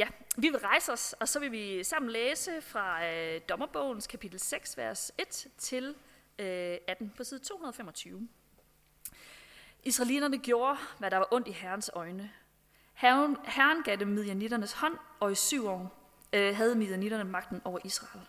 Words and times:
ja, 0.00 0.08
vi 0.36 0.48
vil 0.48 0.58
rejse 0.58 0.92
os, 0.92 1.12
og 1.12 1.28
så 1.28 1.40
vil 1.40 1.52
vi 1.52 1.84
sammen 1.84 2.10
læse 2.10 2.62
fra 2.62 3.06
øh, 3.06 3.40
Dommerbogens 3.48 4.06
kapitel 4.06 4.40
6, 4.40 4.76
vers 4.76 5.12
1 5.18 5.46
til 5.58 5.94
øh, 6.38 6.76
18 6.88 7.12
på 7.16 7.24
side 7.24 7.40
225. 7.40 8.28
Israelitterne 9.82 10.38
gjorde, 10.38 10.78
hvad 10.98 11.10
der 11.10 11.16
var 11.16 11.28
ondt 11.30 11.48
i 11.48 11.50
Herrens 11.50 11.90
øjne. 11.94 12.30
Herren, 12.94 13.36
herren 13.44 13.82
gav 13.82 13.96
dem 13.96 14.08
midjanitternes 14.08 14.72
hånd, 14.72 14.96
og 15.20 15.32
i 15.32 15.34
syv 15.34 15.66
år 15.66 16.12
øh, 16.32 16.56
havde 16.56 16.74
midjanitterne 16.74 17.24
magten 17.24 17.60
over 17.64 17.78
Israel. 17.84 18.26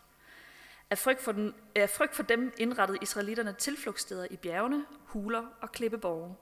Af 0.89 0.97
frygt, 0.97 1.21
for 1.21 1.31
den, 1.31 1.53
af 1.75 1.89
frygt 1.89 2.15
for 2.15 2.23
dem 2.23 2.53
indrettede 2.57 2.99
israelitterne 3.01 3.53
tilflugtssteder 3.53 4.27
i 4.31 4.35
bjergene, 4.35 4.85
huler 5.05 5.43
og 5.61 5.71
klippeborge. 5.71 6.35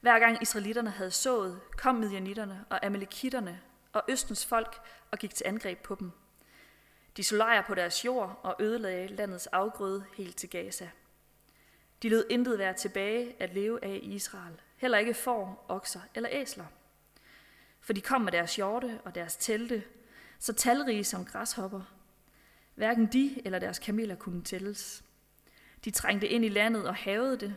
Hver 0.00 0.18
gang 0.18 0.42
israelitterne 0.42 0.90
havde 0.90 1.10
sået, 1.10 1.60
kom 1.76 1.94
midjanitterne 1.94 2.64
og 2.70 2.86
amalekitterne 2.86 3.60
og 3.96 4.02
østens 4.08 4.46
folk 4.46 4.80
og 5.10 5.18
gik 5.18 5.34
til 5.34 5.44
angreb 5.46 5.78
på 5.78 5.94
dem. 5.94 6.10
De 7.16 7.24
så 7.24 7.36
lejr 7.36 7.62
på 7.62 7.74
deres 7.74 8.04
jord 8.04 8.40
og 8.42 8.56
ødelagde 8.60 9.06
landets 9.06 9.46
afgrøde 9.46 10.04
helt 10.16 10.36
til 10.36 10.50
Gaza. 10.50 10.90
De 12.02 12.08
lød 12.08 12.26
intet 12.30 12.58
være 12.58 12.74
tilbage 12.74 13.42
at 13.42 13.54
leve 13.54 13.84
af 13.84 14.00
i 14.02 14.14
Israel, 14.14 14.60
heller 14.76 14.98
ikke 14.98 15.14
får, 15.14 15.66
okser 15.68 16.00
eller 16.14 16.30
æsler. 16.32 16.64
For 17.80 17.92
de 17.92 18.00
kom 18.00 18.20
med 18.20 18.32
deres 18.32 18.56
hjorte 18.56 19.00
og 19.04 19.14
deres 19.14 19.36
telte, 19.36 19.84
så 20.38 20.52
talrige 20.52 21.04
som 21.04 21.24
græshopper. 21.24 21.82
Hverken 22.74 23.06
de 23.06 23.42
eller 23.44 23.58
deres 23.58 23.78
kameler 23.78 24.14
kunne 24.14 24.42
tælles. 24.42 25.04
De 25.84 25.90
trængte 25.90 26.28
ind 26.28 26.44
i 26.44 26.48
landet 26.48 26.88
og 26.88 26.94
havede 26.94 27.36
det. 27.36 27.56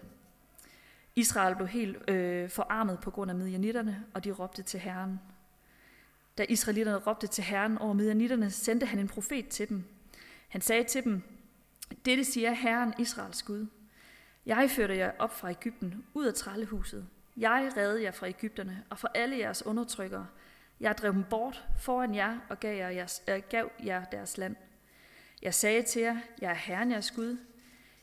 Israel 1.16 1.55
blev 1.55 1.67
helt 1.67 2.09
øh, 2.09 2.49
forarmet 2.49 2.99
på 2.99 3.11
grund 3.11 3.31
af 3.31 3.38
midjanitterne, 3.38 4.05
og 4.14 4.23
de 4.23 4.31
råbte 4.31 4.64
til 4.64 4.80
Herren. 4.80 5.19
Da 6.40 6.45
israelitterne 6.50 6.98
råbte 6.98 7.28
til 7.28 7.44
Herren 7.44 7.78
over 7.78 7.94
midjanitterne, 7.94 8.52
sendte 8.52 8.86
han 8.86 9.00
en 9.00 9.08
profet 9.08 9.48
til 9.48 9.70
dem. 9.70 9.84
Han 10.48 10.62
sagde 10.62 10.84
til 10.84 11.04
dem, 11.04 11.22
Dette 12.06 12.23
siger 12.23 12.52
Herren 12.52 12.94
Israels 13.00 13.44
Gud. 13.44 13.68
Jeg 14.45 14.70
førte 14.72 14.98
jer 14.98 15.12
op 15.20 15.40
fra 15.40 15.50
Ægypten, 15.50 16.06
ud 16.14 16.26
af 16.26 16.34
trællehuset. 16.34 17.08
Jeg 17.38 17.72
redde 17.78 18.04
jer 18.04 18.12
fra 18.12 18.28
Ægypterne 18.28 18.84
og 18.90 19.00
fra 19.00 19.08
alle 19.16 19.38
jeres 19.38 19.66
undertrykkere. 19.66 20.28
Jeg 20.80 20.98
drev 20.98 21.14
dem 21.14 21.23
bort 21.30 21.66
foran 21.80 22.16
jer 22.16 22.38
og 22.50 22.60
gav 22.60 22.78
jer, 22.78 22.90
jeres, 22.90 23.23
øh, 23.28 23.42
gav 23.50 23.72
jer 23.86 24.04
deres 24.04 24.38
land. 24.38 24.56
Jeg 25.42 25.54
sagde 25.54 25.84
til 25.84 26.02
jer, 26.02 26.17
jeg 26.42 26.50
er 26.50 26.56
Herren 26.56 26.92
jeres 26.92 27.12
Gud. 27.12 27.38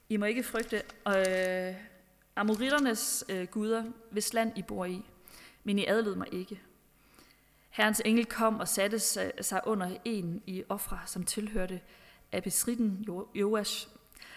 I 0.09 0.17
må 0.17 0.25
ikke 0.25 0.42
frygte 0.42 0.83
øh, 1.09 1.75
amoritternes 2.37 3.25
øh, 3.29 3.47
guder, 3.47 3.84
hvis 4.11 4.34
land 4.34 4.59
I 4.59 4.62
bor 4.62 4.84
i, 4.84 5.11
men 5.64 5.79
I 5.79 5.87
adlød 5.87 6.14
mig 6.14 6.29
ikke. 6.33 6.61
Herrens 7.77 8.02
engel 8.05 8.27
kom 8.27 8.60
og 8.60 8.69
satte 8.69 8.98
sig 9.42 9.60
under 9.66 9.96
en 10.05 10.42
i 10.46 10.64
ofre, 10.69 11.00
som 11.06 11.24
tilhørte 11.24 11.80
Abesritten 12.33 13.05
Joash. 13.34 13.88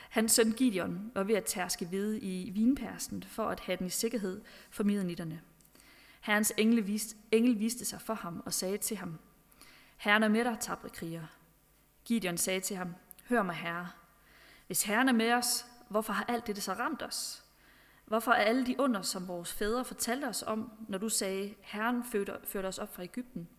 Hans 0.09 0.31
søn 0.31 0.51
Gideon 0.51 1.11
var 1.15 1.23
ved 1.23 1.35
at 1.35 1.45
tærske 1.45 1.85
hvide 1.85 2.19
i 2.19 2.49
vinpersen 2.49 3.23
for 3.23 3.45
at 3.45 3.59
have 3.59 3.77
den 3.77 3.87
i 3.87 3.89
sikkerhed 3.89 4.41
for 4.69 4.83
midnitterne. 4.83 5.41
Herrens 6.21 6.53
engel 6.57 6.87
viste, 6.87 7.15
engel 7.31 7.59
viste 7.59 7.85
sig 7.85 8.01
for 8.01 8.13
ham 8.13 8.43
og 8.45 8.53
sagde 8.53 8.77
til 8.77 8.97
ham, 8.97 9.19
Herren 9.97 10.23
er 10.23 10.27
med 10.27 10.43
dig, 10.43 10.57
tabre 10.59 10.89
kriger. 10.89 11.23
Gideon 12.05 12.37
sagde 12.37 12.59
til 12.59 12.75
ham, 12.75 12.95
Hør 13.29 13.43
mig, 13.43 13.55
herre. 13.55 13.89
Hvis 14.67 14.83
Herren 14.83 15.09
er 15.09 15.13
med 15.13 15.33
os, 15.33 15.65
hvorfor 15.89 16.13
har 16.13 16.25
alt 16.27 16.47
dette 16.47 16.61
så 16.61 16.73
ramt 16.73 17.03
os? 17.03 17.43
Hvorfor 18.09 18.31
er 18.31 18.43
alle 18.43 18.65
de 18.65 18.75
under, 18.79 19.01
som 19.01 19.27
vores 19.27 19.53
fædre 19.53 19.85
fortalte 19.85 20.25
os 20.25 20.43
om, 20.43 20.71
når 20.87 20.97
du 20.97 21.09
sagde, 21.09 21.55
Herren 21.61 22.03
førte, 22.03 22.67
os 22.67 22.77
op 22.77 22.95
fra 22.95 23.03
Ægypten? 23.03 23.49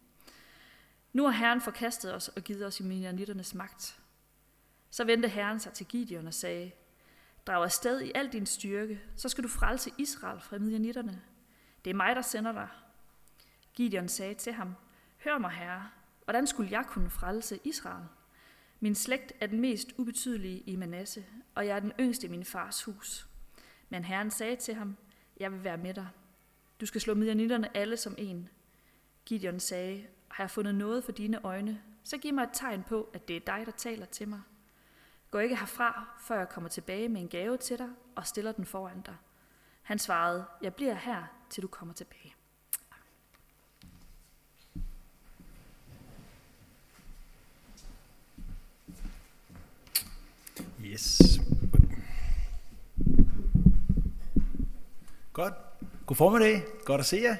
Nu 1.12 1.25
har 1.25 1.31
Herren 1.31 1.61
forkastet 1.61 2.15
os 2.15 2.28
og 2.28 2.43
givet 2.43 2.66
os 2.66 2.81
i 2.81 2.83
minianitternes 2.83 3.55
magt. 3.55 4.00
Så 4.91 5.05
vendte 5.05 5.28
Herren 5.28 5.61
sig 5.61 5.72
til 5.72 5.87
Gideon 5.87 6.27
og 6.27 6.34
sagde, 6.34 6.71
Drag 7.47 7.62
afsted 7.62 8.00
i 8.00 8.12
al 8.15 8.33
din 8.33 8.47
styrke, 8.47 9.00
så 9.16 9.28
skal 9.28 9.44
du 9.44 9.49
frelse 9.49 9.91
Israel 9.99 10.41
fra 10.41 10.59
midianitterne. 10.59 11.22
Det 11.84 11.91
er 11.91 11.94
mig, 11.94 12.17
der 12.17 12.22
sender 12.22 12.53
dig. 12.53 12.69
Gideon 13.75 14.09
sagde 14.09 14.34
til 14.34 14.53
ham, 14.53 14.75
Hør 15.25 15.38
mig, 15.38 15.50
herre, 15.50 15.88
hvordan 16.25 16.47
skulle 16.47 16.71
jeg 16.71 16.84
kunne 16.87 17.11
frelse 17.11 17.59
Israel? 17.65 18.05
Min 18.81 18.94
slægt 18.94 19.32
er 19.41 19.47
den 19.47 19.61
mest 19.61 19.88
ubetydelige 19.99 20.61
i 20.61 20.77
Manasse, 20.77 21.25
og 21.55 21.67
jeg 21.67 21.77
er 21.77 21.81
den 21.81 21.93
yngste 22.00 22.27
i 22.27 22.31
min 22.31 22.44
fars 22.44 22.82
hus. 22.82 23.30
Men 23.91 24.05
Herren 24.05 24.31
sagde 24.31 24.56
til 24.56 24.75
ham, 24.75 24.97
jeg 25.37 25.53
vil 25.53 25.65
være 25.65 25.77
med 25.77 25.95
dig. 25.95 26.09
Du 26.81 26.87
skal 26.87 27.01
slå 27.01 27.15
midjanitterne 27.15 27.77
alle 27.77 27.97
som 27.97 28.15
en. 28.19 28.49
Gideon 29.27 29.61
sagde, 29.61 30.06
har 30.28 30.45
jeg 30.45 30.51
fundet 30.51 30.75
noget 30.75 31.05
for 31.05 31.12
dine 31.12 31.45
øjne, 31.45 31.83
så 32.05 32.19
giv 32.19 32.34
mig 32.34 32.43
et 32.43 32.50
tegn 32.53 32.83
på, 32.83 33.11
at 33.15 33.29
det 33.29 33.37
er 33.37 33.41
dig, 33.41 33.62
der 33.67 33.73
taler 33.73 34.06
til 34.06 34.29
mig. 34.29 34.41
Gå 35.31 35.39
ikke 35.39 35.56
herfra, 35.56 36.09
før 36.21 36.39
jeg 36.39 36.49
kommer 36.49 36.71
tilbage 36.71 37.09
med 37.09 37.21
en 37.21 37.29
gave 37.29 37.56
til 37.56 37.79
dig 37.79 37.89
og 38.17 38.27
stiller 38.27 38.53
den 38.53 38.65
foran 38.65 39.00
dig. 39.00 39.17
Han 39.83 39.99
svarede, 39.99 40.45
jeg 40.62 40.75
bliver 40.75 40.95
her, 40.95 41.25
til 41.50 41.62
du 41.62 41.69
kommer 41.69 41.95
tilbage. 41.95 42.34
Yes. 50.84 51.21
Godt. 55.41 55.55
God 56.06 56.17
formiddag. 56.17 56.62
Godt 56.84 57.01
at 57.01 57.06
se 57.06 57.21
jer. 57.23 57.37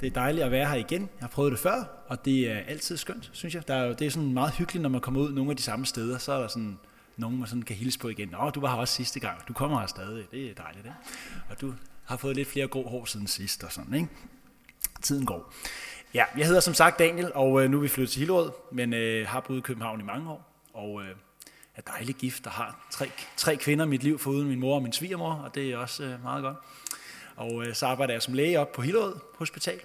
Det 0.00 0.06
er 0.06 0.10
dejligt 0.10 0.44
at 0.44 0.50
være 0.50 0.66
her 0.66 0.74
igen. 0.74 1.00
Jeg 1.00 1.20
har 1.20 1.28
prøvet 1.28 1.52
det 1.52 1.60
før, 1.60 1.84
og 2.08 2.24
det 2.24 2.50
er 2.50 2.58
altid 2.58 2.96
skønt, 2.96 3.30
synes 3.32 3.54
jeg. 3.54 3.68
Der 3.68 3.74
er 3.74 3.84
jo, 3.86 3.92
det 3.92 4.06
er 4.06 4.10
sådan 4.10 4.32
meget 4.32 4.54
hyggeligt, 4.54 4.82
når 4.82 4.88
man 4.88 5.00
kommer 5.00 5.20
ud 5.20 5.32
nogle 5.32 5.50
af 5.50 5.56
de 5.56 5.62
samme 5.62 5.86
steder. 5.86 6.18
Så 6.18 6.32
er 6.32 6.40
der 6.40 6.48
sådan 6.48 6.78
nogen, 7.16 7.38
man 7.38 7.48
sådan 7.48 7.62
kan 7.62 7.76
hilse 7.76 7.98
på 7.98 8.08
igen. 8.08 8.34
Åh, 8.34 8.50
du 8.54 8.60
var 8.60 8.70
her 8.70 8.76
også 8.76 8.94
sidste 8.94 9.20
gang. 9.20 9.48
Du 9.48 9.52
kommer 9.52 9.80
her 9.80 9.86
stadig. 9.86 10.24
Det 10.30 10.50
er 10.50 10.54
dejligt, 10.54 10.84
ikke? 10.84 10.96
Og 11.50 11.60
du 11.60 11.74
har 12.04 12.16
fået 12.16 12.36
lidt 12.36 12.48
flere 12.48 12.66
grå 12.66 12.88
hår 12.88 13.04
siden 13.04 13.26
sidst 13.26 13.64
og 13.64 13.72
sådan, 13.72 13.94
ikke? 13.94 14.08
Tiden 15.02 15.26
går. 15.26 15.52
Ja, 16.14 16.24
jeg 16.36 16.46
hedder 16.46 16.60
som 16.60 16.74
sagt 16.74 16.98
Daniel, 16.98 17.32
og 17.34 17.64
øh, 17.64 17.70
nu 17.70 17.76
er 17.76 17.82
vi 17.82 17.88
flyttet 17.88 18.12
til 18.12 18.18
Hillerød, 18.18 18.50
men 18.72 18.94
øh, 18.94 19.28
har 19.28 19.40
boet 19.40 19.58
i 19.58 19.60
København 19.60 20.00
i 20.00 20.04
mange 20.04 20.30
år, 20.30 20.68
og 20.74 21.02
øh, 21.02 21.08
er 21.74 21.82
dejlig 21.82 22.14
gift 22.14 22.46
og 22.46 22.52
har 22.52 22.86
tre, 22.90 23.10
tre 23.36 23.56
kvinder 23.56 23.84
i 23.84 23.88
mit 23.88 24.02
liv, 24.02 24.18
foruden 24.18 24.48
min 24.48 24.60
mor 24.60 24.74
og 24.74 24.82
min 24.82 24.92
svigermor, 24.92 25.32
og 25.32 25.54
det 25.54 25.72
er 25.72 25.76
også 25.76 26.04
øh, 26.04 26.22
meget 26.22 26.42
godt. 26.42 26.56
Og 27.36 27.66
øh, 27.66 27.74
så 27.74 27.86
arbejder 27.86 28.14
jeg 28.14 28.22
som 28.22 28.34
læge 28.34 28.60
op 28.60 28.72
på 28.72 28.82
Hillerød 28.82 29.16
Hospital. 29.38 29.80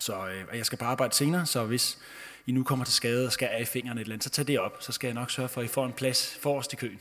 Så 0.00 0.28
øh, 0.28 0.58
jeg 0.58 0.66
skal 0.66 0.78
bare 0.78 0.88
arbejde 0.88 1.14
senere, 1.14 1.46
så 1.46 1.64
hvis 1.64 1.98
I 2.46 2.52
nu 2.52 2.62
kommer 2.62 2.84
til 2.84 2.94
skade 2.94 3.26
og 3.26 3.32
skal 3.32 3.48
af 3.48 3.60
i 3.60 3.64
fingrene 3.64 4.00
et 4.00 4.04
eller 4.04 4.14
andet, 4.14 4.24
så 4.24 4.30
tag 4.30 4.46
det 4.46 4.60
op. 4.60 4.76
Så 4.80 4.92
skal 4.92 5.08
jeg 5.08 5.14
nok 5.14 5.30
sørge 5.30 5.48
for, 5.48 5.60
at 5.60 5.64
I 5.64 5.68
får 5.68 5.86
en 5.86 5.92
plads 5.92 6.38
forrest 6.42 6.72
i 6.72 6.76
køen. 6.76 7.00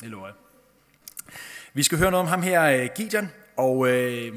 Det 0.00 0.08
lover 0.08 0.26
jeg. 0.26 0.34
Vi 1.72 1.82
skal 1.82 1.98
høre 1.98 2.10
noget 2.10 2.22
om 2.22 2.28
ham 2.28 2.42
her, 2.42 2.62
øh, 2.62 2.88
Gideon, 2.96 3.28
og 3.56 3.88
øh, 3.88 4.34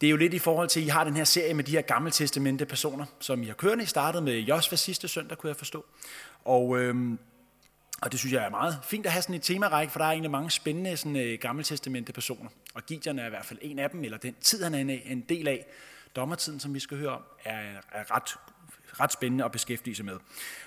det 0.00 0.06
er 0.06 0.10
jo 0.10 0.16
lidt 0.16 0.34
i 0.34 0.38
forhold 0.38 0.68
til, 0.68 0.80
at 0.80 0.86
I 0.86 0.88
har 0.88 1.04
den 1.04 1.16
her 1.16 1.24
serie 1.24 1.54
med 1.54 1.64
de 1.64 1.72
her 1.72 1.82
gammeltestamente 1.82 2.66
personer, 2.66 3.06
som 3.20 3.42
I 3.42 3.46
har 3.46 3.54
kørende. 3.54 3.84
I 3.84 3.86
startede 3.86 4.24
med 4.24 4.38
Josva 4.38 4.76
sidste 4.76 5.08
søndag, 5.08 5.38
kunne 5.38 5.48
jeg 5.48 5.56
forstå. 5.56 5.84
Og 6.44 6.78
øh, 6.78 6.94
og 8.02 8.12
det 8.12 8.20
synes 8.20 8.32
jeg 8.32 8.44
er 8.44 8.50
meget 8.50 8.78
fint 8.84 9.06
at 9.06 9.12
have 9.12 9.22
sådan 9.22 9.34
et 9.34 9.42
temarække, 9.42 9.92
for 9.92 9.98
der 9.98 10.06
er 10.06 10.10
egentlig 10.10 10.30
mange 10.30 10.50
spændende 10.50 10.96
sådan, 10.96 11.16
øh, 11.16 11.38
gammeltestamente 11.40 12.12
personer. 12.12 12.50
Og 12.74 12.86
Gideon 12.86 13.18
er 13.18 13.26
i 13.26 13.30
hvert 13.30 13.44
fald 13.44 13.58
en 13.62 13.78
af 13.78 13.90
dem, 13.90 14.04
eller 14.04 14.18
den 14.18 14.34
tid, 14.40 14.62
han 14.62 14.74
er 14.74 14.98
en 15.04 15.20
del 15.20 15.48
af. 15.48 15.66
Dommertiden, 16.16 16.60
som 16.60 16.74
vi 16.74 16.80
skal 16.80 16.98
høre 16.98 17.10
om, 17.10 17.22
er, 17.44 17.60
er 17.92 18.16
ret, 18.16 18.38
ret 19.00 19.12
spændende 19.12 19.44
at 19.44 19.52
beskæftige 19.52 19.94
sig 19.94 20.04
med. 20.04 20.16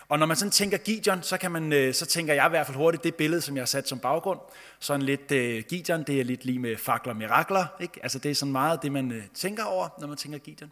Og 0.09 0.19
når 0.19 0.25
man 0.25 0.38
sådan 0.38 0.51
tænker 0.51 0.77
Gideon, 0.77 1.24
så, 1.24 1.38
kan 1.38 1.51
man, 1.51 1.74
øh, 1.74 1.94
så 1.94 2.06
tænker 2.06 2.33
jeg 2.33 2.45
i 2.45 2.50
hvert 2.50 2.65
fald 2.65 2.77
hurtigt 2.77 3.04
det 3.04 3.15
billede, 3.15 3.42
som 3.42 3.56
jeg 3.56 3.62
har 3.62 3.65
sat 3.65 3.88
som 3.88 4.00
baggrund. 4.00 4.39
Sådan 4.80 5.01
lidt 5.01 5.31
øh, 5.31 5.63
Gideon, 5.69 6.04
det 6.04 6.19
er 6.19 6.24
lidt 6.24 6.45
lige 6.45 6.60
med 6.60 6.77
fakler 6.77 7.13
og 7.13 7.18
mirakler. 7.18 7.65
Ikke? 7.81 8.00
Altså 8.04 8.19
det 8.19 8.31
er 8.31 8.36
sådan 8.36 8.51
meget 8.51 8.81
det, 8.81 8.92
man 8.92 9.12
øh, 9.12 9.24
tænker 9.33 9.63
over, 9.63 9.89
når 10.00 10.07
man 10.07 10.18
tænker 10.18 10.38
Gideon. 10.38 10.71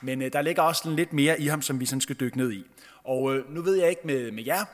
Men 0.00 0.22
øh, 0.22 0.32
der 0.32 0.42
ligger 0.42 0.62
også 0.62 0.82
sådan 0.82 0.96
lidt 0.96 1.12
mere 1.12 1.40
i 1.40 1.46
ham, 1.46 1.62
som 1.62 1.80
vi 1.80 1.86
sådan 1.86 2.00
skal 2.00 2.16
dykke 2.16 2.36
ned 2.36 2.52
i. 2.52 2.64
Og 3.04 3.36
øh, 3.36 3.54
nu 3.54 3.62
ved 3.62 3.76
jeg 3.76 3.90
ikke 3.90 4.02
med, 4.04 4.30
med 4.30 4.44
jer, 4.44 4.64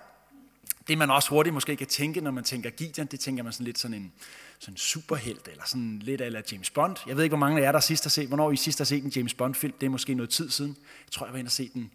det 0.88 0.98
man 0.98 1.10
også 1.10 1.28
hurtigt 1.30 1.54
måske 1.54 1.76
kan 1.76 1.86
tænke, 1.86 2.20
når 2.20 2.30
man 2.30 2.44
tænker 2.44 2.70
Gideon, 2.70 3.06
det 3.06 3.20
tænker 3.20 3.42
man 3.42 3.52
sådan 3.52 3.64
lidt 3.64 3.78
sådan 3.78 3.96
en 3.96 4.12
sådan 4.58 4.76
superhelt, 4.76 5.48
eller 5.48 5.64
sådan 5.66 5.98
lidt 5.98 6.20
af 6.20 6.42
James 6.52 6.70
Bond. 6.70 6.96
Jeg 7.06 7.16
ved 7.16 7.24
ikke, 7.24 7.36
hvor 7.36 7.46
mange 7.46 7.60
af 7.60 7.64
jer, 7.64 7.72
der 7.72 7.80
sidst 7.80 8.04
har 8.04 8.08
set, 8.08 8.28
hvornår 8.28 8.52
I 8.52 8.56
sidst 8.56 8.78
har 8.78 8.84
set 8.84 9.04
en 9.04 9.10
James 9.10 9.34
Bond-film. 9.34 9.74
Det 9.80 9.86
er 9.86 9.90
måske 9.90 10.14
noget 10.14 10.30
tid 10.30 10.50
siden. 10.50 10.76
Jeg 11.06 11.12
tror, 11.12 11.26
jeg 11.26 11.32
var 11.32 11.38
inde 11.38 11.48
og 11.48 11.52
se 11.52 11.70
den, 11.74 11.90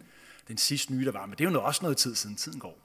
den 0.48 0.58
sidste 0.58 0.94
nye, 0.94 1.04
der 1.04 1.12
var, 1.12 1.26
men 1.26 1.32
det 1.32 1.40
er 1.40 1.44
jo 1.44 1.50
noget, 1.50 1.66
også 1.66 1.82
noget 1.82 1.96
tid 1.96 2.14
siden. 2.14 2.36
Tiden 2.36 2.58
går. 2.58 2.78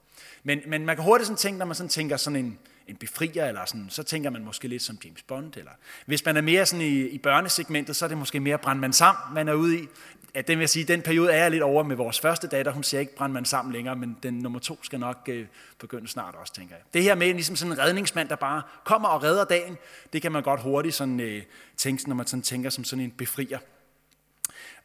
Men, 0.43 0.59
men 0.67 0.85
man 0.85 0.95
kan 0.95 1.05
hurtigt 1.05 1.27
sådan 1.27 1.37
tænke, 1.37 1.59
når 1.59 1.65
man 1.65 1.75
sådan 1.75 1.89
tænker 1.89 2.17
sådan 2.17 2.45
en, 2.45 2.57
en 2.87 2.95
befrier, 2.95 3.45
eller 3.45 3.65
sådan, 3.65 3.87
så 3.89 4.03
tænker 4.03 4.29
man 4.29 4.43
måske 4.43 4.67
lidt 4.67 4.83
som 4.83 4.97
James 5.05 5.21
Bond. 5.21 5.57
Eller 5.57 5.71
hvis 6.05 6.25
man 6.25 6.37
er 6.37 6.41
mere 6.41 6.65
sådan 6.65 6.85
i, 6.85 7.01
i 7.01 7.17
børnesegmentet, 7.17 7.95
så 7.95 8.05
er 8.05 8.09
det 8.09 8.17
måske 8.17 8.39
mere 8.39 8.57
brandmand 8.57 8.93
sam, 8.93 9.15
man 9.33 9.47
er 9.47 9.53
ude 9.53 9.79
i 9.79 9.87
ja, 10.35 10.41
den 10.41 10.59
vil 10.59 10.69
sige, 10.69 10.85
den 10.85 11.01
periode 11.01 11.31
er 11.31 11.37
jeg 11.37 11.51
lidt 11.51 11.63
over 11.63 11.83
med 11.83 11.95
vores 11.95 12.19
første 12.19 12.47
datter. 12.47 12.71
Hun 12.71 12.83
siger 12.83 13.01
ikke 13.01 13.27
man 13.29 13.45
sammen 13.45 13.73
længere, 13.73 13.95
men 13.95 14.17
den 14.23 14.33
nummer 14.33 14.59
to 14.59 14.83
skal 14.83 14.99
nok 14.99 15.17
øh, 15.27 15.47
begynde 15.79 16.07
snart 16.07 16.35
også, 16.35 16.53
tænker 16.53 16.75
jeg. 16.75 16.83
Det 16.93 17.03
her 17.03 17.15
med 17.15 17.33
ligesom 17.33 17.55
sådan 17.55 17.71
en 17.71 17.79
redningsmand, 17.79 18.29
der 18.29 18.35
bare 18.35 18.61
kommer 18.83 19.09
og 19.09 19.23
redder 19.23 19.45
dagen, 19.45 19.77
det 20.13 20.21
kan 20.21 20.31
man 20.31 20.43
godt 20.43 20.61
hurtigt 20.61 20.95
sådan, 20.95 21.19
øh, 21.19 21.43
tænke, 21.77 22.07
når 22.07 22.15
man 22.15 22.27
sådan 22.27 22.43
tænker 22.43 22.69
som 22.69 22.83
sådan 22.83 23.05
en 23.05 23.11
befrier. 23.11 23.59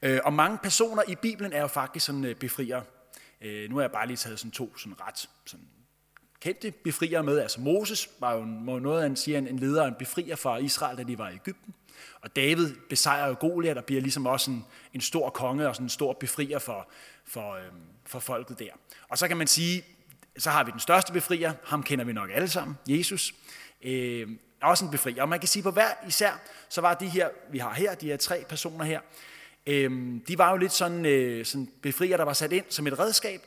Øh, 0.03 0.21
og 0.25 0.33
mange 0.33 0.59
personer 0.59 1.03
i 1.09 1.15
Bibelen 1.15 1.53
er 1.53 1.61
jo 1.61 1.67
faktisk 1.67 2.07
sådan 2.07 2.25
øh, 2.25 2.35
befriere. 2.35 2.83
Øh, 3.41 3.71
nu 3.71 3.77
har 3.77 3.83
jeg 3.83 3.91
bare 3.91 4.07
lige 4.07 4.17
taget 4.17 4.39
sådan 4.39 4.51
to 4.51 4.77
sådan 4.77 5.01
ret 5.01 5.29
sådan 5.47 5.67
kendte 6.41 6.71
befriere 6.71 7.23
med. 7.23 7.39
Altså 7.39 7.61
Moses 7.61 8.11
var 8.21 8.35
jo 8.35 8.45
noget, 8.81 9.03
han 9.03 9.17
siger, 9.17 9.39
en 9.39 9.59
leder, 9.59 9.85
en 9.85 9.95
befrier 9.99 10.37
fra 10.37 10.57
Israel, 10.57 10.99
da 10.99 11.03
de 11.03 11.19
var 11.19 11.29
i 11.29 11.35
Ægypten. 11.35 11.75
Og 12.21 12.37
David 12.37 12.75
besejrer 12.89 13.29
jo 13.29 13.37
Goliat 13.41 13.79
og 13.79 13.85
bliver 13.85 14.01
ligesom 14.01 14.27
også 14.27 14.51
en, 14.51 14.65
en 14.95 15.01
stor 15.01 15.31
konge 15.31 15.69
og 15.69 15.75
sådan 15.75 15.85
en 15.85 15.91
stor 15.91 16.13
befrier 16.13 16.59
for, 16.59 16.89
for, 17.25 17.55
øh, 17.55 17.63
for 18.07 18.19
folket 18.19 18.59
der. 18.59 18.73
Og 19.09 19.19
så 19.19 19.29
kan 19.29 19.37
man 19.37 19.47
sige, 19.47 19.85
så 20.39 20.51
har 20.51 20.65
vi 20.65 20.71
den 20.71 20.81
største 20.81 21.13
befrier, 21.13 21.53
ham 21.65 21.83
kender 21.83 22.05
vi 22.05 22.13
nok 22.13 22.31
alle 22.35 22.49
sammen, 22.49 22.79
Jesus. 22.89 23.35
Øh, 23.83 24.29
også 24.63 24.85
en 24.85 24.91
befrier. 24.91 25.23
Og 25.23 25.29
man 25.29 25.39
kan 25.39 25.49
sige, 25.49 25.63
på 25.63 25.71
hver 25.71 25.91
især, 26.09 26.41
så 26.69 26.81
var 26.81 26.95
de 26.95 27.09
her, 27.09 27.29
vi 27.51 27.59
har 27.59 27.75
her, 27.75 27.95
de 27.95 28.07
her 28.07 28.17
tre 28.17 28.45
personer 28.49 28.85
her, 28.85 29.01
øh, 29.67 30.21
de 30.29 30.39
var 30.39 30.51
jo 30.51 30.57
lidt 30.57 30.73
sådan, 30.73 31.07
øh, 31.07 31.45
sådan 31.45 31.69
befrier, 31.83 32.17
der 32.17 32.25
var 32.25 32.33
sat 32.33 32.53
ind 32.53 32.65
som 32.69 32.87
et 32.87 32.99
redskab 32.99 33.47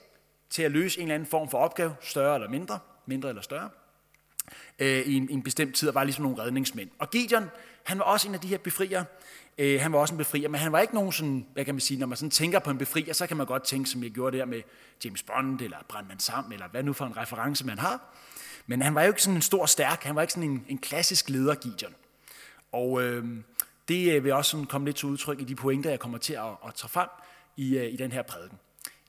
til 0.50 0.64
at 0.64 0.72
løse 0.72 1.00
en 1.00 1.04
eller 1.04 1.16
anden 1.16 1.30
form 1.30 1.50
for 1.50 1.58
opgave, 1.58 1.96
større 2.02 2.36
eller 2.36 2.50
mindre, 2.50 2.80
mindre 3.06 3.30
eller 3.30 3.42
større, 3.42 3.70
øh, 4.80 5.00
i, 5.00 5.16
en, 5.16 5.30
i 5.30 5.34
en 5.34 5.44
bestemt 5.44 5.76
tid, 5.76 5.90
og 5.90 5.96
var 5.96 6.04
ligesom 6.04 6.24
nogle 6.24 6.42
redningsmænd. 6.42 6.90
Og 7.00 7.10
Gideon, 7.10 7.50
han 7.84 8.00
var 8.00 8.06
også 8.06 8.28
en 8.28 8.34
af 8.34 8.40
de 8.40 8.48
her 8.48 8.58
befrier, 8.58 9.04
øh, 9.58 9.82
han 9.82 9.94
var 9.94 10.00
også 10.00 10.14
en 10.14 10.18
befrier, 10.18 10.50
men 10.50 10.60
han 10.60 10.72
var 10.72 10.80
ikke 10.80 10.96
nogen 10.96 11.12
sådan, 11.12 11.46
hvad 11.54 11.66
kan 11.66 11.74
man 11.74 11.82
sige, 11.82 12.00
når 12.00 12.08
man 12.08 12.18
sådan 12.18 12.32
tænker 12.32 12.60
på 12.60 12.70
en 12.70 12.78
befrier, 12.78 13.14
så 13.14 13.28
kan 13.28 13.38
man 13.38 13.46
godt 13.46 13.64
tænke, 13.64 13.90
som 13.90 14.04
jeg 14.04 14.12
gjorde 14.12 14.38
der 14.38 14.46
med 14.46 14.62
James 15.06 15.24
Bond, 15.24 15.62
eller 15.62 15.78
Brandman 15.90 16.20
Sam, 16.20 16.52
eller 16.52 16.68
hvad 16.68 16.84
nu 16.84 16.94
for 16.94 17.06
en 17.06 17.18
reference 17.18 17.66
man 17.66 17.80
har. 17.80 18.16
Men 18.68 18.82
han 18.82 18.96
var 18.96 19.02
jo 19.02 19.08
ikke 19.08 19.22
sådan 19.22 19.36
en 19.36 19.42
stor 19.42 19.66
stærk, 19.66 20.04
han 20.04 20.16
var 20.16 20.22
ikke 20.22 20.34
sådan 20.34 20.50
en, 20.50 20.66
en 20.68 20.78
klassisk 20.78 21.30
leder, 21.30 21.56
Gideon. 21.56 21.96
Og 22.72 23.04
øh, 23.04 23.26
det 23.88 24.14
øh, 24.14 24.24
vil 24.24 24.34
også 24.34 24.52
sådan 24.52 24.66
komme 24.66 24.88
lidt 24.88 24.98
til 24.98 25.08
udtryk 25.08 25.42
i 25.42 25.44
de 25.44 25.56
pointer, 25.56 25.90
jeg 25.90 26.00
kommer 26.00 26.18
til 26.18 26.34
at, 26.34 26.50
at 26.68 26.74
tage 26.76 26.90
frem 26.90 27.10
i, 27.58 27.78
øh, 27.78 27.94
i 27.94 27.96
den 27.96 28.12
her 28.12 28.22
prædiken. 28.22 28.58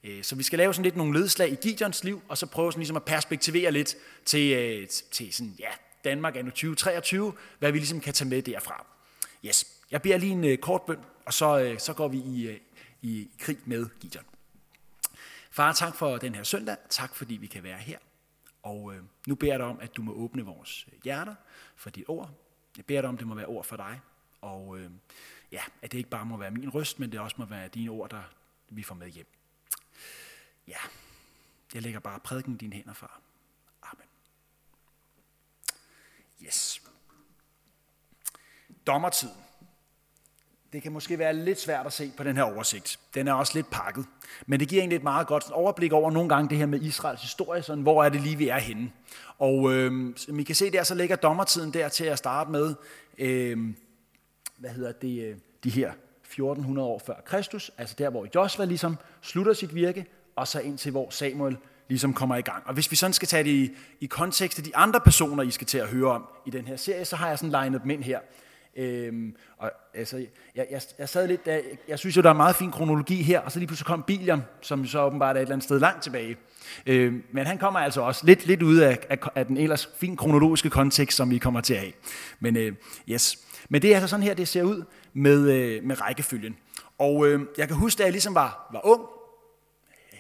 Øh, 0.05 0.25
så 0.25 0.37
vi 0.37 0.43
skal 0.43 0.59
lave 0.59 0.75
sådan 0.75 0.83
lidt 0.83 0.97
nogle 0.97 1.21
ledslag 1.21 1.53
i 1.53 1.55
Gideons 1.55 2.05
liv, 2.05 2.23
og 2.29 2.39
så 2.39 2.47
prøve 2.47 2.73
sådan 2.73 2.81
ligesom 2.81 2.97
at 2.97 3.05
perspektivere 3.05 3.73
lidt 3.73 3.97
til, 4.25 4.53
øh, 4.53 4.89
til 4.89 5.35
sådan, 5.35 5.57
ja, 5.59 5.71
Danmark 6.05 6.37
anno 6.37 6.51
2023, 6.51 7.33
hvad 7.59 7.73
vi 7.73 7.79
ligesom 7.79 8.01
kan 8.01 8.15
tage 8.15 8.29
med 8.29 8.43
derfra. 8.43 8.87
Yes. 9.45 9.67
Jeg 9.91 10.03
beder 10.03 10.17
lige 10.17 10.33
en 10.33 10.45
øh, 10.45 10.59
kort 10.59 10.83
bøn, 10.83 10.99
og 11.27 11.35
så, 11.35 11.77
så 11.79 11.93
går 11.93 12.09
vi 12.09 12.19
i, 12.19 12.59
i, 13.03 13.09
i 13.09 13.31
krig 13.39 13.59
med 13.65 13.87
Gideon. 14.01 14.25
Far, 15.51 15.73
tak 15.73 15.97
for 15.97 16.17
den 16.17 16.35
her 16.35 16.43
søndag. 16.43 16.77
Tak 16.89 17.15
fordi 17.15 17.35
vi 17.35 17.47
kan 17.47 17.63
være 17.63 17.79
her. 17.79 17.99
Og 18.63 18.95
øh, 18.95 19.03
nu 19.27 19.35
beder 19.35 19.53
jeg 19.53 19.59
dig 19.59 19.67
om, 19.67 19.79
at 19.81 19.97
du 19.97 20.03
må 20.03 20.13
åbne 20.13 20.43
vores 20.43 20.87
hjerter 21.05 21.35
for 21.77 21.91
dit 21.91 22.05
ord. 22.09 22.31
Jeg 22.77 22.85
beder 22.85 23.01
dig 23.01 23.09
om, 23.09 23.15
at 23.15 23.19
det 23.19 23.27
må 23.27 23.35
være 23.35 23.47
ord 23.47 23.65
for 23.65 23.77
dig. 23.77 24.01
Og 24.41 24.79
øh, 24.79 24.91
ja, 25.53 25.61
at 25.83 25.93
det 25.93 25.99
ikke 25.99 26.11
bare 26.11 26.25
må 26.25 26.37
være 26.37 26.51
min 26.51 26.75
røst, 26.75 27.01
men 27.01 27.13
det 27.13 27.21
også 27.21 27.37
må 27.39 27.45
være 27.45 27.69
dine 27.69 27.91
ord, 27.91 28.11
der 28.11 28.23
vi 28.69 28.83
får 28.83 28.95
med 28.95 29.09
hjem. 29.09 29.34
Ja, 30.69 30.79
jeg 31.75 31.83
lægger 31.83 32.01
bare 32.01 32.21
prædiken 32.21 32.55
i 32.55 32.57
dine 32.57 32.77
hænder, 32.77 32.93
far. 32.93 33.21
Amen. 33.83 34.07
Yes. 36.47 36.83
Dommertiden. 38.87 39.35
Det 40.73 40.83
kan 40.83 40.93
måske 40.93 41.19
være 41.19 41.35
lidt 41.35 41.61
svært 41.61 41.87
at 41.87 41.93
se 41.93 42.13
på 42.17 42.25
den 42.25 42.37
her 42.37 42.43
oversigt. 42.43 43.01
Den 43.15 43.29
er 43.29 43.33
også 43.33 43.53
lidt 43.55 43.71
pakket. 43.71 44.07
Men 44.47 44.61
det 44.61 44.69
giver 44.69 44.83
egentlig 44.83 44.97
et 44.97 45.03
meget 45.03 45.27
godt 45.27 45.51
overblik 45.51 45.93
over 45.93 46.11
nogle 46.11 46.29
gange 46.29 46.51
det 46.51 46.59
her 46.59 46.67
med 46.67 46.81
Israels 46.81 47.21
historie, 47.21 47.63
sådan, 47.63 47.83
hvor 47.83 48.05
er 48.05 48.09
det 48.09 48.21
lige, 48.21 48.37
vi 48.37 48.49
er 48.49 48.59
henne. 48.59 48.93
Og 49.39 49.73
øh, 49.73 50.17
som 50.17 50.39
I 50.39 50.43
kan 50.43 50.55
se 50.55 50.71
der, 50.71 50.83
så 50.83 50.95
ligger 50.95 51.17
dommertiden 51.17 51.73
der 51.73 51.89
til 51.89 52.05
at 52.05 52.19
starte 52.19 52.51
med, 52.51 52.75
øh, 53.19 53.75
hvad 54.59 54.71
hedder 54.71 54.93
det, 54.93 55.25
øh, 55.25 55.37
de 55.65 55.71
her 55.71 55.93
1400 56.23 56.89
år 56.89 56.99
før 56.99 57.21
Kristus, 57.25 57.71
altså 57.79 57.95
der, 57.99 58.11
hvor 58.11 58.27
Josva 58.35 58.65
ligesom 58.65 58.99
slutter 59.23 59.53
sit 59.53 59.75
virke, 59.75 60.07
og 60.37 60.49
så 60.49 60.61
ind 60.61 60.79
til, 60.79 60.91
hvor 60.91 61.11
Samuel 61.11 61.57
ligesom 61.89 62.15
kommer 62.15 62.37
i 62.37 62.41
gang. 62.41 62.63
Og 62.67 62.75
hvis 62.75 62.91
vi 62.91 62.97
sådan 62.97 63.13
skal 63.13 63.29
tage 63.29 63.45
det 63.45 63.51
i, 63.51 63.71
i 64.01 64.07
kontekst 64.07 64.59
af 64.59 64.65
de 64.65 64.77
andre 64.77 65.01
personer, 65.01 65.43
I 65.43 65.51
skal 65.51 65.67
til 65.67 65.79
at 65.79 65.89
høre 65.89 66.11
om 66.11 66.25
i 66.47 66.51
den 66.51 66.67
her 66.67 66.77
serie, 66.77 67.05
så 67.05 67.17
har 67.17 67.29
jeg 67.29 67.39
sådan 67.39 67.51
legnet 67.51 67.83
dem 67.83 67.91
ind 67.91 68.03
her. 68.03 68.19
Øhm, 68.77 69.37
og, 69.59 69.71
altså, 69.95 70.17
jeg, 70.55 70.67
jeg, 70.71 70.81
jeg 70.99 71.09
sad 71.09 71.29
lidt, 71.29 71.47
der, 71.47 71.61
jeg 71.89 71.99
synes 71.99 72.17
jo, 72.17 72.23
der 72.23 72.31
er 72.31 72.35
meget 72.35 72.57
fin 72.57 72.71
kronologi 72.71 73.23
her, 73.23 73.41
og 73.41 73.53
så 73.53 73.59
lige 73.59 73.67
pludselig 73.67 73.87
kom 73.87 74.03
Biliam, 74.03 74.43
som 74.61 74.87
så 74.87 75.03
åbenbart 75.03 75.37
er 75.37 75.41
et 75.41 75.43
eller 75.43 75.53
andet 75.53 75.65
sted 75.65 75.81
langt 75.81 76.03
tilbage. 76.03 76.37
Øhm, 76.87 77.23
men 77.33 77.47
han 77.47 77.59
kommer 77.59 77.81
altså 77.81 78.01
også 78.01 78.27
lidt, 78.27 78.47
lidt 78.47 78.63
ud 78.63 78.77
af, 78.77 78.99
af, 79.11 79.19
af 79.35 79.47
den 79.47 79.57
ellers 79.57 79.89
fin 79.97 80.17
kronologiske 80.17 80.71
kontekst, 80.71 81.17
som 81.17 81.31
vi 81.31 81.39
kommer 81.39 81.61
til 81.61 81.75
at 81.75 81.81
have. 81.81 81.93
Men 82.41 82.57
øh, 82.57 82.73
yes. 83.09 83.39
Men 83.69 83.83
det 83.83 83.91
er 83.91 83.95
altså 83.95 84.09
sådan 84.09 84.23
her, 84.23 84.35
det 84.35 84.49
ser 84.49 84.63
ud 84.63 84.83
med, 85.13 85.51
øh, 85.51 85.85
med 85.85 86.01
rækkefølgen. 86.01 86.57
Og 86.99 87.27
øh, 87.27 87.41
jeg 87.59 87.69
kan 87.69 87.77
huske, 87.77 87.99
da 87.99 88.03
jeg 88.03 88.13
ligesom 88.13 88.35
var, 88.35 88.69
var 88.73 88.87
ung, 88.87 89.03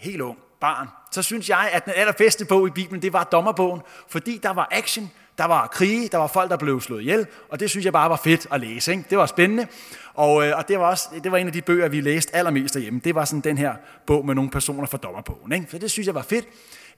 helt 0.04 0.20
ung, 0.20 0.38
barn, 0.60 0.88
så 1.10 1.22
synes 1.22 1.48
jeg, 1.48 1.70
at 1.72 1.84
den 1.84 1.92
allerbedste 1.96 2.44
bog 2.44 2.66
i 2.68 2.70
Bibelen, 2.70 3.02
det 3.02 3.12
var 3.12 3.24
dommerbogen, 3.24 3.80
fordi 4.08 4.40
der 4.42 4.50
var 4.50 4.68
action, 4.70 5.10
der 5.38 5.44
var 5.44 5.66
krige, 5.66 6.08
der 6.08 6.18
var 6.18 6.26
folk, 6.26 6.50
der 6.50 6.56
blev 6.56 6.80
slået 6.80 7.00
ihjel, 7.00 7.26
og 7.48 7.60
det 7.60 7.70
synes 7.70 7.84
jeg 7.84 7.92
bare 7.92 8.10
var 8.10 8.20
fedt 8.24 8.46
at 8.50 8.60
læse. 8.60 8.92
Ikke? 8.92 9.04
Det 9.10 9.18
var 9.18 9.26
spændende, 9.26 9.66
og, 10.14 10.46
øh, 10.46 10.58
og 10.58 10.68
det, 10.68 10.78
var 10.78 10.90
også, 10.90 11.08
det 11.24 11.32
var 11.32 11.38
en 11.38 11.46
af 11.46 11.52
de 11.52 11.62
bøger, 11.62 11.88
vi 11.88 12.00
læste 12.00 12.36
allermest 12.36 12.74
derhjemme. 12.74 13.00
Det 13.04 13.14
var 13.14 13.24
sådan 13.24 13.40
den 13.40 13.58
her 13.58 13.74
bog 14.06 14.26
med 14.26 14.34
nogle 14.34 14.50
personer 14.50 14.86
fra 14.86 14.98
dommerbogen. 14.98 15.52
Ikke? 15.52 15.66
Så 15.70 15.78
det 15.78 15.90
synes 15.90 16.06
jeg 16.06 16.14
var 16.14 16.22
fedt. 16.22 16.44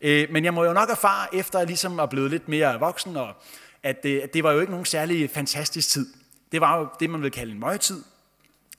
Øh, 0.00 0.28
men 0.30 0.44
jeg 0.44 0.54
må 0.54 0.64
jo 0.64 0.72
nok 0.72 0.90
erfare, 0.90 1.34
efter 1.34 1.58
jeg 1.58 1.66
ligesom 1.66 1.98
er 1.98 2.06
blevet 2.06 2.30
lidt 2.30 2.48
mere 2.48 2.80
voksen, 2.80 3.16
og 3.16 3.34
at 3.82 4.02
det, 4.02 4.20
at 4.20 4.34
det 4.34 4.44
var 4.44 4.52
jo 4.52 4.60
ikke 4.60 4.70
nogen 4.70 4.86
særlig 4.86 5.30
fantastisk 5.30 5.88
tid. 5.88 6.06
Det 6.52 6.60
var 6.60 6.78
jo 6.78 6.88
det, 7.00 7.10
man 7.10 7.22
vil 7.22 7.30
kalde 7.30 7.52
en 7.52 7.60
møgetid, 7.60 8.02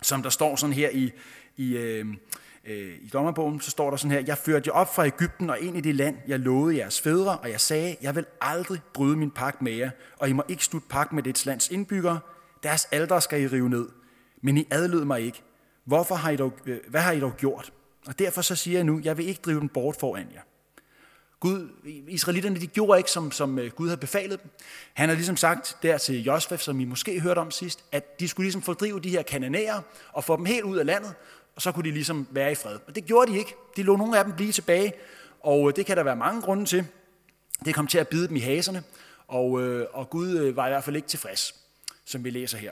som 0.02 0.24
der 0.24 0.30
står 0.30 0.56
sådan 0.56 0.74
her 0.74 0.90
i, 0.90 1.12
i, 1.58 1.78
øh, 1.78 2.06
øh, 2.68 2.94
i 3.02 3.10
dommerbogen, 3.14 3.62
så 3.62 3.72
står 3.72 3.90
der 3.90 3.98
sådan 3.98 4.12
her, 4.12 4.24
jeg 4.28 4.38
førte 4.38 4.68
jer 4.68 4.74
op 4.74 4.96
fra 4.96 5.06
Ægypten 5.06 5.50
og 5.50 5.60
ind 5.60 5.78
i 5.78 5.82
det 5.82 5.96
land, 5.96 6.18
jeg 6.28 6.40
lovede 6.40 6.78
jeres 6.78 7.02
fædre, 7.02 7.38
og 7.38 7.50
jeg 7.52 7.62
sagde, 7.62 7.96
jeg 8.02 8.16
vil 8.16 8.26
aldrig 8.42 8.80
bryde 8.94 9.18
min 9.18 9.32
pagt 9.32 9.62
med 9.62 9.72
jer, 9.72 9.90
og 10.18 10.30
I 10.30 10.34
må 10.34 10.44
ikke 10.48 10.66
slutte 10.66 10.88
pagt 10.90 11.14
med 11.14 11.24
dets 11.24 11.46
lands 11.46 11.70
indbyggere, 11.70 12.20
deres 12.64 12.88
alder 12.92 13.20
skal 13.20 13.42
I 13.42 13.48
rive 13.48 13.70
ned. 13.70 13.90
Men 14.42 14.58
I 14.58 14.68
adlød 14.72 15.06
mig 15.06 15.22
ikke. 15.22 15.42
Hvorfor 15.86 16.16
har 16.16 16.30
I 16.30 16.36
dog, 16.36 16.54
øh, 16.66 16.80
hvad 16.88 17.02
har 17.02 17.12
I 17.12 17.20
dog 17.20 17.34
gjort? 17.38 17.74
Og 18.08 18.20
derfor 18.20 18.42
så 18.42 18.56
siger 18.56 18.78
jeg 18.78 18.84
nu, 18.84 19.02
jeg 19.04 19.18
vil 19.18 19.28
ikke 19.28 19.42
drive 19.42 19.60
den 19.60 19.70
bort 19.70 19.96
foran 20.00 20.28
jer. 20.34 20.42
Gud, 21.40 21.70
israelitterne, 22.08 22.60
de 22.60 22.68
gjorde 22.68 23.00
ikke, 23.00 23.12
som, 23.12 23.32
som 23.32 23.60
øh, 23.60 23.72
Gud 23.72 23.88
havde 23.88 24.00
befalet 24.00 24.44
dem. 24.44 24.52
Han 24.94 25.10
har 25.10 25.16
ligesom 25.16 25.38
sagt 25.38 25.78
der 25.82 25.98
til 25.98 26.24
Josef, 26.24 26.60
som 26.60 26.80
I 26.80 26.86
måske 26.86 27.20
hørte 27.20 27.40
om 27.40 27.52
sidst, 27.52 27.86
at 27.92 28.20
de 28.20 28.28
skulle 28.28 28.46
ligesom 28.46 28.62
fordrive 28.62 29.00
de 29.00 29.10
her 29.10 29.22
kananæer 29.22 29.82
og 30.14 30.24
få 30.24 30.38
dem 30.38 30.46
helt 30.46 30.64
ud 30.64 30.78
af 30.78 30.86
landet, 30.86 31.14
og 31.58 31.62
så 31.62 31.72
kunne 31.72 31.90
de 31.90 31.92
ligesom 31.92 32.28
være 32.32 32.52
i 32.52 32.56
fred. 32.56 32.80
Men 32.86 32.96
det 32.96 33.06
gjorde 33.06 33.32
de 33.32 33.38
ikke. 33.38 33.54
De 33.78 33.84
lå 33.84 33.96
nogle 33.96 34.18
af 34.18 34.24
dem 34.26 34.34
blive 34.34 34.52
tilbage, 34.52 34.94
og 35.44 35.70
øh, 35.70 35.76
det 35.76 35.86
kan 35.86 35.98
der 35.98 36.04
være 36.04 36.16
mange 36.16 36.42
grunde 36.42 36.66
til. 36.66 36.86
Det 37.66 37.76
kom 37.76 37.88
til 37.88 37.98
at 37.98 38.08
bide 38.08 38.28
dem 38.28 38.36
i 38.36 38.40
haserne, 38.40 38.84
og, 39.28 39.62
øh, 39.62 39.88
og 39.94 40.10
Gud 40.10 40.38
øh, 40.38 40.56
var 40.56 40.68
i 40.68 40.70
hvert 40.70 40.84
fald 40.84 40.96
ikke 40.96 41.08
tilfreds, 41.08 41.56
som 42.06 42.24
vi 42.24 42.30
læser 42.30 42.58
her. 42.58 42.72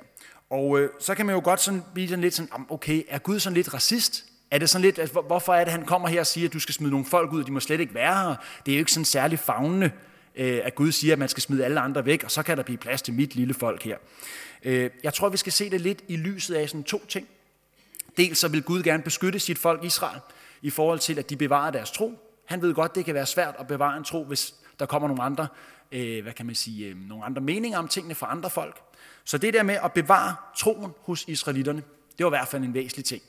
Og 0.49 0.79
øh, 0.79 0.89
så 0.99 1.15
kan 1.15 1.25
man 1.25 1.35
jo 1.35 1.41
godt 1.43 1.61
sådan 1.61 1.83
blive 1.93 2.07
sådan 2.07 2.21
lidt 2.21 2.33
sådan, 2.33 2.65
okay, 2.69 3.03
er 3.07 3.17
Gud 3.17 3.39
sådan 3.39 3.55
lidt 3.55 3.73
racist? 3.73 4.25
Er 4.51 4.57
det 4.57 4.69
sådan 4.69 4.81
lidt, 4.81 4.99
altså, 4.99 5.21
hvorfor 5.21 5.53
er 5.53 5.63
det, 5.63 5.71
han 5.71 5.85
kommer 5.85 6.07
her 6.07 6.19
og 6.19 6.27
siger, 6.27 6.47
at 6.47 6.53
du 6.53 6.59
skal 6.59 6.75
smide 6.75 6.91
nogle 6.91 7.05
folk 7.05 7.33
ud, 7.33 7.43
de 7.43 7.51
må 7.51 7.59
slet 7.59 7.79
ikke 7.79 7.93
være 7.93 8.15
her? 8.15 8.35
Det 8.65 8.71
er 8.71 8.75
jo 8.75 8.79
ikke 8.79 8.91
sådan 8.91 9.05
særlig 9.05 9.39
fagnende, 9.39 9.91
øh, 10.35 10.61
at 10.63 10.75
Gud 10.75 10.91
siger, 10.91 11.13
at 11.13 11.19
man 11.19 11.29
skal 11.29 11.43
smide 11.43 11.65
alle 11.65 11.79
andre 11.79 12.05
væk, 12.05 12.23
og 12.23 12.31
så 12.31 12.43
kan 12.43 12.57
der 12.57 12.63
blive 12.63 12.77
plads 12.77 13.01
til 13.01 13.13
mit 13.13 13.35
lille 13.35 13.53
folk 13.53 13.83
her. 13.83 13.97
Øh, 14.63 14.89
jeg 15.03 15.13
tror, 15.13 15.29
vi 15.29 15.37
skal 15.37 15.51
se 15.51 15.69
det 15.69 15.81
lidt 15.81 16.03
i 16.07 16.15
lyset 16.15 16.55
af 16.55 16.69
sådan 16.69 16.83
to 16.83 17.05
ting. 17.05 17.27
Dels 18.17 18.39
så 18.39 18.47
vil 18.47 18.63
Gud 18.63 18.83
gerne 18.83 19.03
beskytte 19.03 19.39
sit 19.39 19.57
folk 19.57 19.83
Israel, 19.83 20.19
i 20.61 20.69
forhold 20.69 20.99
til, 20.99 21.19
at 21.19 21.29
de 21.29 21.35
bevarer 21.35 21.71
deres 21.71 21.91
tro. 21.91 22.13
Han 22.45 22.61
ved 22.61 22.73
godt, 22.73 22.95
det 22.95 23.05
kan 23.05 23.13
være 23.13 23.25
svært 23.25 23.55
at 23.59 23.67
bevare 23.67 23.97
en 23.97 24.03
tro, 24.03 24.23
hvis 24.23 24.55
der 24.79 24.85
kommer 24.85 25.07
nogle 25.07 25.23
andre, 25.23 25.47
øh, 25.91 26.23
hvad 26.23 26.33
kan 26.33 26.45
man 26.45 26.55
sige, 26.55 26.87
øh, 26.87 26.95
nogle 27.09 27.25
andre 27.25 27.41
meninger 27.41 27.77
om 27.77 27.87
tingene 27.87 28.15
fra 28.15 28.31
andre 28.31 28.49
folk. 28.49 28.81
Så 29.23 29.37
det 29.37 29.53
der 29.53 29.63
med 29.63 29.77
at 29.83 29.93
bevare 29.93 30.35
troen 30.57 30.91
hos 30.99 31.25
israelitterne, 31.27 31.83
det 32.17 32.23
var 32.23 32.29
i 32.29 32.37
hvert 32.37 32.47
fald 32.47 32.63
en 32.63 32.73
væsentlig 32.73 33.05
ting. 33.05 33.21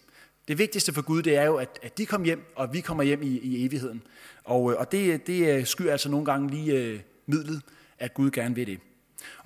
Det 0.48 0.58
vigtigste 0.58 0.92
for 0.92 1.02
Gud, 1.02 1.22
det 1.22 1.36
er 1.36 1.44
jo, 1.44 1.56
at, 1.56 1.78
at 1.82 1.98
de 1.98 2.06
kommer 2.06 2.24
hjem, 2.24 2.52
og 2.56 2.72
vi 2.72 2.80
kommer 2.80 3.02
hjem 3.02 3.22
i, 3.22 3.26
i 3.26 3.66
evigheden. 3.66 4.02
Og, 4.44 4.72
øh, 4.72 4.78
og 4.78 4.92
det, 4.92 5.26
det 5.26 5.48
øh, 5.48 5.54
skyr 5.54 5.64
skyer 5.64 5.92
altså 5.92 6.08
nogle 6.08 6.26
gange 6.26 6.50
lige 6.50 6.74
øh, 6.74 7.00
midlet, 7.26 7.62
at 7.98 8.14
Gud 8.14 8.30
gerne 8.30 8.54
vil 8.54 8.66
det. 8.66 8.80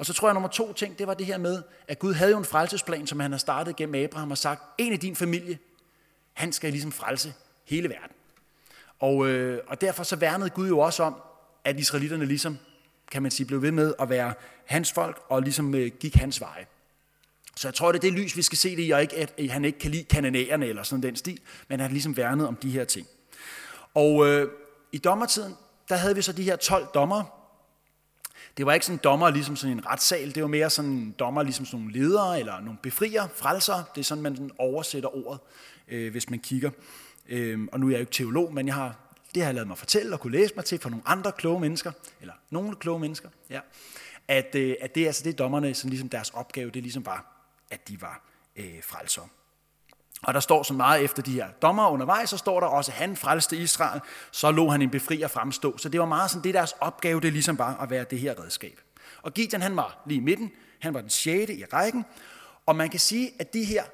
Og 0.00 0.06
så 0.06 0.12
tror 0.12 0.28
jeg, 0.28 0.30
at 0.30 0.34
nummer 0.34 0.48
to 0.48 0.72
ting, 0.72 0.98
det 0.98 1.06
var 1.06 1.14
det 1.14 1.26
her 1.26 1.38
med, 1.38 1.62
at 1.88 1.98
Gud 1.98 2.14
havde 2.14 2.30
jo 2.30 2.38
en 2.38 2.44
frelsesplan, 2.44 3.06
som 3.06 3.20
han 3.20 3.30
har 3.30 3.38
startet 3.38 3.76
gennem 3.76 3.94
Abraham 3.94 4.30
og 4.30 4.38
sagt, 4.38 4.62
en 4.78 4.92
af 4.92 5.00
din 5.00 5.16
familie, 5.16 5.58
han 6.32 6.52
skal 6.52 6.70
ligesom 6.70 6.92
frelse 6.92 7.34
hele 7.64 7.88
verden. 7.88 8.16
Og, 8.98 9.26
øh, 9.26 9.60
og 9.66 9.80
derfor 9.80 10.02
så 10.02 10.16
værnede 10.16 10.50
Gud 10.50 10.68
jo 10.68 10.78
også 10.78 11.02
om, 11.02 11.14
at 11.64 11.78
israelitterne 11.78 12.26
ligesom, 12.26 12.58
kan 13.10 13.22
man 13.22 13.30
sige, 13.30 13.46
blev 13.46 13.62
ved 13.62 13.70
med 13.70 13.94
at 13.98 14.08
være 14.08 14.34
hans 14.64 14.92
folk, 14.92 15.22
og 15.28 15.42
ligesom 15.42 15.74
øh, 15.74 15.90
gik 16.00 16.14
hans 16.14 16.40
veje. 16.40 16.66
Så 17.56 17.68
jeg 17.68 17.74
tror, 17.74 17.92
det 17.92 17.98
er 17.98 18.10
det 18.10 18.12
lys, 18.12 18.36
vi 18.36 18.42
skal 18.42 18.58
se 18.58 18.76
det 18.76 18.86
i, 18.86 18.90
og 18.90 19.02
ikke, 19.02 19.16
at 19.16 19.50
han 19.50 19.64
ikke 19.64 19.78
kan 19.78 19.90
lide 19.90 20.04
kananæerne 20.04 20.66
eller 20.66 20.82
sådan 20.82 21.02
den 21.02 21.16
stil, 21.16 21.40
men 21.68 21.80
han 21.80 21.90
ligesom 21.90 22.16
værnet 22.16 22.48
om 22.48 22.56
de 22.56 22.70
her 22.70 22.84
ting. 22.84 23.06
Og 23.94 24.26
øh, 24.26 24.50
i 24.92 24.98
dommertiden, 24.98 25.56
der 25.88 25.96
havde 25.96 26.14
vi 26.14 26.22
så 26.22 26.32
de 26.32 26.42
her 26.42 26.56
12 26.56 26.86
dommer. 26.94 27.39
Det 28.60 28.66
var 28.66 28.72
ikke 28.72 28.86
sådan 28.86 29.00
dommer 29.04 29.30
ligesom 29.30 29.56
sådan 29.56 29.76
en 29.76 29.86
retssal, 29.86 30.34
det 30.34 30.42
var 30.42 30.48
mere 30.48 30.70
sådan 30.70 31.14
dommer 31.18 31.42
ligesom 31.42 31.66
sådan 31.66 31.80
nogle 31.80 31.98
ledere 31.98 32.40
eller 32.40 32.60
nogle 32.60 32.78
befrier, 32.82 33.28
frelser. 33.34 33.82
Det 33.94 34.00
er 34.00 34.04
sådan, 34.04 34.22
man 34.22 34.36
sådan 34.36 34.50
oversætter 34.58 35.26
ordet, 35.26 35.40
øh, 35.88 36.10
hvis 36.10 36.30
man 36.30 36.38
kigger. 36.38 36.70
Øh, 37.28 37.68
og 37.72 37.80
nu 37.80 37.86
er 37.86 37.90
jeg 37.90 37.98
jo 37.98 38.00
ikke 38.00 38.12
teolog, 38.12 38.54
men 38.54 38.66
jeg 38.66 38.74
har, 38.74 38.96
det 39.34 39.42
har 39.42 39.48
jeg 39.48 39.54
lavet 39.54 39.68
mig 39.68 39.78
fortælle 39.78 40.12
og 40.12 40.20
kunne 40.20 40.32
læse 40.32 40.54
mig 40.56 40.64
til 40.64 40.78
fra 40.78 40.90
nogle 40.90 41.02
andre 41.06 41.32
kloge 41.32 41.60
mennesker, 41.60 41.92
eller 42.20 42.34
nogle 42.50 42.76
kloge 42.76 43.00
mennesker, 43.00 43.28
ja, 43.50 43.60
at, 44.28 44.54
øh, 44.54 44.74
at 44.80 44.94
det 44.94 45.02
er 45.02 45.06
altså 45.06 45.24
det 45.24 45.38
dommerne, 45.38 45.74
som 45.74 45.90
ligesom 45.90 46.08
deres 46.08 46.30
opgave, 46.30 46.70
det 46.70 46.82
ligesom 46.82 47.06
var, 47.06 47.44
at 47.70 47.88
de 47.88 48.02
var 48.02 48.22
øh, 48.56 48.82
frelsere. 48.82 49.28
Og 50.22 50.34
der 50.34 50.40
står 50.40 50.62
så 50.62 50.74
meget 50.74 51.04
efter 51.04 51.22
de 51.22 51.32
her 51.32 51.48
dommer 51.62 51.88
undervejs, 51.88 52.30
så 52.30 52.36
står 52.36 52.60
der 52.60 52.66
også, 52.66 52.92
at 52.92 52.96
han 52.96 53.16
frelste 53.16 53.56
Israel, 53.56 54.00
så 54.30 54.50
lå 54.50 54.68
han 54.68 54.82
en 54.82 54.90
befrier 54.90 55.28
fremstå. 55.28 55.78
Så 55.78 55.88
det 55.88 56.00
var 56.00 56.06
meget 56.06 56.30
sådan, 56.30 56.44
det 56.44 56.54
deres 56.54 56.74
opgave, 56.80 57.20
det 57.20 57.28
er 57.28 57.32
ligesom 57.32 57.56
bare 57.56 57.82
at 57.82 57.90
være 57.90 58.04
det 58.04 58.18
her 58.18 58.42
redskab. 58.42 58.80
Og 59.22 59.34
Gideon, 59.34 59.62
han 59.62 59.76
var 59.76 60.02
lige 60.06 60.18
i 60.18 60.24
midten, 60.24 60.52
han 60.80 60.94
var 60.94 61.00
den 61.00 61.10
sjette 61.10 61.54
i 61.54 61.64
rækken, 61.64 62.04
og 62.66 62.76
man 62.76 62.90
kan 62.90 63.00
sige, 63.00 63.30
at 63.38 63.52
de 63.52 63.64
her 63.64 63.84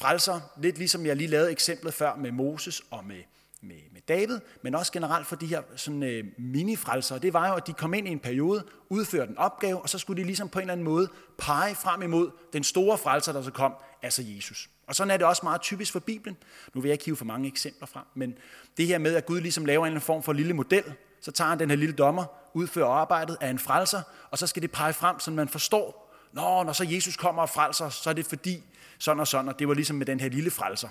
frelser, 0.00 0.40
lidt 0.62 0.78
ligesom 0.78 1.06
jeg 1.06 1.16
lige 1.16 1.28
lavede 1.28 1.50
eksemplet 1.50 1.94
før 1.94 2.16
med 2.16 2.32
Moses 2.32 2.82
og 2.90 3.04
med, 3.04 3.22
med, 3.62 3.76
med 3.92 4.00
David, 4.08 4.40
men 4.62 4.74
også 4.74 4.92
generelt 4.92 5.26
for 5.26 5.36
de 5.36 5.46
her 5.46 5.62
sådan, 5.76 6.02
øh, 6.02 6.24
mini-frelser, 6.38 7.18
det 7.18 7.32
var 7.32 7.48
jo, 7.48 7.54
at 7.54 7.66
de 7.66 7.72
kom 7.72 7.94
ind 7.94 8.08
i 8.08 8.10
en 8.10 8.18
periode, 8.18 8.64
udførte 8.88 9.30
en 9.30 9.38
opgave, 9.38 9.82
og 9.82 9.88
så 9.88 9.98
skulle 9.98 10.22
de 10.22 10.26
ligesom 10.26 10.48
på 10.48 10.58
en 10.58 10.62
eller 10.62 10.72
anden 10.72 10.84
måde 10.84 11.08
pege 11.38 11.74
frem 11.74 12.02
imod 12.02 12.30
den 12.52 12.64
store 12.64 12.98
frelser, 12.98 13.32
der 13.32 13.42
så 13.42 13.50
kom, 13.50 13.74
altså 14.02 14.22
Jesus. 14.26 14.68
Og 14.86 14.94
sådan 14.94 15.10
er 15.10 15.16
det 15.16 15.26
også 15.26 15.40
meget 15.42 15.60
typisk 15.60 15.92
for 15.92 16.00
Bibelen. 16.00 16.36
Nu 16.74 16.80
vil 16.80 16.88
jeg 16.88 16.94
ikke 16.94 17.04
hive 17.04 17.16
for 17.16 17.24
mange 17.24 17.48
eksempler 17.48 17.86
frem, 17.86 18.04
men 18.14 18.34
det 18.76 18.86
her 18.86 18.98
med, 18.98 19.14
at 19.14 19.26
Gud 19.26 19.40
ligesom 19.40 19.64
laver 19.64 19.80
en 19.80 19.86
eller 19.86 19.96
anden 19.96 20.06
form 20.06 20.22
for 20.22 20.32
lille 20.32 20.52
model, 20.52 20.84
så 21.20 21.32
tager 21.32 21.48
han 21.48 21.58
den 21.58 21.70
her 21.70 21.76
lille 21.76 21.94
dommer, 21.94 22.24
udfører 22.54 22.88
arbejdet 22.88 23.36
af 23.40 23.50
en 23.50 23.58
frelser, 23.58 24.02
og 24.30 24.38
så 24.38 24.46
skal 24.46 24.62
det 24.62 24.70
pege 24.70 24.92
frem, 24.92 25.20
så 25.20 25.30
man 25.30 25.48
forstår, 25.48 26.04
Nå, 26.34 26.62
når 26.62 26.72
så 26.72 26.84
Jesus 26.84 27.16
kommer 27.16 27.42
og 27.42 27.48
frelser, 27.48 27.88
så 27.88 28.10
er 28.10 28.14
det 28.14 28.26
fordi 28.26 28.62
sådan 28.98 29.20
og 29.20 29.26
sådan, 29.26 29.48
og 29.48 29.58
det 29.58 29.68
var 29.68 29.74
ligesom 29.74 29.96
med 29.96 30.06
den 30.06 30.20
her 30.20 30.28
lille 30.28 30.50
frelser. 30.50 30.88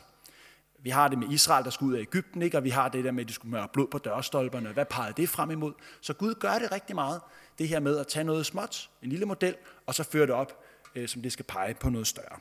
Vi 0.79 0.89
har 0.89 1.07
det 1.07 1.17
med 1.17 1.29
Israel, 1.29 1.63
der 1.63 1.69
skulle 1.69 1.91
ud 1.91 1.97
af 1.97 2.01
Ægypten, 2.01 2.41
ikke? 2.41 2.57
og 2.57 2.63
vi 2.63 2.69
har 2.69 2.89
det 2.89 3.03
der 3.03 3.11
med, 3.11 3.23
at 3.23 3.27
de 3.27 3.33
skulle 3.33 3.51
møre 3.51 3.67
blod 3.73 3.87
på 3.87 3.97
dørstolperne. 3.97 4.69
Hvad 4.69 4.85
pegede 4.85 5.13
det 5.21 5.29
frem 5.29 5.51
imod? 5.51 5.73
Så 6.01 6.13
Gud 6.13 6.33
gør 6.33 6.59
det 6.59 6.71
rigtig 6.71 6.95
meget, 6.95 7.21
det 7.57 7.67
her 7.67 7.79
med 7.79 7.97
at 7.97 8.07
tage 8.07 8.23
noget 8.23 8.45
småt, 8.45 8.89
en 9.01 9.09
lille 9.09 9.25
model, 9.25 9.55
og 9.85 9.95
så 9.95 10.03
føre 10.03 10.27
det 10.27 10.35
op, 10.35 10.63
øh, 10.95 11.07
som 11.07 11.21
det 11.21 11.31
skal 11.31 11.45
pege 11.45 11.73
på 11.73 11.89
noget 11.89 12.07
større. 12.07 12.39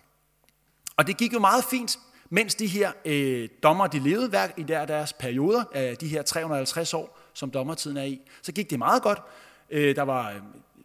Og 0.96 1.06
det 1.06 1.16
gik 1.16 1.32
jo 1.32 1.38
meget 1.38 1.64
fint, 1.64 1.98
mens 2.30 2.54
de 2.54 2.66
her 2.66 2.92
øh, 3.04 3.48
dommer, 3.62 3.86
de 3.86 3.98
levede 3.98 4.28
hver 4.28 4.48
i 4.56 4.62
der 4.62 4.84
deres 4.84 5.12
perioder, 5.12 5.64
af 5.74 5.96
de 5.96 6.08
her 6.08 6.22
350 6.22 6.94
år, 6.94 7.18
som 7.34 7.50
dommertiden 7.50 7.96
er 7.96 8.02
i. 8.02 8.20
Så 8.42 8.52
gik 8.52 8.70
det 8.70 8.78
meget 8.78 9.02
godt. 9.02 9.22
Øh, 9.70 9.96
der 9.96 10.02
var 10.02 10.34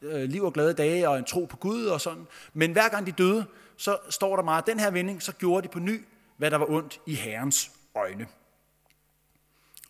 øh, 0.02 0.24
liv 0.24 0.44
og 0.44 0.54
glade 0.54 0.74
dage 0.74 1.10
og 1.10 1.18
en 1.18 1.24
tro 1.24 1.46
på 1.46 1.58
Gud 1.58 1.86
og 1.86 2.02
sådan. 2.02 2.28
Men 2.54 2.72
hver 2.72 2.90
gang 2.90 3.08
de 3.08 3.12
døde, 3.12 3.46
så 3.78 3.98
står 4.10 4.36
der 4.36 4.44
meget, 4.44 4.68
den 4.68 4.80
her 4.80 4.92
vending, 4.92 5.24
så 5.24 5.32
gjorde 5.32 5.68
de 5.68 5.72
på 5.72 5.80
ny, 5.80 6.06
hvad 6.38 6.52
der 6.52 6.58
var 6.58 6.70
ondt 6.70 7.00
i 7.06 7.16
Herrens 7.16 7.72
øjne. 7.96 8.28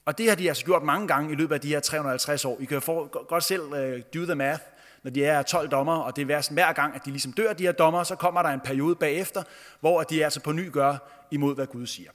Og 0.06 0.18
det 0.18 0.30
har 0.30 0.36
de 0.36 0.48
altså 0.48 0.66
gjort 0.66 0.84
mange 0.84 1.08
gange 1.08 1.32
i 1.32 1.36
løbet 1.36 1.56
af 1.56 1.62
de 1.62 1.68
her 1.68 1.80
350 1.80 2.46
år. 2.46 2.58
I 2.60 2.66
kan 2.66 2.82
få, 2.82 3.08
godt 3.28 3.44
selv 3.44 3.62
uh, 3.62 4.00
do 4.14 4.26
the 4.26 4.36
math 4.36 4.64
når 5.04 5.12
de 5.12 5.26
er 5.26 5.42
12 5.42 5.70
dommer, 5.70 5.96
og 5.96 6.16
det 6.16 6.32
er 6.32 6.54
hver 6.54 6.74
gang, 6.74 6.96
at 6.96 7.06
de 7.06 7.10
ligesom 7.10 7.34
dør, 7.34 7.54
de 7.54 7.64
her 7.64 7.72
dommer, 7.72 8.04
så 8.04 8.16
kommer 8.16 8.42
der 8.42 8.50
en 8.50 8.60
periode 8.60 8.96
bagefter, 8.96 9.44
hvor 9.80 10.04
de 10.04 10.24
altså 10.24 10.40
på 10.40 10.52
ny 10.52 10.72
gør 10.72 10.98
imod, 11.32 11.56
hvad 11.56 11.68
Gud 11.68 11.88
siger. 11.88 12.10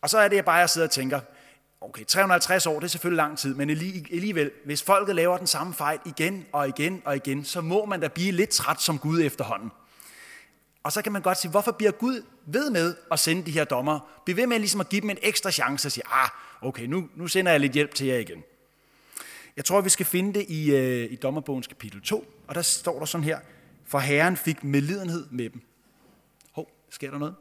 Og 0.00 0.10
så 0.10 0.18
er 0.18 0.28
det 0.28 0.44
bare, 0.44 0.56
jeg 0.56 0.70
sidder 0.70 0.86
og 0.86 0.90
tænker, 0.90 1.20
okay, 1.80 2.04
350 2.04 2.66
år, 2.66 2.74
det 2.74 2.84
er 2.84 2.88
selvfølgelig 2.88 3.16
lang 3.16 3.38
tid, 3.38 3.54
men 3.54 3.70
alligevel, 3.70 4.50
hvis 4.64 4.82
folket 4.82 5.14
laver 5.14 5.38
den 5.38 5.46
samme 5.46 5.74
fejl 5.74 5.98
igen 6.04 6.46
og 6.52 6.68
igen 6.68 7.02
og 7.04 7.16
igen, 7.16 7.44
så 7.44 7.60
må 7.60 7.84
man 7.84 8.00
da 8.00 8.08
blive 8.08 8.32
lidt 8.32 8.50
træt 8.50 8.80
som 8.80 8.98
Gud 8.98 9.20
efterhånden. 9.22 9.70
Og 10.82 10.92
så 10.92 11.02
kan 11.02 11.12
man 11.12 11.22
godt 11.22 11.38
sige, 11.38 11.50
hvorfor 11.50 11.72
bliver 11.72 11.92
Gud 11.92 12.22
ved 12.46 12.70
med 12.70 12.94
at 13.10 13.18
sende 13.18 13.46
de 13.46 13.50
her 13.50 13.64
dommer? 13.64 14.20
Bliv 14.24 14.36
ved 14.36 14.46
med 14.46 14.58
ligesom 14.58 14.80
at 14.80 14.88
give 14.88 15.00
dem 15.00 15.10
en 15.10 15.18
ekstra 15.22 15.50
chance 15.50 15.88
og 15.88 15.92
sige, 15.92 16.04
ah, 16.06 16.28
okay, 16.62 16.84
nu, 16.84 17.08
nu 17.16 17.26
sender 17.26 17.52
jeg 17.52 17.60
lidt 17.60 17.72
hjælp 17.72 17.94
til 17.94 18.06
jer 18.06 18.18
igen. 18.18 18.42
Jeg 19.58 19.64
tror, 19.64 19.80
vi 19.80 19.88
skal 19.88 20.06
finde 20.06 20.38
det 20.38 20.46
i, 20.48 20.70
øh, 20.70 21.12
i 21.12 21.16
dommerbogens 21.16 21.66
kapitel 21.66 22.00
2, 22.00 22.44
og 22.46 22.54
der 22.54 22.62
står 22.62 22.98
der 22.98 23.06
sådan 23.06 23.24
her, 23.24 23.40
for 23.84 23.98
Herren 23.98 24.36
fik 24.36 24.64
medlidenhed 24.64 25.26
med 25.30 25.50
dem. 25.50 25.62
Hov, 26.52 26.70
sker 26.90 27.10
der 27.10 27.18
noget? 27.18 27.34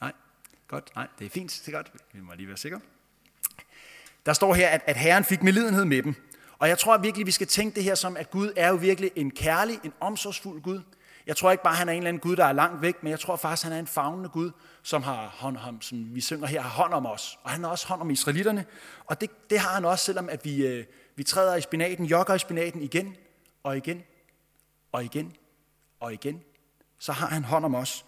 Nej, 0.00 0.12
godt, 0.68 0.90
nej, 0.94 1.06
det 1.18 1.24
er 1.24 1.30
fint, 1.30 1.62
det 1.66 1.74
er 1.74 1.76
godt, 1.76 1.92
vi 2.12 2.20
må 2.20 2.32
lige 2.34 2.48
være 2.48 2.56
sikre. 2.56 2.80
Der 4.26 4.32
står 4.32 4.54
her, 4.54 4.68
at, 4.68 4.82
at 4.86 4.96
Herren 4.96 5.24
fik 5.24 5.42
medlidenhed 5.42 5.84
med 5.84 6.02
dem. 6.02 6.14
Og 6.58 6.68
jeg 6.68 6.78
tror 6.78 6.98
virkelig, 6.98 7.26
vi 7.26 7.32
skal 7.32 7.46
tænke 7.46 7.74
det 7.74 7.84
her 7.84 7.94
som, 7.94 8.16
at 8.16 8.30
Gud 8.30 8.52
er 8.56 8.68
jo 8.68 8.74
virkelig 8.74 9.10
en 9.16 9.30
kærlig, 9.30 9.80
en 9.84 9.92
omsorgsfuld 10.00 10.62
Gud. 10.62 10.80
Jeg 11.26 11.36
tror 11.36 11.50
ikke 11.50 11.64
bare, 11.64 11.74
han 11.74 11.88
er 11.88 11.92
en 11.92 11.98
eller 11.98 12.08
anden 12.08 12.20
Gud, 12.20 12.36
der 12.36 12.44
er 12.44 12.52
langt 12.52 12.82
væk, 12.82 13.02
men 13.02 13.10
jeg 13.10 13.20
tror 13.20 13.36
faktisk, 13.36 13.64
han 13.64 13.72
er 13.72 13.78
en 13.78 13.86
fagnende 13.86 14.28
Gud, 14.28 14.50
som 14.82 15.02
har 15.02 15.26
hånd 15.26 15.56
om, 15.56 15.80
som 15.80 16.14
vi 16.14 16.20
synger 16.20 16.46
her, 16.46 16.60
har 16.60 16.70
hånd 16.70 16.94
om 16.94 17.06
os. 17.06 17.38
Og 17.42 17.50
han 17.50 17.64
har 17.64 17.70
også 17.70 17.86
hånd 17.86 18.00
om 18.00 18.10
israelitterne. 18.10 18.64
Og 19.06 19.20
det, 19.20 19.30
det 19.50 19.58
har 19.58 19.74
han 19.74 19.84
også, 19.84 20.04
selvom 20.04 20.28
at 20.28 20.44
vi, 20.44 20.66
øh, 20.66 20.84
vi 21.16 21.24
træder 21.24 21.56
i 21.56 21.60
spinaten, 21.60 22.04
jogger 22.04 22.34
i 22.34 22.38
spinaten 22.38 22.82
igen 22.82 23.16
og 23.62 23.76
igen 23.76 24.02
og 24.92 25.04
igen 25.04 25.36
og 26.00 26.12
igen. 26.12 26.42
Så 26.98 27.12
har 27.12 27.26
han 27.26 27.44
hånd 27.44 27.64
om 27.64 27.74
os. 27.74 28.04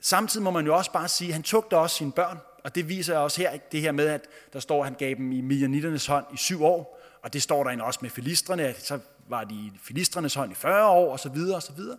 Samtidig 0.00 0.44
må 0.44 0.50
man 0.50 0.66
jo 0.66 0.76
også 0.76 0.92
bare 0.92 1.08
sige, 1.08 1.28
at 1.28 1.34
han 1.34 1.42
tugter 1.42 1.76
også 1.76 1.96
sine 1.96 2.12
børn. 2.12 2.38
Og 2.64 2.74
det 2.74 2.88
viser 2.88 3.18
også 3.18 3.40
her, 3.40 3.56
det 3.72 3.80
her 3.80 3.92
med, 3.92 4.06
at 4.06 4.26
der 4.52 4.60
står, 4.60 4.80
at 4.80 4.84
han 4.84 4.94
gav 4.94 5.14
dem 5.14 5.32
i 5.32 5.40
Midianitternes 5.40 6.06
hånd 6.06 6.26
i 6.34 6.36
syv 6.36 6.64
år. 6.64 7.00
Og 7.22 7.32
det 7.32 7.42
står 7.42 7.64
der 7.64 7.82
også 7.82 7.98
med 8.02 8.10
filistrene, 8.10 8.62
at 8.62 8.82
så 8.82 8.98
var 9.28 9.44
de 9.44 9.54
i 9.54 9.72
filistrenes 9.82 10.34
hånd 10.34 10.52
i 10.52 10.54
40 10.54 10.88
år, 10.88 11.12
og 11.12 11.20
så 11.20 11.28
videre, 11.28 11.56
og 11.56 11.62
så 11.62 11.72
videre. 11.72 11.98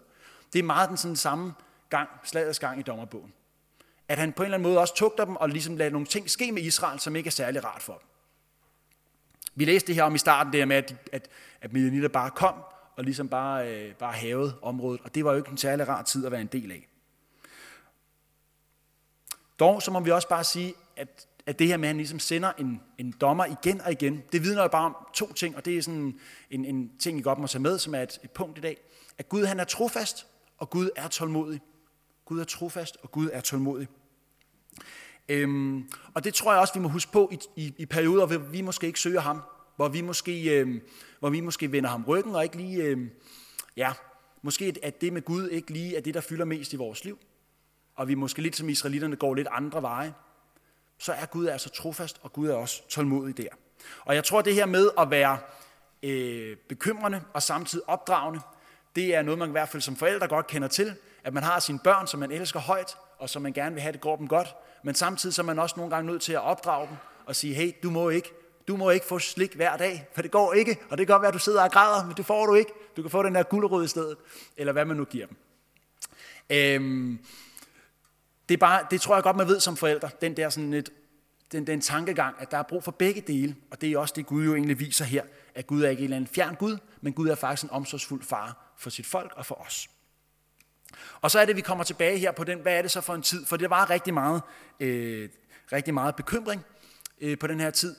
Det 0.54 0.60
er 0.60 0.64
meget 0.64 0.90
den 0.90 0.98
sådan 0.98 1.16
samme 1.16 1.54
gang, 1.90 2.10
slagets 2.24 2.60
gang 2.60 2.80
i 2.80 2.84
dommerbogen. 2.84 3.34
At 4.08 4.18
han 4.18 4.34
på 4.34 4.44
en 4.44 4.46
eller 4.46 4.58
anden 4.58 4.70
måde 4.70 4.80
også 4.80 4.96
tugter 4.96 5.26
dem, 5.26 5.36
og 5.36 5.50
ligesom 5.50 5.78
lader 5.78 5.92
nogle 5.92 6.08
ting 6.08 6.30
ske 6.30 6.52
med 6.52 6.62
Israel, 6.62 7.00
som 7.00 7.16
ikke 7.16 7.28
er 7.28 7.32
særlig 7.32 7.66
rart 7.66 7.82
for 7.82 7.94
dem. 7.94 8.08
Vi 9.56 9.66
læste 9.66 9.88
det 9.88 9.96
her 9.96 10.04
om 10.04 10.16
i 10.16 10.18
starten, 10.18 10.54
det 10.54 10.62
her 10.62 10.66
med, 10.66 10.76
at, 10.76 10.96
at, 11.12 11.28
at 11.62 11.74
Midianitter 11.74 12.10
bare 12.10 12.32
kom, 12.32 12.56
og 12.96 13.04
ligesom 13.04 13.30
bare, 13.30 13.74
øh, 13.74 13.94
bare 13.94 14.14
havede 14.14 14.56
området, 14.62 15.02
og 15.04 15.16
det 15.16 15.26
var 15.26 15.32
jo 15.32 15.38
ikke 15.38 15.50
en 15.50 15.58
særlig 15.58 15.88
rar 15.88 16.04
tid 16.04 16.26
at 16.26 16.32
være 16.32 16.42
en 16.42 16.48
del 16.48 16.72
af. 16.72 16.88
Dog 19.60 19.82
så 19.82 19.92
må 19.92 20.00
vi 20.00 20.12
også 20.12 20.28
bare 20.28 20.44
sige, 20.44 20.74
at 20.96 21.28
at 21.50 21.60
det 21.60 21.68
her 21.68 21.78
med, 21.78 21.88
at 21.88 21.90
han 21.90 21.98
ligesom 21.98 22.20
sender 22.20 22.52
en, 22.58 22.82
en 22.98 23.14
dommer 23.22 23.46
igen 23.46 23.82
og 23.82 23.92
igen, 23.92 24.24
det 24.32 24.44
vidner 24.44 24.62
jo 24.62 24.68
bare 24.68 24.86
om 24.86 24.96
to 25.14 25.34
ting, 25.34 25.56
og 25.56 25.66
det 25.66 25.78
er 25.78 25.82
sådan 25.82 26.20
en, 26.50 26.66
en 26.66 26.92
ting, 27.00 27.20
I 27.20 27.22
godt 27.22 27.40
må 27.40 27.48
tage 27.48 27.62
med, 27.62 27.80
som 27.80 27.96
er 27.96 28.02
et, 28.02 28.20
et 28.24 28.32
punkt 28.32 28.58
i 28.58 28.62
dag. 28.62 28.78
At 29.18 29.30
Gud 29.30 29.46
han 29.46 29.60
er 29.60 29.64
trofast, 29.64 30.28
og 30.58 30.70
Gud 30.70 30.90
er 30.96 31.08
tålmodig. 31.08 31.62
Gud 32.26 32.40
er 32.40 32.44
trofast, 32.44 32.98
og 33.02 33.12
Gud 33.12 33.30
er 33.34 33.42
tålmodig. 33.42 33.88
Øhm, 35.30 35.90
og 36.14 36.24
det 36.24 36.34
tror 36.34 36.52
jeg 36.52 36.62
også, 36.62 36.74
vi 36.74 36.80
må 36.80 36.88
huske 36.90 37.12
på 37.12 37.30
i, 37.32 37.40
i, 37.56 37.74
i 37.78 37.86
perioder, 37.86 38.26
hvor 38.26 38.38
vi 38.38 38.62
måske 38.62 38.88
ikke 38.88 39.00
søger 39.00 39.22
ham, 39.22 39.42
hvor 39.76 39.88
vi 39.88 40.02
måske, 40.02 40.60
øhm, 40.60 40.82
hvor 41.20 41.30
vi 41.30 41.40
måske 41.40 41.72
vender 41.72 41.90
ham 41.90 42.04
ryggen, 42.08 42.36
og 42.36 42.44
ikke 42.44 42.58
lige, 42.58 42.84
øhm, 42.84 43.10
ja, 43.78 43.94
måske 44.42 44.76
at 44.84 45.02
det 45.02 45.14
med 45.14 45.22
Gud 45.22 45.50
ikke 45.50 45.72
lige 45.74 45.98
er 45.98 46.02
det, 46.02 46.14
der 46.14 46.22
fylder 46.22 46.46
mest 46.46 46.74
i 46.74 46.76
vores 46.76 47.04
liv. 47.04 47.20
Og 47.96 48.08
vi 48.08 48.16
måske 48.16 48.42
lidt 48.42 48.56
som 48.56 48.70
israelitterne 48.70 49.16
går 49.16 49.36
lidt 49.36 49.48
andre 49.52 49.82
veje 49.82 50.14
så 51.00 51.14
er 51.14 51.26
Gud 51.26 51.48
altså 51.48 51.70
trofast, 51.70 52.20
og 52.22 52.34
Gud 52.34 52.48
er 52.48 52.56
også 52.56 52.88
tålmodig 52.90 53.38
der. 53.38 53.50
Og 54.06 54.16
jeg 54.16 54.24
tror, 54.24 54.42
det 54.42 54.56
her 54.56 54.66
med 54.66 54.90
at 55.00 55.12
være 55.12 55.38
øh, 56.04 56.58
bekymrende 56.70 57.22
og 57.34 57.44
samtidig 57.44 57.90
opdragende, 57.90 58.40
det 58.96 59.16
er 59.16 59.22
noget, 59.22 59.40
man 59.40 59.50
i 59.50 59.52
hvert 59.52 59.70
fald 59.70 59.82
som 59.82 59.96
forældre 59.96 60.28
godt 60.28 60.48
kender 60.48 60.68
til, 60.68 60.94
at 61.24 61.34
man 61.34 61.44
har 61.44 61.60
sine 61.60 61.80
børn, 61.84 62.08
som 62.08 62.20
man 62.20 62.32
elsker 62.32 62.60
højt, 62.60 62.98
og 63.18 63.30
som 63.30 63.42
man 63.42 63.54
gerne 63.54 63.74
vil 63.74 63.82
have, 63.82 63.92
det 63.92 64.02
går 64.02 64.16
dem 64.16 64.28
godt, 64.28 64.56
men 64.84 64.96
samtidig 64.96 65.36
så 65.36 65.42
er 65.42 65.46
man 65.46 65.60
også 65.60 65.76
nogle 65.78 65.96
gange 65.96 66.12
nødt 66.12 66.22
til 66.22 66.34
at 66.34 66.42
opdrage 66.42 66.88
dem 66.88 66.98
og 67.26 67.36
sige, 67.36 67.54
hey, 67.54 67.72
du 67.84 67.90
må 67.90 68.10
ikke, 68.10 68.32
du 68.68 68.78
må 68.78 68.90
ikke 68.90 69.06
få 69.06 69.20
slik 69.20 69.54
hver 69.54 69.78
dag, 69.78 70.08
for 70.16 70.22
det 70.22 70.32
går 70.32 70.54
ikke, 70.54 70.78
og 70.90 70.98
det 70.98 71.08
kan 71.08 71.14
godt 71.14 71.22
være, 71.22 71.28
at 71.28 71.34
du 71.34 71.40
sidder 71.40 71.64
og 71.64 71.72
græder, 71.72 72.06
men 72.06 72.18
det 72.18 72.26
får 72.26 72.46
du 72.46 72.54
ikke. 72.56 72.72
Du 72.98 73.02
kan 73.02 73.12
få 73.12 73.24
den 73.24 73.36
der 73.36 73.44
guldrød 73.44 73.86
i 73.86 73.88
stedet, 73.88 74.18
eller 74.58 74.74
hvad 74.74 74.86
man 74.86 74.98
nu 74.98 75.06
giver 75.06 75.26
dem. 75.28 75.38
Øhm, 76.50 77.20
det, 78.50 78.54
er 78.54 78.58
bare, 78.58 78.86
det 78.92 79.02
tror 79.02 79.16
jeg 79.16 79.24
godt, 79.24 79.36
man 79.36 79.48
ved 79.48 79.60
som 79.60 79.78
forældre, 79.78 80.10
den 80.22 80.38
der 80.38 80.50
sådan 80.50 80.72
lidt, 80.72 80.90
den, 81.52 81.68
den 81.68 81.82
tankegang, 81.82 82.36
at 82.40 82.52
der 82.52 82.58
er 82.58 82.64
brug 82.64 82.84
for 82.84 82.92
begge 82.92 83.22
dele, 83.22 83.56
og 83.72 83.82
det 83.82 83.92
er 83.92 83.98
også 83.98 84.14
det, 84.18 84.26
Gud 84.26 84.46
jo 84.46 84.56
egentlig 84.56 84.80
viser 84.80 85.06
her, 85.06 85.24
at 85.56 85.68
Gud 85.68 85.84
er 85.84 85.90
ikke 85.90 86.00
en 86.00 86.04
eller 86.04 86.16
anden 86.16 86.34
fjern 86.34 86.56
Gud, 86.56 86.78
men 87.02 87.14
Gud 87.14 87.28
er 87.28 87.36
faktisk 87.36 87.64
en 87.64 87.70
omsorgsfuld 87.70 88.24
far 88.24 88.74
for 88.78 88.90
sit 88.90 89.06
folk 89.06 89.34
og 89.36 89.46
for 89.46 89.56
os. 89.56 89.90
Og 91.22 91.32
så 91.32 91.40
er 91.40 91.46
det, 91.46 91.56
vi 91.56 91.62
kommer 91.62 91.84
tilbage 91.84 92.18
her 92.18 92.32
på 92.32 92.44
den, 92.44 92.60
hvad 92.60 92.78
er 92.78 92.82
det 92.82 92.92
så 92.92 93.02
for 93.02 93.16
en 93.16 93.22
tid? 93.22 93.46
For 93.46 93.58
det 93.58 93.70
var 93.70 93.90
rigtig 93.90 94.14
meget, 94.14 94.42
øh, 94.80 95.30
rigtig 95.72 95.94
meget 95.94 96.16
bekymring 96.16 96.66
øh, 97.22 97.38
på 97.38 97.48
den 97.48 97.60
her 97.60 97.70
tid 97.70 97.96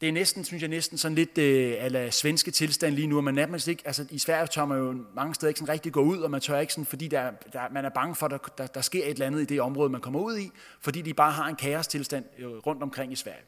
det 0.00 0.08
er 0.08 0.12
næsten, 0.12 0.44
synes 0.44 0.62
jeg, 0.62 0.68
næsten 0.68 0.98
sådan 0.98 1.14
lidt 1.14 1.38
øh, 1.38 1.74
ala 1.78 2.10
svenske 2.10 2.50
tilstand 2.50 2.94
lige 2.94 3.06
nu, 3.06 3.16
og 3.16 3.24
man 3.24 3.34
nærmest 3.34 3.68
ikke, 3.68 3.82
altså 3.86 4.06
i 4.10 4.18
Sverige 4.18 4.46
tør 4.46 4.64
man 4.64 4.78
jo 4.78 5.04
mange 5.14 5.34
steder 5.34 5.48
ikke 5.48 5.58
sådan 5.58 5.72
rigtig 5.72 5.92
gå 5.92 6.00
ud, 6.00 6.18
og 6.18 6.30
man 6.30 6.40
tør 6.40 6.58
ikke 6.58 6.72
sådan, 6.72 6.86
fordi 6.86 7.08
der, 7.08 7.30
der, 7.52 7.60
man 7.72 7.84
er 7.84 7.88
bange 7.88 8.14
for, 8.14 8.26
at 8.26 8.32
der, 8.32 8.38
der, 8.58 8.66
der 8.66 8.80
sker 8.80 9.04
et 9.04 9.10
eller 9.10 9.26
andet 9.26 9.40
i 9.40 9.44
det 9.44 9.60
område, 9.60 9.90
man 9.90 10.00
kommer 10.00 10.20
ud 10.20 10.38
i, 10.38 10.50
fordi 10.80 11.02
de 11.02 11.14
bare 11.14 11.32
har 11.32 11.48
en 11.48 11.56
kaostilstand 11.56 12.24
øh, 12.38 12.46
rundt 12.46 12.82
omkring 12.82 13.12
i 13.12 13.16
Sverige. 13.16 13.44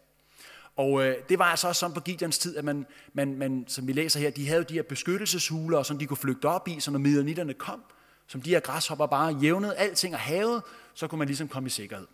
Og 0.76 1.06
øh, 1.06 1.16
det 1.28 1.38
var 1.38 1.44
altså 1.44 1.68
også 1.68 1.80
sådan 1.80 1.94
på 1.94 2.00
Gideons 2.00 2.38
tid, 2.38 2.56
at 2.56 2.64
man, 2.64 2.86
man, 3.12 3.38
man, 3.38 3.64
som 3.68 3.86
vi 3.86 3.92
læser 3.92 4.20
her, 4.20 4.30
de 4.30 4.48
havde 4.48 4.64
de 4.64 4.74
her 4.74 4.82
beskyttelseshuler, 4.82 5.82
som 5.82 5.98
de 5.98 6.06
kunne 6.06 6.16
flygte 6.16 6.46
op 6.46 6.68
i, 6.68 6.80
så 6.80 6.90
når 6.90 6.98
midlernitterne 6.98 7.54
kom, 7.54 7.82
som 8.26 8.42
de 8.42 8.50
her 8.50 8.60
græshopper 8.60 9.06
bare 9.06 9.36
jævnede 9.42 9.76
alting 9.76 10.14
og 10.14 10.20
havet, 10.20 10.62
så 10.94 11.06
kunne 11.06 11.18
man 11.18 11.28
ligesom 11.28 11.48
komme 11.48 11.66
i 11.66 11.70
sikkerhed. 11.70 12.06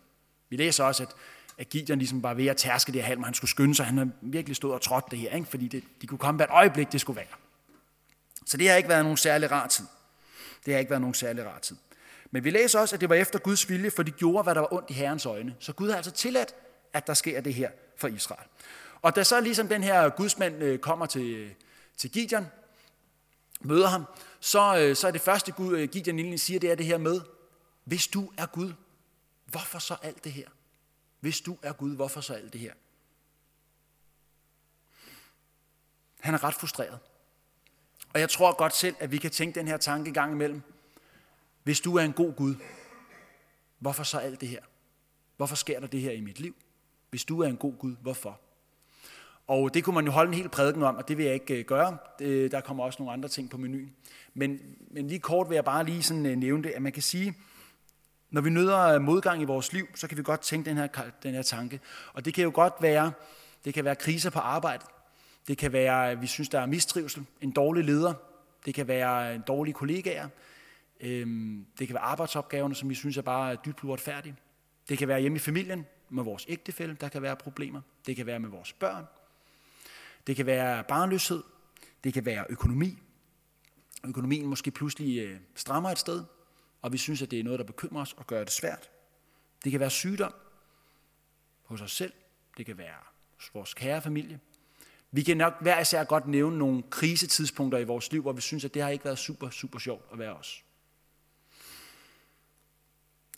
Vi 0.49 0.55
læser 0.55 0.83
også, 0.83 1.03
at, 1.03 1.09
at 1.59 1.69
Gideon 1.69 1.99
ligesom 1.99 2.23
var 2.23 2.33
ved 2.33 2.45
at 2.45 2.57
tærske 2.57 2.91
det 2.91 3.01
her 3.01 3.07
halm, 3.07 3.21
og 3.21 3.27
han 3.27 3.33
skulle 3.33 3.51
skynde 3.51 3.75
sig, 3.75 3.85
han 3.85 3.97
har 3.97 4.09
virkelig 4.21 4.55
stået 4.55 4.73
og 4.73 4.81
trådt 4.81 5.11
det 5.11 5.19
her, 5.19 5.35
ikke? 5.35 5.47
fordi 5.47 5.67
det, 5.67 5.83
de 6.01 6.07
kunne 6.07 6.17
komme 6.17 6.37
hvert 6.37 6.49
øjeblik, 6.49 6.91
det 6.91 7.01
skulle 7.01 7.17
være. 7.17 7.37
Så 8.45 8.57
det 8.57 8.69
har 8.69 8.75
ikke 8.75 8.89
været 8.89 9.03
nogen 9.03 9.17
særlig 9.17 9.51
rar 9.51 9.67
tid. 9.67 9.85
Det 10.65 10.73
har 10.73 10.79
ikke 10.79 10.89
været 10.89 11.01
nogen 11.01 11.13
særlig 11.13 11.45
rar 11.45 11.59
tid. 11.59 11.75
Men 12.31 12.43
vi 12.43 12.49
læser 12.49 12.79
også, 12.79 12.95
at 12.95 13.01
det 13.01 13.09
var 13.09 13.15
efter 13.15 13.39
Guds 13.39 13.69
vilje, 13.69 13.91
for 13.91 14.03
de 14.03 14.11
gjorde, 14.11 14.43
hvad 14.43 14.55
der 14.55 14.61
var 14.61 14.73
ondt 14.73 14.89
i 14.89 14.93
Herrens 14.93 15.25
øjne. 15.25 15.55
Så 15.59 15.73
Gud 15.73 15.89
har 15.89 15.95
altså 15.95 16.11
tilladt, 16.11 16.55
at 16.93 17.07
der 17.07 17.13
sker 17.13 17.41
det 17.41 17.53
her 17.53 17.69
for 17.97 18.07
Israel. 18.07 18.47
Og 19.01 19.15
da 19.15 19.23
så 19.23 19.41
ligesom 19.41 19.67
den 19.67 19.83
her 19.83 20.09
gudsmand 20.09 20.63
øh, 20.63 20.79
kommer 20.79 21.05
til, 21.05 21.33
øh, 21.33 21.51
til 21.97 22.11
Gideon, 22.11 22.47
møder 23.61 23.87
ham, 23.87 24.05
så, 24.39 24.77
øh, 24.77 24.95
så 24.95 25.07
er 25.07 25.11
det 25.11 25.21
første, 25.21 25.51
Gud, 25.51 25.87
Gideon 25.87 26.19
egentlig 26.19 26.39
siger, 26.39 26.59
det 26.59 26.71
er 26.71 26.75
det 26.75 26.85
her 26.85 26.97
med, 26.97 27.21
hvis 27.83 28.07
du 28.07 28.31
er 28.37 28.45
Gud, 28.45 28.73
hvorfor 29.45 29.79
så 29.79 29.95
alt 30.01 30.23
det 30.23 30.31
her? 30.31 30.47
Hvis 31.19 31.41
du 31.41 31.57
er 31.61 31.73
Gud, 31.73 31.95
hvorfor 31.95 32.21
så 32.21 32.33
alt 32.33 32.53
det 32.53 32.61
her? 32.61 32.73
Han 36.19 36.33
er 36.33 36.43
ret 36.43 36.53
frustreret. 36.53 36.99
Og 38.13 38.19
jeg 38.19 38.29
tror 38.29 38.55
godt 38.57 38.75
selv, 38.75 38.95
at 38.99 39.11
vi 39.11 39.17
kan 39.17 39.31
tænke 39.31 39.59
den 39.59 39.67
her 39.67 39.77
tanke 39.77 40.11
gang 40.11 40.31
imellem. 40.31 40.61
Hvis 41.63 41.79
du 41.79 41.95
er 41.95 42.01
en 42.01 42.13
god 42.13 42.33
Gud, 42.33 42.55
hvorfor 43.79 44.03
så 44.03 44.17
alt 44.17 44.41
det 44.41 44.49
her? 44.49 44.61
Hvorfor 45.37 45.55
sker 45.55 45.79
der 45.79 45.87
det 45.87 46.01
her 46.01 46.11
i 46.11 46.21
mit 46.21 46.39
liv? 46.39 46.55
Hvis 47.09 47.25
du 47.25 47.41
er 47.41 47.47
en 47.47 47.57
god 47.57 47.73
Gud, 47.77 47.95
hvorfor? 48.01 48.39
Og 49.47 49.73
det 49.73 49.83
kunne 49.83 49.95
man 49.95 50.05
jo 50.05 50.11
holde 50.11 50.27
en 50.27 50.33
hel 50.33 50.49
prædiken 50.49 50.83
om, 50.83 50.95
og 50.95 51.07
det 51.07 51.17
vil 51.17 51.25
jeg 51.25 51.33
ikke 51.33 51.59
øh, 51.59 51.65
gøre. 51.65 51.97
Øh, 52.21 52.51
der 52.51 52.61
kommer 52.61 52.83
også 52.83 52.99
nogle 52.99 53.13
andre 53.13 53.29
ting 53.29 53.49
på 53.49 53.57
menuen. 53.57 53.95
Men, 54.33 54.59
men 54.91 55.07
lige 55.07 55.19
kort 55.19 55.49
vil 55.49 55.55
jeg 55.55 55.65
bare 55.65 55.85
lige 55.85 56.03
sådan 56.03 56.25
øh, 56.25 56.35
nævne 56.35 56.63
det, 56.63 56.69
at 56.69 56.81
man 56.81 56.91
kan 56.91 57.01
sige, 57.01 57.35
når 58.31 58.41
vi 58.41 58.49
nøder 58.49 58.79
øh, 58.79 59.01
modgang 59.01 59.41
i 59.41 59.45
vores 59.45 59.73
liv, 59.73 59.87
så 59.95 60.07
kan 60.07 60.17
vi 60.17 60.23
godt 60.23 60.41
tænke 60.41 60.69
den 60.69 60.77
her, 60.77 60.87
den 61.23 61.33
her 61.33 61.41
tanke. 61.41 61.79
Og 62.13 62.25
det 62.25 62.33
kan 62.33 62.43
jo 62.43 62.51
godt 62.53 62.73
være, 62.81 63.11
det 63.65 63.73
kan 63.73 63.85
være 63.85 63.95
kriser 63.95 64.29
på 64.29 64.39
arbejde. 64.39 64.85
Det 65.47 65.57
kan 65.57 65.73
være, 65.73 66.11
at 66.11 66.21
vi 66.21 66.27
synes, 66.27 66.49
der 66.49 66.59
er 66.59 66.65
mistrivsel, 66.65 67.25
en 67.41 67.51
dårlig 67.51 67.83
leder. 67.83 68.13
Det 68.65 68.73
kan 68.73 68.87
være 68.87 69.29
øh, 69.29 69.35
en 69.35 69.41
dårlig 69.47 69.75
kollegaer. 69.75 70.27
Øhm, 71.01 71.65
det 71.79 71.87
kan 71.87 71.93
være 71.93 72.03
arbejdsopgaverne, 72.03 72.75
som 72.75 72.89
vi 72.89 72.95
synes 72.95 73.17
er 73.17 73.21
bare 73.21 73.57
dybt 73.65 73.83
uretfærdige. 73.83 74.35
Det 74.89 74.97
kan 74.97 75.07
være 75.07 75.19
hjemme 75.19 75.35
i 75.35 75.39
familien 75.39 75.85
med 76.09 76.23
vores 76.23 76.45
ægtefælle, 76.49 76.97
der 77.01 77.09
kan 77.09 77.21
være 77.21 77.35
problemer. 77.35 77.81
Det 78.05 78.15
kan 78.15 78.25
være 78.25 78.39
med 78.39 78.49
vores 78.49 78.73
børn. 78.73 79.05
Det 80.27 80.35
kan 80.35 80.45
være 80.45 80.83
barnløshed. 80.83 81.43
Det 82.03 82.13
kan 82.13 82.25
være 82.25 82.45
økonomi. 82.49 82.97
Økonomien 84.05 84.45
måske 84.45 84.71
pludselig 84.71 85.39
strammer 85.55 85.89
et 85.89 85.99
sted, 85.99 86.23
og 86.81 86.93
vi 86.93 86.97
synes, 86.97 87.21
at 87.21 87.31
det 87.31 87.39
er 87.39 87.43
noget, 87.43 87.59
der 87.59 87.65
bekymrer 87.65 88.01
os 88.01 88.13
og 88.13 88.27
gør 88.27 88.43
det 88.43 88.53
svært. 88.53 88.89
Det 89.63 89.71
kan 89.71 89.79
være 89.79 89.89
sygdom 89.89 90.33
hos 91.63 91.81
os 91.81 91.91
selv. 91.91 92.13
Det 92.57 92.65
kan 92.65 92.77
være 92.77 92.97
hos 93.35 93.51
vores 93.53 93.73
kære 93.73 94.01
familie. 94.01 94.39
Vi 95.11 95.23
kan 95.23 95.37
nok 95.37 95.53
hver 95.61 95.79
især 95.79 96.03
godt 96.03 96.27
nævne 96.27 96.57
nogle 96.57 96.83
krisetidspunkter 96.89 97.77
i 97.77 97.83
vores 97.83 98.11
liv, 98.11 98.21
hvor 98.21 98.31
vi 98.31 98.41
synes, 98.41 98.65
at 98.65 98.73
det 98.73 98.81
har 98.81 98.89
ikke 98.89 99.05
været 99.05 99.19
super, 99.19 99.49
super 99.49 99.79
sjovt 99.79 100.05
at 100.11 100.19
være 100.19 100.35
os. 100.35 100.63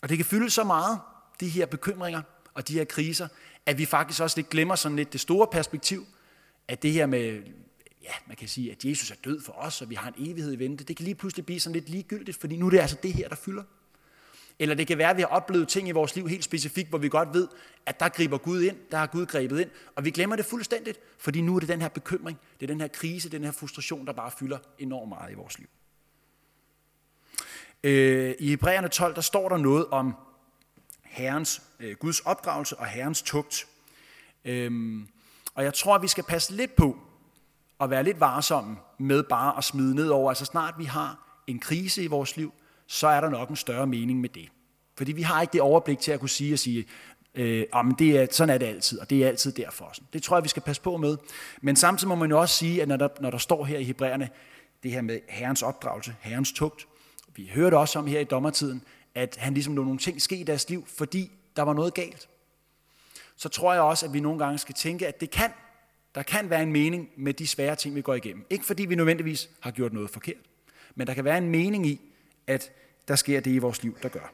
Og 0.02 0.08
det 0.08 0.16
kan 0.16 0.26
fylde 0.26 0.50
så 0.50 0.64
meget, 0.64 1.00
de 1.40 1.48
her 1.48 1.66
bekymringer 1.66 2.22
og 2.54 2.68
de 2.68 2.72
her 2.74 2.84
kriser, 2.84 3.28
at 3.66 3.78
vi 3.78 3.86
faktisk 3.86 4.20
også 4.20 4.38
lidt 4.38 4.48
glemmer 4.48 4.74
sådan 4.74 4.96
lidt 4.96 5.12
det 5.12 5.20
store 5.20 5.46
perspektiv, 5.46 6.06
at 6.68 6.82
det 6.82 6.92
her 6.92 7.06
med, 7.06 7.42
ja, 8.02 8.12
man 8.26 8.36
kan 8.36 8.48
sige, 8.48 8.72
at 8.72 8.84
Jesus 8.84 9.10
er 9.10 9.14
død 9.24 9.40
for 9.40 9.52
os, 9.52 9.82
og 9.82 9.90
vi 9.90 9.94
har 9.94 10.08
en 10.08 10.30
evighed 10.30 10.52
i 10.52 10.58
vente, 10.58 10.84
det 10.84 10.96
kan 10.96 11.04
lige 11.04 11.14
pludselig 11.14 11.46
blive 11.46 11.60
sådan 11.60 11.74
lidt 11.74 11.88
ligegyldigt, 11.88 12.36
fordi 12.40 12.56
nu 12.56 12.66
er 12.66 12.70
det 12.70 12.78
altså 12.78 12.96
det 13.02 13.12
her, 13.12 13.28
der 13.28 13.36
fylder. 13.36 13.62
Eller 14.58 14.74
det 14.74 14.86
kan 14.86 14.98
være, 14.98 15.10
at 15.10 15.16
vi 15.16 15.22
har 15.22 15.28
oplevet 15.28 15.68
ting 15.68 15.88
i 15.88 15.90
vores 15.90 16.16
liv 16.16 16.28
helt 16.28 16.44
specifikt, 16.44 16.88
hvor 16.88 16.98
vi 16.98 17.08
godt 17.08 17.28
ved, 17.34 17.48
at 17.86 18.00
der 18.00 18.08
griber 18.08 18.38
Gud 18.38 18.62
ind, 18.62 18.76
der 18.90 18.98
har 18.98 19.06
Gud 19.06 19.26
grebet 19.26 19.60
ind, 19.60 19.70
og 19.96 20.04
vi 20.04 20.10
glemmer 20.10 20.36
det 20.36 20.44
fuldstændigt, 20.44 21.00
fordi 21.18 21.40
nu 21.40 21.56
er 21.56 21.60
det 21.60 21.68
den 21.68 21.80
her 21.80 21.88
bekymring, 21.88 22.38
det 22.60 22.66
er 22.66 22.72
den 22.72 22.80
her 22.80 22.88
krise, 22.88 23.28
den 23.28 23.44
her 23.44 23.52
frustration, 23.52 24.06
der 24.06 24.12
bare 24.12 24.30
fylder 24.38 24.58
enormt 24.78 25.08
meget 25.08 25.32
i 25.32 25.34
vores 25.34 25.58
liv. 25.58 25.68
Øh, 27.84 28.34
I 28.38 28.48
Hebræerne 28.48 28.88
12, 28.88 29.14
der 29.14 29.20
står 29.20 29.48
der 29.48 29.56
noget 29.56 29.86
om 29.86 30.14
Herrens, 31.02 31.62
øh, 31.80 31.96
Guds 31.96 32.20
opdragelse 32.20 32.78
og 32.78 32.86
Herrens 32.86 33.22
tugt. 33.22 33.66
Øhm, 34.44 35.08
og 35.54 35.64
jeg 35.64 35.74
tror, 35.74 35.94
at 35.94 36.02
vi 36.02 36.08
skal 36.08 36.24
passe 36.24 36.56
lidt 36.56 36.76
på 36.76 36.98
at 37.82 37.90
være 37.90 38.04
lidt 38.04 38.20
varsomme 38.20 38.76
med 38.98 39.22
bare 39.22 39.58
at 39.58 39.64
smide 39.64 39.94
ned 39.94 40.08
over. 40.08 40.30
Altså 40.30 40.44
snart 40.44 40.74
vi 40.78 40.84
har 40.84 41.42
en 41.46 41.58
krise 41.58 42.02
i 42.02 42.06
vores 42.06 42.36
liv, 42.36 42.52
så 42.86 43.06
er 43.06 43.20
der 43.20 43.30
nok 43.30 43.48
en 43.48 43.56
større 43.56 43.86
mening 43.86 44.20
med 44.20 44.28
det. 44.28 44.48
Fordi 44.96 45.12
vi 45.12 45.22
har 45.22 45.40
ikke 45.40 45.52
det 45.52 45.60
overblik 45.60 45.98
til 45.98 46.12
at 46.12 46.20
kunne 46.20 46.28
sige 46.28 46.54
og 46.54 46.58
sige, 46.58 46.84
øh, 47.34 47.64
ah, 47.72 47.86
men 47.86 47.94
det 47.98 48.18
er, 48.18 48.26
sådan 48.30 48.54
er 48.54 48.58
det 48.58 48.66
altid, 48.66 48.98
og 48.98 49.10
det 49.10 49.24
er 49.24 49.28
altid 49.28 49.52
derfor. 49.52 49.92
Det 50.12 50.22
tror 50.22 50.36
jeg, 50.36 50.44
vi 50.44 50.48
skal 50.48 50.62
passe 50.62 50.82
på 50.82 50.96
med. 50.96 51.16
Men 51.62 51.76
samtidig 51.76 52.08
må 52.08 52.14
man 52.14 52.30
jo 52.30 52.40
også 52.40 52.56
sige, 52.56 52.82
at 52.82 52.88
når 52.88 52.96
der, 52.96 53.08
når 53.20 53.30
der 53.30 53.38
står 53.38 53.64
her 53.64 53.78
i 53.78 53.84
Hebræerne, 53.84 54.30
det 54.82 54.90
her 54.90 55.02
med 55.02 55.20
herrens 55.28 55.62
opdragelse, 55.62 56.14
herrens 56.20 56.52
tugt, 56.52 56.86
vi 57.36 57.50
hørte 57.54 57.78
også 57.78 57.98
om 57.98 58.06
her 58.06 58.20
i 58.20 58.24
dommertiden, 58.24 58.82
at 59.14 59.36
han 59.36 59.54
ligesom 59.54 59.76
lå 59.76 59.84
nogle 59.84 59.98
ting 59.98 60.22
ske 60.22 60.36
i 60.36 60.44
deres 60.44 60.68
liv, 60.68 60.86
fordi 60.98 61.30
der 61.56 61.62
var 61.62 61.72
noget 61.72 61.94
galt. 61.94 62.28
Så 63.36 63.48
tror 63.48 63.72
jeg 63.72 63.82
også, 63.82 64.06
at 64.06 64.12
vi 64.12 64.20
nogle 64.20 64.38
gange 64.38 64.58
skal 64.58 64.74
tænke, 64.74 65.08
at 65.08 65.20
det 65.20 65.30
kan, 65.30 65.50
der 66.14 66.22
kan 66.22 66.50
være 66.50 66.62
en 66.62 66.72
mening 66.72 67.10
med 67.16 67.34
de 67.34 67.46
svære 67.46 67.76
ting, 67.76 67.94
vi 67.94 68.02
går 68.02 68.14
igennem. 68.14 68.46
Ikke 68.50 68.64
fordi 68.64 68.84
vi 68.84 68.94
nødvendigvis 68.94 69.50
har 69.60 69.70
gjort 69.70 69.92
noget 69.92 70.10
forkert, 70.10 70.42
men 70.94 71.06
der 71.06 71.14
kan 71.14 71.24
være 71.24 71.38
en 71.38 71.50
mening 71.50 71.86
i, 71.86 72.00
at 72.46 72.72
der 73.08 73.16
sker 73.16 73.40
det 73.40 73.50
i 73.50 73.58
vores 73.58 73.82
liv, 73.82 73.98
der 74.02 74.08
gør. 74.08 74.32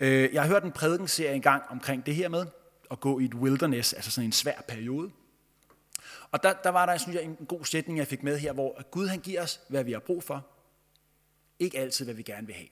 Øh, 0.00 0.34
jeg 0.34 0.42
har 0.42 0.48
hørt 0.48 0.64
en 0.64 0.72
prædikenserie 0.72 1.34
engang 1.34 1.62
omkring 1.70 2.06
det 2.06 2.14
her 2.14 2.28
med 2.28 2.46
at 2.90 3.00
gå 3.00 3.18
i 3.18 3.24
et 3.24 3.34
wilderness, 3.34 3.92
altså 3.92 4.10
sådan 4.10 4.28
en 4.28 4.32
svær 4.32 4.60
periode. 4.68 5.10
Og 6.30 6.42
der, 6.42 6.52
der 6.52 6.70
var 6.70 6.86
der, 6.86 6.98
synes 6.98 7.16
jeg, 7.16 7.24
en 7.24 7.46
god 7.48 7.64
sætning, 7.64 7.98
jeg 7.98 8.06
fik 8.06 8.22
med 8.22 8.38
her, 8.38 8.52
hvor 8.52 8.90
Gud 8.90 9.06
han 9.06 9.20
giver 9.20 9.42
os, 9.42 9.60
hvad 9.68 9.84
vi 9.84 9.92
har 9.92 10.00
brug 10.00 10.22
for. 10.22 10.46
Ikke 11.58 11.78
altid, 11.78 12.04
hvad 12.04 12.14
vi 12.14 12.22
gerne 12.22 12.46
vil 12.46 12.56
have. 12.56 12.68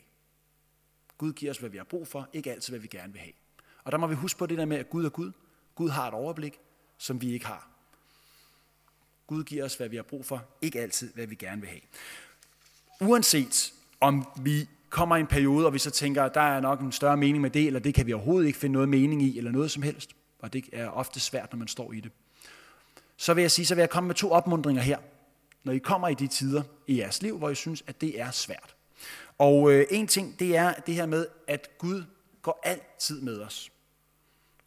Gud 1.19 1.33
giver 1.33 1.51
os, 1.51 1.59
hvad 1.59 1.71
vi 1.71 1.77
har 1.77 1.85
brug 1.85 2.09
for, 2.09 2.29
ikke 2.33 2.53
altid, 2.53 2.73
hvad 2.73 2.81
vi 2.81 2.87
gerne 2.87 3.13
vil 3.13 3.21
have. 3.21 3.33
Og 3.85 3.93
der 3.93 3.99
må 3.99 4.07
vi 4.07 4.15
huske 4.15 4.39
på 4.39 4.47
det 4.47 4.59
der 4.59 4.65
med, 4.65 4.77
at 4.77 4.91
Gud 4.91 5.05
er 5.05 5.09
Gud. 5.09 5.33
Gud 5.75 5.89
har 5.89 6.09
et 6.09 6.15
overblik, 6.15 6.61
som 6.99 7.21
vi 7.21 7.33
ikke 7.33 7.47
har. 7.47 7.72
Gud 9.33 9.45
giver 9.45 9.65
os, 9.65 9.75
hvad 9.75 9.89
vi 9.89 9.97
har 9.97 10.03
brug 10.03 10.27
for, 10.27 10.45
ikke 10.63 10.81
altid, 10.81 11.13
hvad 11.15 11.27
vi 11.27 11.35
gerne 11.35 11.61
vil 11.61 11.71
have. 11.71 11.81
Uanset 13.01 13.73
om 14.01 14.27
vi 14.43 14.69
kommer 14.91 15.17
i 15.17 15.21
en 15.21 15.27
periode, 15.27 15.67
og 15.67 15.73
vi 15.73 15.79
så 15.79 15.91
tænker, 15.91 16.23
at 16.23 16.35
der 16.35 16.41
er 16.41 16.61
nok 16.61 16.81
en 16.81 16.93
større 16.93 17.17
mening 17.17 17.41
med 17.41 17.51
det, 17.51 17.67
eller 17.67 17.81
det 17.81 17.95
kan 17.95 18.07
vi 18.07 18.13
overhovedet 18.13 18.47
ikke 18.47 18.59
finde 18.59 18.73
noget 18.73 18.89
mening 18.89 19.23
i, 19.23 19.39
eller 19.39 19.51
noget 19.51 19.71
som 19.71 19.83
helst, 19.83 20.11
og 20.39 20.53
det 20.53 20.65
er 20.73 20.89
ofte 20.89 21.21
svært, 21.21 21.53
når 21.53 21.59
man 21.59 21.69
står 21.69 21.93
i 21.93 22.01
det, 22.01 22.13
så 23.17 23.35
vil 23.35 23.43
jeg 23.43 23.51
sige, 23.51 23.67
så 23.67 23.75
vil 23.75 23.83
jeg 23.83 23.91
komme 23.91 24.07
med 24.07 24.15
to 24.15 24.31
opmundringer 24.31 24.83
her, 24.83 24.99
når 25.65 25.73
I 25.73 25.79
kommer 25.79 26.09
i 26.09 26.15
de 26.15 26.27
tider 26.27 26.63
i 26.87 26.99
jeres 26.99 27.23
liv, 27.23 27.39
hvor 27.39 27.51
I 27.51 27.55
synes, 27.55 27.85
at 27.87 28.01
det 28.01 28.21
er 28.21 28.31
svært. 28.31 28.75
Og 29.39 29.73
øh, 29.73 29.87
en 29.91 30.07
ting, 30.07 30.39
det 30.39 30.57
er 30.57 30.73
det 30.73 30.95
her 30.95 31.07
med, 31.07 31.27
at 31.47 31.69
Gud 31.79 32.05
går 32.43 32.61
altid 32.63 33.21
med 33.21 33.41
os. 33.41 33.71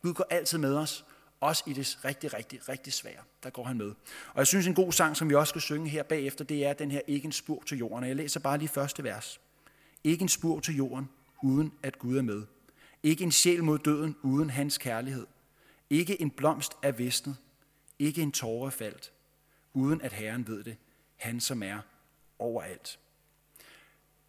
Gud 0.02 0.14
går 0.14 0.28
altid 0.30 0.58
med 0.58 0.76
os, 0.76 1.06
også 1.40 1.64
i 1.68 1.74
det 1.74 2.00
rigtig, 2.06 2.34
rigtig, 2.34 2.70
rigtig 2.70 2.94
svære. 2.94 3.22
Der 3.44 3.50
går 3.50 3.64
han 3.64 3.78
med. 3.78 3.94
Og 4.34 4.38
jeg 4.38 4.48
synes, 4.48 4.68
en 4.68 4.76
god 4.76 4.92
sang, 4.92 5.18
som 5.18 5.30
vi 5.30 5.36
også 5.36 5.52
skal 5.52 5.62
synge 5.62 5.90
her 5.90 6.04
bagefter, 6.04 6.44
det 6.46 6.66
er 6.66 6.74
den 6.74 6.92
her 6.92 7.02
Ikke 7.08 7.26
en 7.26 7.32
spur 7.32 7.64
til 7.66 7.78
jorden. 7.78 8.04
Og 8.04 8.08
jeg 8.08 8.16
læser 8.16 8.40
bare 8.40 8.58
lige 8.58 8.70
første 8.70 9.04
vers. 9.04 9.42
Ikke 10.04 10.22
en 10.22 10.30
spur 10.30 10.60
til 10.60 10.76
jorden, 10.76 11.10
uden 11.44 11.74
at 11.84 12.00
Gud 12.00 12.18
er 12.18 12.22
med. 12.22 12.44
Ikke 13.04 13.24
en 13.24 13.32
sjæl 13.32 13.64
mod 13.64 13.80
døden, 13.80 14.16
uden 14.24 14.50
hans 14.50 14.78
kærlighed. 14.78 15.28
Ikke 15.90 16.22
en 16.22 16.32
blomst 16.32 16.74
er 16.84 16.92
visnet. 16.92 17.36
Ikke 18.00 18.22
en 18.22 18.32
tåre 18.32 18.72
faldt, 18.72 19.12
uden 19.74 20.02
at 20.02 20.14
Herren 20.14 20.48
ved 20.48 20.64
det. 20.64 20.78
Han 21.16 21.40
som 21.40 21.64
er 21.64 21.80
overalt. 22.40 23.00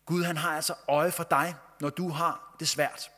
Gud 0.07 0.23
han 0.23 0.37
har 0.37 0.51
altså 0.51 0.75
øje 0.89 1.13
for 1.13 1.27
dig, 1.31 1.55
når 1.81 1.91
du 1.91 2.09
har 2.09 2.57
det 2.61 2.69
svært. 2.69 3.11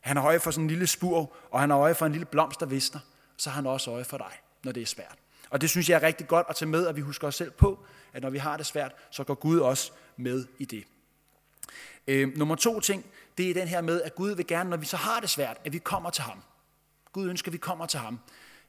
Han 0.00 0.16
har 0.16 0.24
øje 0.24 0.40
for 0.40 0.50
sådan 0.50 0.64
en 0.64 0.68
lille 0.68 0.86
spur, 0.86 1.36
og 1.50 1.60
han 1.60 1.70
har 1.70 1.78
øje 1.78 1.94
for 1.94 2.06
en 2.06 2.12
lille 2.12 2.26
blomst, 2.26 2.60
der 2.60 2.66
visner. 2.66 3.00
Så 3.36 3.50
har 3.50 3.54
han 3.54 3.66
også 3.66 3.90
øje 3.90 4.04
for 4.04 4.18
dig, 4.18 4.32
når 4.64 4.72
det 4.72 4.82
er 4.82 4.86
svært. 4.86 5.18
Og 5.50 5.60
det 5.60 5.70
synes 5.70 5.88
jeg 5.88 5.96
er 5.96 6.02
rigtig 6.02 6.28
godt 6.28 6.46
at 6.50 6.56
tage 6.56 6.68
med, 6.68 6.86
at 6.86 6.96
vi 6.96 7.00
husker 7.00 7.28
os 7.28 7.34
selv 7.34 7.50
på, 7.50 7.84
at 8.12 8.22
når 8.22 8.30
vi 8.30 8.38
har 8.38 8.56
det 8.56 8.66
svært, 8.66 8.92
så 9.10 9.24
går 9.24 9.34
Gud 9.34 9.58
også 9.58 9.92
med 10.16 10.46
i 10.58 10.64
det. 10.64 10.84
Øh, 12.06 12.36
nummer 12.36 12.54
to 12.54 12.80
ting, 12.80 13.06
det 13.38 13.50
er 13.50 13.54
den 13.54 13.68
her 13.68 13.80
med, 13.80 14.02
at 14.02 14.14
Gud 14.14 14.30
vil 14.30 14.46
gerne, 14.46 14.70
når 14.70 14.76
vi 14.76 14.86
så 14.86 14.96
har 14.96 15.20
det 15.20 15.30
svært, 15.30 15.56
at 15.64 15.72
vi 15.72 15.78
kommer 15.78 16.10
til 16.10 16.24
ham. 16.24 16.42
Gud 17.12 17.28
ønsker, 17.28 17.48
at 17.48 17.52
vi 17.52 17.58
kommer 17.58 17.86
til 17.86 18.00
ham. 18.00 18.18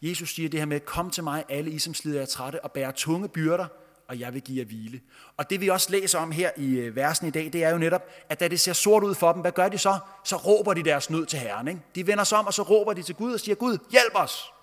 Jesus 0.02 0.36
siger 0.36 0.50
det 0.50 0.60
her 0.60 0.66
med, 0.66 0.80
kom 0.80 1.10
til 1.10 1.24
mig, 1.24 1.44
alle 1.50 1.72
I 1.72 1.80
som 1.80 1.94
slider 1.94 2.20
jer 2.20 2.26
trætte 2.26 2.64
og 2.64 2.72
bærer 2.72 2.92
tunge 2.92 3.28
byrder, 3.30 3.68
og 4.08 4.20
jeg 4.20 4.34
vil 4.34 4.42
give 4.42 4.60
jer 4.60 4.66
hvile. 4.66 5.02
Og 5.38 5.50
det 5.50 5.62
vi 5.62 5.68
også 5.68 5.92
læser 5.92 6.20
om 6.20 6.32
her 6.32 6.52
i 6.58 6.76
øh, 6.76 6.96
versen 6.96 7.28
i 7.28 7.32
dag, 7.32 7.54
det 7.54 7.64
er 7.64 7.70
jo 7.70 7.78
netop, 7.78 8.10
at 8.30 8.40
da 8.40 8.48
det 8.48 8.60
ser 8.60 8.74
sort 8.74 9.04
ud 9.04 9.16
for 9.16 9.32
dem, 9.32 9.42
hvad 9.42 9.52
gør 9.52 9.70
de 9.70 9.78
så? 9.78 10.00
Så 10.24 10.36
råber 10.36 10.74
de 10.74 10.84
deres 10.84 11.10
nød 11.10 11.26
til 11.26 11.40
Herren. 11.40 11.68
Ikke? 11.68 11.82
De 11.96 12.08
vender 12.08 12.24
sig 12.24 12.38
om, 12.38 12.48
og 12.48 12.54
så 12.54 12.62
råber 12.62 12.94
de 12.94 13.04
til 13.04 13.16
Gud 13.16 13.34
og 13.34 13.40
siger, 13.40 13.56
Gud, 13.56 13.78
hjælp 13.92 14.16
os! 14.16 14.55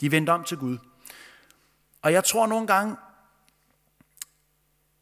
De 0.00 0.10
vendte 0.10 0.30
om 0.30 0.44
til 0.44 0.56
Gud. 0.56 0.78
Og 2.02 2.12
jeg 2.12 2.24
tror 2.24 2.46
nogle 2.46 2.66
gange, 2.66 2.96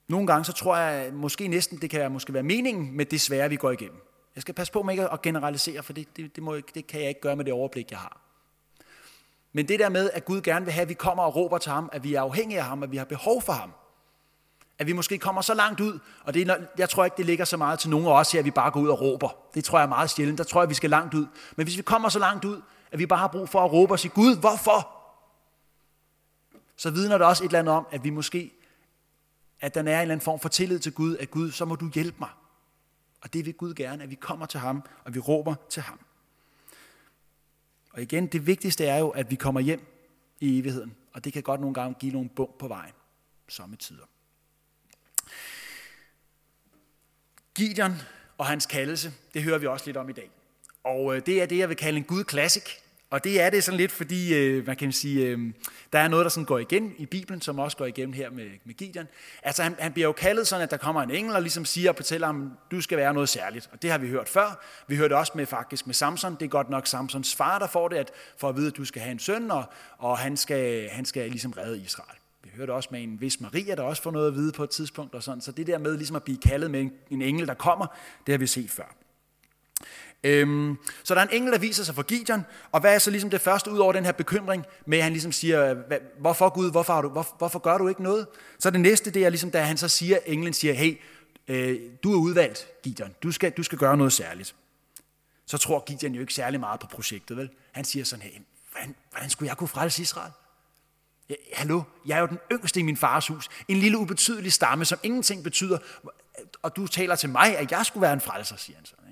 nogle 0.09 0.27
gange 0.27 0.45
så 0.45 0.53
tror 0.53 0.77
jeg 0.77 1.13
måske 1.13 1.49
næsten, 1.49 1.81
det 1.81 1.91
kan 1.91 2.13
måske 2.13 2.35
være 2.35 2.43
meningen 2.43 2.97
med 2.97 3.07
det 3.07 3.21
svære, 3.21 3.49
vi 3.49 3.57
går 3.57 3.71
igennem. 3.71 4.03
Jeg 4.35 4.43
skal 4.43 4.55
passe 4.55 4.73
på 4.73 4.83
med 4.83 4.95
ikke 4.95 5.09
at 5.09 5.23
generalisere, 5.23 5.83
for 5.83 5.93
det, 5.93 6.17
det, 6.17 6.37
det, 6.37 6.43
må, 6.43 6.57
det 6.75 6.87
kan 6.87 7.01
jeg 7.01 7.09
ikke 7.09 7.21
gøre 7.21 7.37
med 7.37 7.45
det 7.45 7.53
overblik, 7.53 7.91
jeg 7.91 7.99
har. 7.99 8.21
Men 9.53 9.69
det 9.69 9.79
der 9.79 9.89
med, 9.89 10.11
at 10.13 10.25
Gud 10.25 10.41
gerne 10.41 10.65
vil 10.65 10.75
have, 10.75 10.83
at 10.83 10.89
vi 10.89 10.95
kommer 10.95 11.25
og 11.25 11.37
råber 11.37 11.59
til 11.59 11.73
ham, 11.73 11.89
at 11.93 12.05
vi 12.05 12.15
er 12.15 12.21
afhængige 12.21 12.59
af 12.59 12.65
ham, 12.65 12.83
at 12.83 12.93
vi 12.93 12.97
har 12.97 13.05
behov 13.05 13.43
for 13.43 13.53
ham. 13.53 13.73
At 14.79 14.87
vi 14.87 14.93
måske 14.93 15.19
kommer 15.19 15.43
så 15.43 15.55
langt 15.55 15.81
ud, 15.81 15.99
og 16.25 16.35
det, 16.35 16.69
jeg 16.79 16.89
tror 16.89 17.05
ikke, 17.05 17.17
det 17.17 17.27
ligger 17.27 17.45
så 17.45 17.57
meget 17.57 17.79
til 17.79 17.91
nogen 17.91 18.07
af 18.07 18.11
os 18.11 18.33
her, 18.33 18.39
at 18.39 18.45
vi 18.45 18.51
bare 18.51 18.71
går 18.71 18.81
ud 18.81 18.89
og 18.89 19.01
råber. 19.01 19.29
Det 19.55 19.65
tror 19.65 19.79
jeg 19.79 19.85
er 19.85 19.89
meget 19.89 20.11
sjældent. 20.11 20.39
Der 20.39 20.45
tror 20.45 20.63
jeg, 20.63 20.69
vi 20.69 20.75
skal 20.75 20.91
langt 20.91 21.15
ud. 21.15 21.27
Men 21.57 21.67
hvis 21.67 21.77
vi 21.77 21.83
kommer 21.83 22.09
så 22.09 22.19
langt 22.19 22.45
ud, 22.45 22.63
at 22.97 23.01
vi 23.01 23.07
bare 23.07 23.19
har 23.19 23.29
brug 23.29 23.49
for 23.49 23.65
at 23.65 23.73
råbe 23.73 23.93
og 23.93 23.99
sige, 23.99 24.13
Gud, 24.15 24.37
hvorfor? 24.37 24.93
Så 26.77 26.91
vidner 26.91 27.19
det 27.19 27.27
også 27.27 27.45
et 27.45 27.49
eller 27.49 27.59
andet 27.59 27.75
om, 27.75 27.87
at 27.91 28.05
vi 28.05 28.11
måske, 28.11 28.53
at 29.61 29.75
der 29.75 29.81
er 29.81 29.85
en 29.85 29.89
eller 29.89 30.03
anden 30.03 30.21
form 30.21 30.41
for 30.41 30.49
tillid 30.49 30.79
til 30.79 30.93
Gud, 30.93 31.17
at 31.17 31.31
Gud, 31.31 31.51
så 31.51 31.65
må 31.65 31.77
du 31.77 31.91
hjælpe 31.95 32.17
mig. 32.19 32.29
Og 33.21 33.33
det 33.33 33.47
vil 33.47 33.55
Gud 33.55 33.75
gerne, 33.75 34.03
at 34.03 34.11
vi 34.11 34.15
kommer 34.15 34.47
til 34.47 34.61
ham, 34.61 34.83
og 35.05 35.15
vi 35.15 35.19
råber 35.19 35.55
til 35.71 35.83
ham. 35.83 36.01
Og 37.93 38.03
igen, 38.03 38.27
det 38.27 38.47
vigtigste 38.47 38.87
er 38.87 38.99
jo, 38.99 39.09
at 39.09 39.31
vi 39.31 39.37
kommer 39.37 39.61
hjem 39.61 39.81
i 40.41 40.59
evigheden. 40.59 40.97
Og 41.13 41.25
det 41.25 41.33
kan 41.33 41.43
godt 41.43 41.61
nogle 41.61 41.75
gange 41.75 41.95
give 42.01 42.13
nogle 42.13 42.29
bump 42.29 42.59
på 42.59 42.69
vejen. 42.69 42.93
Sommetider. 43.49 44.05
Gideon 47.55 47.95
og 48.39 48.47
hans 48.47 48.67
kaldelse, 48.67 49.13
det 49.35 49.43
hører 49.43 49.59
vi 49.59 49.67
også 49.67 49.87
lidt 49.87 49.97
om 49.97 50.09
i 50.09 50.13
dag. 50.13 50.31
Og 50.85 51.17
øh, 51.17 51.27
det 51.27 51.43
er 51.43 51.47
det, 51.47 51.59
jeg 51.59 51.69
vil 51.69 51.77
kalde 51.77 51.99
en 51.99 52.05
Gud 52.05 52.25
Classic. 52.31 52.86
Og 53.11 53.25
det 53.25 53.41
er 53.41 53.51
det 53.51 53.65
sådan 53.65 53.79
lidt, 53.79 53.93
fordi 53.93 54.35
øh, 54.35 54.67
man 54.67 54.77
kan 54.77 54.93
sige, 54.93 55.27
øh, 55.27 55.39
der 55.93 55.99
er 55.99 56.09
noget, 56.09 56.25
der 56.25 56.31
sådan 56.31 56.45
går 56.45 56.59
igen 56.59 56.95
i 56.99 57.07
Bibelen, 57.07 57.41
som 57.41 57.59
også 57.59 57.77
går 57.77 57.87
igennem 57.87 58.13
her 58.13 58.31
med, 58.31 58.51
med 58.65 58.75
Gideon. 58.75 59.07
Altså 59.43 59.63
han, 59.63 59.77
han 59.79 59.93
bliver 59.93 60.07
jo 60.07 60.13
kaldet 60.13 60.47
sådan, 60.47 60.63
at 60.63 60.71
der 60.71 60.77
kommer 60.77 61.03
en 61.03 61.11
engel 61.11 61.35
og 61.35 61.43
ligesom 61.43 61.65
siger 61.65 61.91
og 61.91 61.97
fortæller 61.97 62.27
ham, 62.27 62.53
du 62.71 62.81
skal 62.81 62.99
være 62.99 63.15
noget 63.15 63.29
særligt. 63.29 63.69
Og 63.73 63.83
det 63.83 63.91
har 63.91 63.99
vi 63.99 64.09
hørt 64.09 64.29
før. 64.29 64.65
Vi 64.89 64.97
hørte 64.97 65.17
også 65.17 65.33
med 65.35 65.47
faktisk 65.47 65.87
med 65.87 65.95
Samson. 65.95 66.35
Det 66.35 66.43
er 66.43 66.49
godt 66.49 66.71
nok 66.71 66.87
Samsons 66.87 67.35
far, 67.35 67.59
der 67.59 67.67
får 67.67 67.89
det, 67.89 67.97
at 67.97 68.11
for 68.39 68.49
at 68.49 68.57
vide, 68.57 68.67
at 68.67 68.77
du 68.77 68.85
skal 68.85 69.03
have 69.03 69.13
en 69.13 69.19
søn, 69.19 69.51
og, 69.51 69.65
og 69.99 70.19
han, 70.19 70.37
skal, 70.37 70.89
han 70.89 71.05
skal 71.05 71.31
ligesom 71.31 71.53
redde 71.53 71.79
Israel. 71.79 72.19
Vi 72.45 72.51
hørte 72.57 72.73
også 72.73 72.89
med 72.93 73.03
en 73.03 73.21
vis 73.21 73.41
Maria, 73.41 73.75
der 73.75 73.83
også 73.83 74.03
får 74.03 74.11
noget 74.11 74.29
at 74.29 74.35
vide 74.35 74.53
på 74.53 74.65
et 74.65 74.71
tidspunkt. 74.71 75.15
Og 75.15 75.23
sådan. 75.23 75.41
Så 75.41 75.53
det 75.53 75.67
der 75.67 75.79
med 75.79 75.97
ligesom 75.97 76.17
at 76.17 76.23
blive 76.23 76.39
kaldet 76.39 76.71
med 76.71 76.81
en, 76.81 76.93
en 77.11 77.23
engel, 77.23 77.47
der 77.47 77.55
kommer, 77.55 77.87
det 78.27 78.33
har 78.33 78.39
vi 78.39 78.47
set 78.47 78.71
før. 78.71 78.97
Øhm, 80.27 80.77
så 81.05 81.15
der 81.15 81.21
er 81.21 81.25
en 81.25 81.37
engel, 81.37 81.53
der 81.53 81.59
viser 81.59 81.85
sig 81.85 81.95
for 81.95 82.03
Gideon, 82.03 82.45
og 82.73 82.81
hvad 82.81 82.95
er 82.95 82.99
så 82.99 83.11
ligesom 83.11 83.31
det 83.31 83.41
første 83.41 83.71
ud 83.71 83.79
over 83.79 83.93
den 83.93 84.05
her 84.05 84.13
bekymring 84.13 84.65
med, 84.87 84.99
at 84.99 85.05
han 85.05 85.13
ligesom 85.13 85.33
siger, 85.33 85.75
hvorfor 86.19 86.49
Gud, 86.49 86.71
hvorfor, 86.71 86.93
har 86.93 87.03
du, 87.03 87.09
hvor, 87.09 87.35
hvorfor 87.39 87.59
gør 87.59 87.79
du 87.79 87.89
ikke 87.89 88.03
noget? 88.03 88.27
Så 88.59 88.71
det 88.71 88.81
næste, 88.81 89.11
det 89.11 89.25
er 89.25 89.29
ligesom, 89.29 89.51
da 89.51 89.61
han 89.61 89.77
så 89.77 89.89
siger, 89.89 90.19
englen 90.27 90.53
siger, 90.53 90.75
hey, 90.75 91.01
øh, 91.49 91.81
du 92.03 92.13
er 92.13 92.19
udvalgt, 92.19 92.69
Gideon, 92.83 93.15
du 93.23 93.33
skal, 93.33 93.51
du 93.51 93.63
skal 93.63 93.79
gøre 93.79 93.97
noget 93.97 94.13
særligt. 94.13 94.55
Så 95.47 95.59
tror 95.59 95.85
Gideon 95.87 96.13
jo 96.13 96.21
ikke 96.21 96.35
særlig 96.35 96.61
meget 96.61 96.81
på 96.81 96.87
projektet, 96.87 97.37
vel? 97.37 97.51
Han 97.73 97.85
siger 97.85 98.05
sådan 98.05 98.23
her, 98.23 98.31
hvordan, 98.73 98.95
hvordan 99.11 99.31
skulle 99.31 99.49
jeg 99.49 99.57
kunne 99.57 99.69
frelse 99.69 100.03
Israel? 100.03 100.33
Ja, 101.29 101.35
hallo, 101.53 101.83
jeg 102.07 102.17
er 102.17 102.21
jo 102.21 102.27
den 102.27 102.39
yngste 102.53 102.81
i 102.81 102.83
min 102.83 102.97
fars 102.97 103.27
hus. 103.27 103.49
En 103.69 103.77
lille 103.77 103.99
ubetydelig 103.99 104.53
stamme, 104.53 104.85
som 104.85 104.99
ingenting 105.03 105.45
betyder. 105.45 105.79
Og 106.63 106.77
du 106.77 106.87
taler 106.87 107.17
til 107.17 107.29
mig, 107.29 107.59
at 107.59 107.73
jeg 107.73 107.87
skulle 107.87 108.03
være 108.03 108.13
en 108.13 108.21
frelser, 108.21 108.57
siger 108.57 108.77
han 108.77 108.87
sådan. 108.87 109.06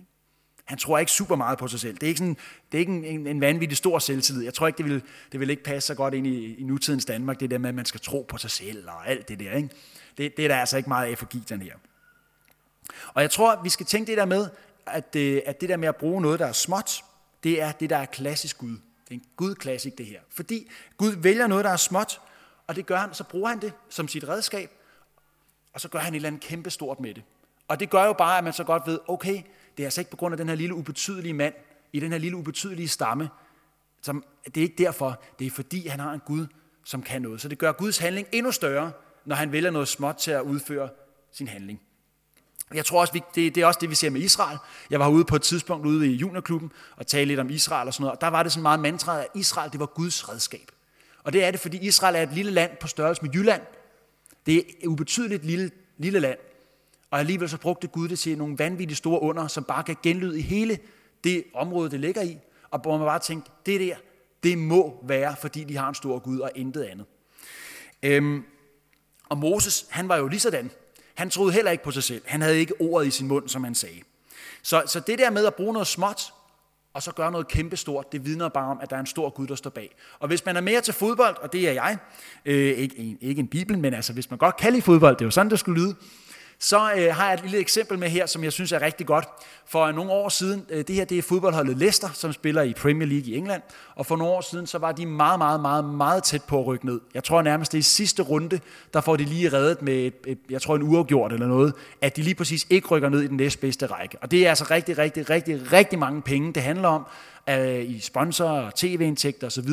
Han 0.64 0.78
tror 0.78 0.98
ikke 0.98 1.12
super 1.12 1.36
meget 1.36 1.58
på 1.58 1.68
sig 1.68 1.80
selv. 1.80 1.94
Det 1.94 2.02
er 2.02 2.08
ikke, 2.08 2.18
sådan, 2.18 2.36
det 2.72 2.78
er 2.78 2.80
ikke 2.80 2.92
en, 2.92 3.04
en, 3.04 3.26
en 3.26 3.40
vanvittig 3.40 3.76
stor 3.78 3.98
selvtillid. 3.98 4.44
Jeg 4.44 4.54
tror 4.54 4.66
ikke, 4.66 4.76
det 4.76 4.84
vil, 4.86 5.02
det 5.32 5.40
vil 5.40 5.50
ikke 5.50 5.62
passe 5.62 5.86
så 5.86 5.94
godt 5.94 6.14
ind 6.14 6.26
i, 6.26 6.54
i 6.54 6.62
nutidens 6.64 7.04
Danmark, 7.04 7.40
det 7.40 7.50
der 7.50 7.58
med, 7.58 7.68
at 7.68 7.74
man 7.74 7.84
skal 7.84 8.00
tro 8.00 8.26
på 8.28 8.38
sig 8.38 8.50
selv 8.50 8.88
og 8.88 9.08
alt 9.08 9.28
det 9.28 9.40
der. 9.40 9.52
Ikke? 9.52 9.68
Det, 10.18 10.36
det 10.36 10.44
er 10.44 10.48
der 10.48 10.56
altså 10.56 10.76
ikke 10.76 10.88
meget 10.88 11.10
af 11.10 11.18
for 11.18 11.26
Gideon 11.26 11.62
her. 11.62 11.74
Og 13.14 13.22
jeg 13.22 13.30
tror, 13.30 13.62
vi 13.62 13.68
skal 13.68 13.86
tænke 13.86 14.10
det 14.10 14.18
der 14.18 14.24
med, 14.24 14.48
at, 14.86 15.14
det, 15.14 15.42
at 15.46 15.60
det 15.60 15.68
der 15.68 15.76
med 15.76 15.88
at 15.88 15.96
bruge 15.96 16.22
noget, 16.22 16.40
der 16.40 16.46
er 16.46 16.52
småt, 16.52 17.04
det 17.44 17.62
er 17.62 17.72
det, 17.72 17.90
der 17.90 17.96
er 17.96 18.04
klassisk 18.04 18.58
Gud. 18.58 18.76
Det 19.04 19.10
er 19.10 19.14
en 19.14 19.24
Gud-klassik, 19.36 19.98
det 19.98 20.06
her. 20.06 20.20
Fordi 20.30 20.70
Gud 20.96 21.12
vælger 21.16 21.46
noget, 21.46 21.64
der 21.64 21.70
er 21.70 21.76
småt, 21.76 22.20
og 22.66 22.76
det 22.76 22.86
gør 22.86 22.96
han, 22.96 23.14
så 23.14 23.24
bruger 23.24 23.48
han 23.48 23.60
det 23.60 23.72
som 23.88 24.08
sit 24.08 24.28
redskab, 24.28 24.70
og 25.72 25.80
så 25.80 25.88
gør 25.88 25.98
han 25.98 26.14
et 26.14 26.16
eller 26.16 26.28
andet 26.28 26.42
kæmpestort 26.42 27.00
med 27.00 27.14
det. 27.14 27.22
Og 27.68 27.80
det 27.80 27.90
gør 27.90 28.04
jo 28.04 28.12
bare, 28.12 28.38
at 28.38 28.44
man 28.44 28.52
så 28.52 28.64
godt 28.64 28.82
ved, 28.86 28.98
okay, 29.08 29.42
det 29.76 29.82
er 29.82 29.86
altså 29.86 30.00
ikke 30.00 30.10
på 30.10 30.16
grund 30.16 30.32
af 30.32 30.36
den 30.36 30.48
her 30.48 30.54
lille 30.54 30.74
ubetydelige 30.74 31.34
mand, 31.34 31.54
i 31.92 32.00
den 32.00 32.12
her 32.12 32.18
lille 32.18 32.36
ubetydelige 32.36 32.88
stamme. 32.88 33.28
Som, 34.02 34.24
det 34.44 34.56
er 34.56 34.62
ikke 34.62 34.82
derfor, 34.82 35.22
det 35.38 35.46
er 35.46 35.50
fordi 35.50 35.88
han 35.88 36.00
har 36.00 36.12
en 36.12 36.20
Gud, 36.26 36.46
som 36.84 37.02
kan 37.02 37.22
noget. 37.22 37.40
Så 37.40 37.48
det 37.48 37.58
gør 37.58 37.72
Guds 37.72 37.98
handling 37.98 38.28
endnu 38.32 38.52
større, 38.52 38.92
når 39.24 39.36
han 39.36 39.52
vælger 39.52 39.70
noget 39.70 39.88
småt 39.88 40.16
til 40.16 40.30
at 40.30 40.40
udføre 40.42 40.88
sin 41.32 41.48
handling. 41.48 41.80
Jeg 42.74 42.84
tror 42.84 43.00
også, 43.00 43.12
det, 43.34 43.54
det 43.54 43.62
er 43.62 43.66
også 43.66 43.78
det, 43.80 43.90
vi 43.90 43.94
ser 43.94 44.10
med 44.10 44.20
Israel. 44.20 44.58
Jeg 44.90 45.00
var 45.00 45.08
ude 45.08 45.24
på 45.24 45.36
et 45.36 45.42
tidspunkt 45.42 45.86
ude 45.86 46.12
i 46.12 46.14
juniorklubben 46.14 46.72
og 46.96 47.06
talte 47.06 47.24
lidt 47.24 47.40
om 47.40 47.50
Israel 47.50 47.86
og 47.86 47.94
sådan 47.94 48.02
noget. 48.02 48.16
Og 48.16 48.20
der 48.20 48.28
var 48.28 48.42
det 48.42 48.52
sådan 48.52 48.62
meget 48.62 48.80
mantra, 48.80 49.20
at 49.20 49.26
Israel 49.34 49.72
det 49.72 49.80
var 49.80 49.86
Guds 49.86 50.28
redskab. 50.28 50.70
Og 51.22 51.32
det 51.32 51.44
er 51.44 51.50
det, 51.50 51.60
fordi 51.60 51.86
Israel 51.86 52.16
er 52.16 52.22
et 52.22 52.32
lille 52.32 52.52
land 52.52 52.76
på 52.80 52.86
størrelse 52.86 53.22
med 53.22 53.30
Jylland. 53.34 53.62
Det 54.46 54.56
er 54.56 54.62
et 54.80 54.86
ubetydeligt 54.86 55.44
lille, 55.44 55.70
lille 55.98 56.20
land. 56.20 56.38
Og 57.14 57.20
alligevel 57.20 57.48
så 57.48 57.58
brugte 57.58 57.86
Gud 57.86 58.08
det 58.08 58.18
til 58.18 58.38
nogle 58.38 58.58
vanvittigt 58.58 58.98
store 58.98 59.22
under, 59.22 59.46
som 59.46 59.64
bare 59.64 59.82
kan 59.82 59.96
genlyde 60.02 60.38
i 60.38 60.42
hele 60.42 60.78
det 61.24 61.44
område, 61.54 61.90
det 61.90 62.00
ligger 62.00 62.22
i. 62.22 62.38
Og 62.70 62.78
hvor 62.80 62.98
man 62.98 63.06
bare 63.06 63.18
tænkte, 63.18 63.50
det 63.66 63.80
der, 63.80 63.96
det 64.42 64.58
må 64.58 65.04
være, 65.08 65.36
fordi 65.40 65.64
de 65.64 65.76
har 65.76 65.88
en 65.88 65.94
stor 65.94 66.18
Gud 66.18 66.38
og 66.38 66.50
intet 66.54 66.82
andet. 66.82 67.06
Øhm, 68.02 68.44
og 69.28 69.38
Moses, 69.38 69.86
han 69.90 70.08
var 70.08 70.16
jo 70.16 70.28
lige 70.28 70.40
sådan. 70.40 70.70
Han 71.14 71.30
troede 71.30 71.52
heller 71.52 71.70
ikke 71.70 71.84
på 71.84 71.90
sig 71.90 72.02
selv. 72.02 72.22
Han 72.26 72.42
havde 72.42 72.58
ikke 72.58 72.74
ordet 72.80 73.06
i 73.06 73.10
sin 73.10 73.28
mund, 73.28 73.48
som 73.48 73.64
han 73.64 73.74
sagde. 73.74 74.00
Så, 74.62 74.82
så 74.86 75.00
det 75.00 75.18
der 75.18 75.30
med 75.30 75.46
at 75.46 75.54
bruge 75.54 75.72
noget 75.72 75.88
småt, 75.88 76.32
og 76.94 77.02
så 77.02 77.12
gøre 77.12 77.32
noget 77.32 77.48
kæmpestort, 77.48 78.12
det 78.12 78.24
vidner 78.24 78.48
bare 78.48 78.70
om, 78.70 78.78
at 78.82 78.90
der 78.90 78.96
er 78.96 79.00
en 79.00 79.06
stor 79.06 79.30
Gud, 79.30 79.46
der 79.46 79.54
står 79.54 79.70
bag. 79.70 79.96
Og 80.18 80.28
hvis 80.28 80.44
man 80.44 80.56
er 80.56 80.60
mere 80.60 80.80
til 80.80 80.94
fodbold, 80.94 81.36
og 81.36 81.52
det 81.52 81.68
er 81.68 81.72
jeg, 81.72 81.98
øh, 82.44 82.78
ikke, 82.78 83.16
ikke 83.20 83.40
en 83.40 83.48
bibel, 83.48 83.78
men 83.78 83.94
altså 83.94 84.12
hvis 84.12 84.30
man 84.30 84.38
godt 84.38 84.56
kan 84.56 84.72
lide 84.72 84.82
fodbold, 84.82 85.16
det 85.16 85.20
er 85.20 85.26
jo 85.26 85.30
sådan, 85.30 85.50
det 85.50 85.58
skulle 85.58 85.82
lyde, 85.82 85.96
så 86.64 86.92
øh, 86.96 87.14
har 87.14 87.24
jeg 87.24 87.34
et 87.34 87.42
lille 87.42 87.58
eksempel 87.58 87.98
med 87.98 88.08
her, 88.08 88.26
som 88.26 88.44
jeg 88.44 88.52
synes 88.52 88.72
er 88.72 88.82
rigtig 88.82 89.06
godt. 89.06 89.28
For 89.66 89.92
nogle 89.92 90.10
år 90.10 90.28
siden, 90.28 90.66
øh, 90.70 90.84
det 90.86 90.94
her 90.94 91.04
det 91.04 91.18
er 91.18 91.22
fodboldholdet 91.22 91.76
Leicester, 91.76 92.08
som 92.14 92.32
spiller 92.32 92.62
i 92.62 92.72
Premier 92.72 93.08
League 93.08 93.26
i 93.26 93.36
England, 93.36 93.62
og 93.94 94.06
for 94.06 94.16
nogle 94.16 94.32
år 94.32 94.40
siden, 94.40 94.66
så 94.66 94.78
var 94.78 94.92
de 94.92 95.06
meget, 95.06 95.38
meget, 95.38 95.60
meget, 95.60 95.84
meget 95.84 96.22
tæt 96.22 96.42
på 96.44 96.60
at 96.60 96.66
rykke 96.66 96.86
ned. 96.86 97.00
Jeg 97.14 97.24
tror 97.24 97.42
nærmest, 97.42 97.72
det 97.72 97.78
er 97.78 97.80
i 97.80 97.82
sidste 97.82 98.22
runde, 98.22 98.60
der 98.94 99.00
får 99.00 99.16
de 99.16 99.24
lige 99.24 99.52
reddet 99.52 99.82
med, 99.82 99.94
et, 99.94 100.14
et, 100.26 100.38
jeg 100.50 100.62
tror 100.62 100.76
en 100.76 100.82
uafgjort 100.82 101.32
eller 101.32 101.46
noget, 101.46 101.74
at 102.00 102.16
de 102.16 102.22
lige 102.22 102.34
præcis 102.34 102.66
ikke 102.70 102.88
rykker 102.88 103.08
ned 103.08 103.20
i 103.20 103.26
den 103.26 103.36
næstbedste 103.36 103.86
række. 103.86 104.18
Og 104.22 104.30
det 104.30 104.46
er 104.46 104.48
altså 104.48 104.66
rigtig, 104.70 104.98
rigtig, 104.98 105.30
rigtig, 105.30 105.72
rigtig 105.72 105.98
mange 105.98 106.22
penge, 106.22 106.52
det 106.52 106.62
handler 106.62 106.88
om, 106.88 107.06
øh, 107.50 107.90
i 107.90 108.00
sponsorer, 108.00 108.70
tv-indtægter 108.76 109.46
osv., 109.46 109.70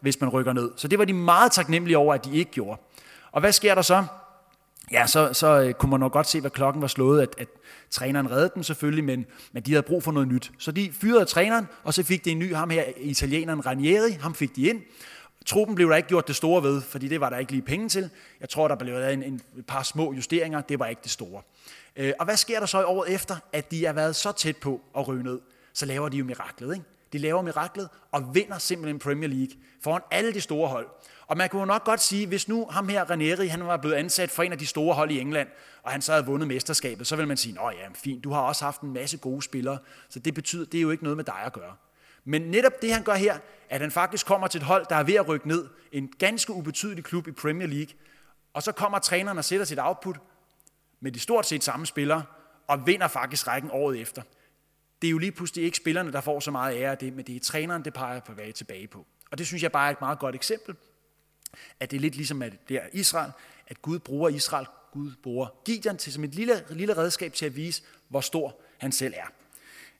hvis 0.00 0.20
man 0.20 0.30
rykker 0.30 0.52
ned. 0.52 0.70
Så 0.76 0.88
det 0.88 0.98
var 0.98 1.04
de 1.04 1.12
meget 1.12 1.52
taknemmelige 1.52 1.98
over, 1.98 2.14
at 2.14 2.24
de 2.24 2.36
ikke 2.36 2.50
gjorde. 2.50 2.80
Og 3.32 3.40
hvad 3.40 3.52
sker 3.52 3.74
der 3.74 3.82
så? 3.82 4.04
Ja, 4.92 5.06
så, 5.06 5.32
så 5.32 5.60
øh, 5.60 5.74
kunne 5.74 5.90
man 5.90 6.00
nok 6.00 6.12
godt 6.12 6.26
se, 6.26 6.40
hvad 6.40 6.50
klokken 6.50 6.82
var 6.82 6.88
slået, 6.88 7.22
at, 7.22 7.34
at 7.38 7.48
træneren 7.90 8.30
reddede 8.30 8.50
dem 8.54 8.62
selvfølgelig, 8.62 9.04
men, 9.04 9.26
men 9.52 9.62
de 9.62 9.70
havde 9.70 9.82
brug 9.82 10.02
for 10.02 10.12
noget 10.12 10.28
nyt. 10.28 10.52
Så 10.58 10.72
de 10.72 10.92
fyrede 10.92 11.24
træneren, 11.24 11.68
og 11.84 11.94
så 11.94 12.02
fik 12.02 12.24
de 12.24 12.30
en 12.30 12.38
ny, 12.38 12.54
ham 12.54 12.70
her, 12.70 12.84
italieneren 12.96 13.66
Ranieri, 13.66 14.10
ham 14.10 14.34
fik 14.34 14.56
de 14.56 14.68
ind. 14.68 14.82
Truppen 15.46 15.74
blev 15.74 15.90
der 15.90 15.96
ikke 15.96 16.08
gjort 16.08 16.28
det 16.28 16.36
store 16.36 16.62
ved, 16.62 16.80
fordi 16.80 17.08
det 17.08 17.20
var 17.20 17.30
der 17.30 17.38
ikke 17.38 17.52
lige 17.52 17.62
penge 17.62 17.88
til. 17.88 18.10
Jeg 18.40 18.48
tror, 18.48 18.68
der 18.68 18.74
blev 18.74 18.94
lavet 18.94 19.12
en, 19.12 19.22
en, 19.22 19.40
et 19.58 19.66
par 19.66 19.82
små 19.82 20.12
justeringer, 20.12 20.60
det 20.60 20.78
var 20.78 20.86
ikke 20.86 21.02
det 21.02 21.10
store. 21.10 21.42
Øh, 21.96 22.12
og 22.18 22.24
hvad 22.24 22.36
sker 22.36 22.60
der 22.60 22.66
så 22.66 22.80
i 22.80 22.84
året 22.84 23.14
efter, 23.14 23.36
at 23.52 23.70
de 23.70 23.84
har 23.84 23.92
været 23.92 24.16
så 24.16 24.32
tæt 24.32 24.56
på 24.56 24.80
at 24.98 25.08
ryge 25.08 25.22
ned? 25.22 25.40
Så 25.72 25.86
laver 25.86 26.08
de 26.08 26.16
jo 26.16 26.24
miraklet, 26.24 26.74
ikke? 26.74 26.84
De 27.12 27.18
laver 27.18 27.42
miraklet 27.42 27.88
og 28.12 28.34
vinder 28.34 28.58
simpelthen 28.58 28.98
Premier 28.98 29.28
League 29.28 29.54
foran 29.82 30.02
alle 30.10 30.34
de 30.34 30.40
store 30.40 30.68
hold. 30.68 30.86
Og 31.30 31.36
man 31.36 31.48
kunne 31.48 31.66
nok 31.66 31.84
godt 31.84 32.00
sige, 32.00 32.26
hvis 32.26 32.48
nu 32.48 32.66
ham 32.70 32.88
her, 32.88 33.04
Ranieri, 33.04 33.46
han 33.46 33.66
var 33.66 33.76
blevet 33.76 33.94
ansat 33.94 34.30
for 34.30 34.42
en 34.42 34.52
af 34.52 34.58
de 34.58 34.66
store 34.66 34.94
hold 34.94 35.10
i 35.10 35.20
England, 35.20 35.48
og 35.82 35.92
han 35.92 36.02
så 36.02 36.12
havde 36.12 36.26
vundet 36.26 36.48
mesterskabet, 36.48 37.06
så 37.06 37.16
ville 37.16 37.28
man 37.28 37.36
sige, 37.36 37.54
nå 37.54 37.70
ja, 37.70 37.88
fint, 37.94 38.24
du 38.24 38.32
har 38.32 38.40
også 38.40 38.64
haft 38.64 38.80
en 38.80 38.92
masse 38.92 39.18
gode 39.18 39.42
spillere, 39.42 39.78
så 40.08 40.18
det 40.18 40.34
betyder, 40.34 40.64
det 40.64 40.78
er 40.78 40.82
jo 40.82 40.90
ikke 40.90 41.02
noget 41.02 41.16
med 41.16 41.24
dig 41.24 41.42
at 41.44 41.52
gøre. 41.52 41.76
Men 42.24 42.42
netop 42.42 42.82
det, 42.82 42.92
han 42.92 43.02
gør 43.02 43.14
her, 43.14 43.38
at 43.68 43.80
han 43.80 43.90
faktisk 43.90 44.26
kommer 44.26 44.46
til 44.46 44.58
et 44.58 44.64
hold, 44.64 44.86
der 44.88 44.96
er 44.96 45.02
ved 45.02 45.14
at 45.14 45.28
rykke 45.28 45.48
ned, 45.48 45.68
en 45.92 46.12
ganske 46.18 46.52
ubetydelig 46.52 47.04
klub 47.04 47.28
i 47.28 47.32
Premier 47.32 47.68
League, 47.68 47.94
og 48.54 48.62
så 48.62 48.72
kommer 48.72 48.98
træneren 48.98 49.38
og 49.38 49.44
sætter 49.44 49.66
sit 49.66 49.78
output 49.80 50.16
med 51.00 51.12
de 51.12 51.20
stort 51.20 51.46
set 51.46 51.64
samme 51.64 51.86
spillere, 51.86 52.22
og 52.66 52.86
vinder 52.86 53.08
faktisk 53.08 53.48
rækken 53.48 53.70
året 53.72 54.00
efter. 54.00 54.22
Det 55.02 55.08
er 55.08 55.12
jo 55.12 55.18
lige 55.18 55.32
pludselig 55.32 55.64
ikke 55.64 55.76
spillerne, 55.76 56.12
der 56.12 56.20
får 56.20 56.40
så 56.40 56.50
meget 56.50 56.76
ære 56.76 56.90
af 56.90 56.98
det, 56.98 57.12
men 57.12 57.24
det 57.24 57.36
er 57.36 57.40
træneren, 57.40 57.84
det 57.84 57.92
peger 57.92 58.20
på 58.20 58.32
vej 58.32 58.52
tilbage 58.52 58.86
på. 58.86 59.06
Og 59.30 59.38
det 59.38 59.46
synes 59.46 59.62
jeg 59.62 59.72
bare 59.72 59.86
er 59.86 59.92
et 59.92 60.00
meget 60.00 60.18
godt 60.18 60.34
eksempel 60.34 60.76
at 61.80 61.90
det 61.90 61.96
er 61.96 62.00
lidt 62.00 62.16
ligesom 62.16 62.42
at 62.42 62.52
det 62.68 62.76
er 62.76 62.86
Israel, 62.92 63.32
at 63.66 63.82
Gud 63.82 63.98
bruger 63.98 64.28
Israel, 64.28 64.66
Gud 64.92 65.12
bruger 65.22 65.46
Gideon 65.64 65.96
til 65.96 66.12
som 66.12 66.24
et 66.24 66.34
lille, 66.34 66.64
lille 66.70 66.96
redskab 66.96 67.32
til 67.32 67.46
at 67.46 67.56
vise, 67.56 67.82
hvor 68.08 68.20
stor 68.20 68.60
han 68.78 68.92
selv 68.92 69.14
er. 69.16 69.26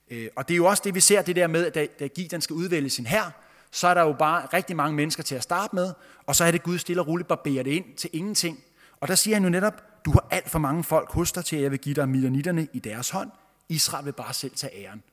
Øh, 0.09 0.29
og 0.35 0.47
det 0.47 0.53
er 0.53 0.57
jo 0.57 0.65
også 0.65 0.83
det, 0.85 0.95
vi 0.95 0.99
ser, 0.99 1.21
det 1.21 1.35
der 1.35 1.47
med, 1.47 1.65
at 1.65 1.99
da 1.99 2.07
Gideon 2.07 2.41
skal 2.41 2.53
udvælge 2.53 2.89
sin 2.89 3.05
hær, 3.05 3.41
så 3.71 3.87
er 3.87 3.93
der 3.93 4.01
jo 4.01 4.13
bare 4.19 4.45
rigtig 4.53 4.75
mange 4.75 4.95
mennesker 4.95 5.23
til 5.23 5.35
at 5.35 5.43
starte 5.43 5.75
med, 5.75 5.93
og 6.25 6.35
så 6.35 6.43
er 6.43 6.51
det 6.51 6.63
Gud 6.63 6.77
stille 6.77 7.01
og 7.01 7.07
roligt 7.07 7.27
barberer 7.27 7.63
det 7.63 7.71
ind 7.71 7.95
til 7.95 8.09
ingenting. 8.13 8.63
Og 8.99 9.07
der 9.07 9.15
siger 9.15 9.35
han 9.35 9.43
jo 9.43 9.49
netop, 9.49 10.05
du 10.05 10.11
har 10.11 10.27
alt 10.31 10.49
for 10.49 10.59
mange 10.59 10.83
folk 10.83 11.11
hos 11.11 11.31
dig 11.31 11.45
til, 11.45 11.55
at 11.55 11.61
jeg 11.61 11.71
vil 11.71 11.79
give 11.79 11.95
dig 11.95 12.09
midlernitterne 12.09 12.67
i 12.73 12.79
deres 12.79 13.09
hånd. 13.09 13.31
Israel 13.69 14.05
vil 14.05 14.13
bare 14.13 14.33
selv 14.33 14.55
tage 14.55 14.85
æren. 14.85 15.03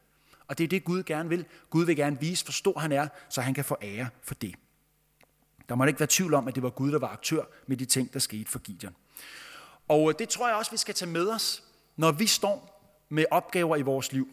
Og 0.48 0.58
det 0.58 0.64
er 0.64 0.68
det, 0.68 0.84
Gud 0.84 1.02
gerne 1.02 1.28
vil. 1.28 1.44
Gud 1.70 1.84
vil 1.84 1.96
gerne 1.96 2.20
vise, 2.20 2.44
hvor 2.44 2.52
stor 2.52 2.78
han 2.78 2.92
er, 2.92 3.08
så 3.28 3.40
han 3.40 3.54
kan 3.54 3.64
få 3.64 3.76
ære 3.82 4.08
for 4.22 4.34
det. 4.34 4.54
Der 5.68 5.74
må 5.74 5.84
ikke 5.84 6.00
være 6.00 6.08
tvivl 6.10 6.34
om, 6.34 6.48
at 6.48 6.54
det 6.54 6.62
var 6.62 6.70
Gud, 6.70 6.92
der 6.92 6.98
var 6.98 7.08
aktør 7.08 7.44
med 7.66 7.76
de 7.76 7.84
ting, 7.84 8.12
der 8.12 8.18
skete 8.18 8.50
for 8.50 8.58
Gideon. 8.58 8.96
Og 9.88 10.08
øh, 10.08 10.14
det 10.18 10.28
tror 10.28 10.48
jeg 10.48 10.56
også, 10.56 10.70
vi 10.70 10.76
skal 10.76 10.94
tage 10.94 11.10
med 11.10 11.28
os, 11.28 11.62
når 11.96 12.12
vi 12.12 12.26
står 12.26 12.84
med 13.08 13.24
opgaver 13.30 13.76
i 13.76 13.82
vores 13.82 14.12
liv. 14.12 14.28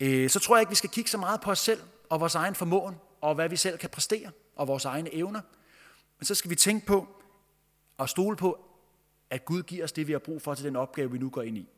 Øh, 0.00 0.30
så 0.30 0.40
tror 0.40 0.56
jeg 0.56 0.62
ikke, 0.62 0.70
vi 0.70 0.76
skal 0.76 0.90
kigge 0.90 1.10
så 1.10 1.18
meget 1.18 1.40
på 1.40 1.50
os 1.50 1.58
selv 1.58 1.80
og 2.08 2.20
vores 2.20 2.34
egen 2.34 2.54
formåen, 2.54 2.94
og 3.20 3.34
hvad 3.34 3.48
vi 3.48 3.56
selv 3.56 3.78
kan 3.78 3.90
præstere, 3.90 4.30
og 4.56 4.68
vores 4.68 4.84
egne 4.84 5.14
evner. 5.14 5.40
Men 6.18 6.26
så 6.26 6.34
skal 6.34 6.50
vi 6.50 6.54
tænke 6.56 6.86
på 6.86 7.08
og 7.98 8.08
stole 8.08 8.36
på, 8.36 8.58
at 9.30 9.44
Gud 9.44 9.62
giver 9.62 9.84
os 9.84 9.92
det, 9.92 10.06
vi 10.06 10.12
har 10.12 10.18
brug 10.18 10.42
for 10.42 10.54
til 10.54 10.64
den 10.64 10.76
opgave, 10.76 11.10
vi 11.10 11.18
nu 11.18 11.30
går 11.30 11.42
ind 11.42 11.58
i. 11.58 11.68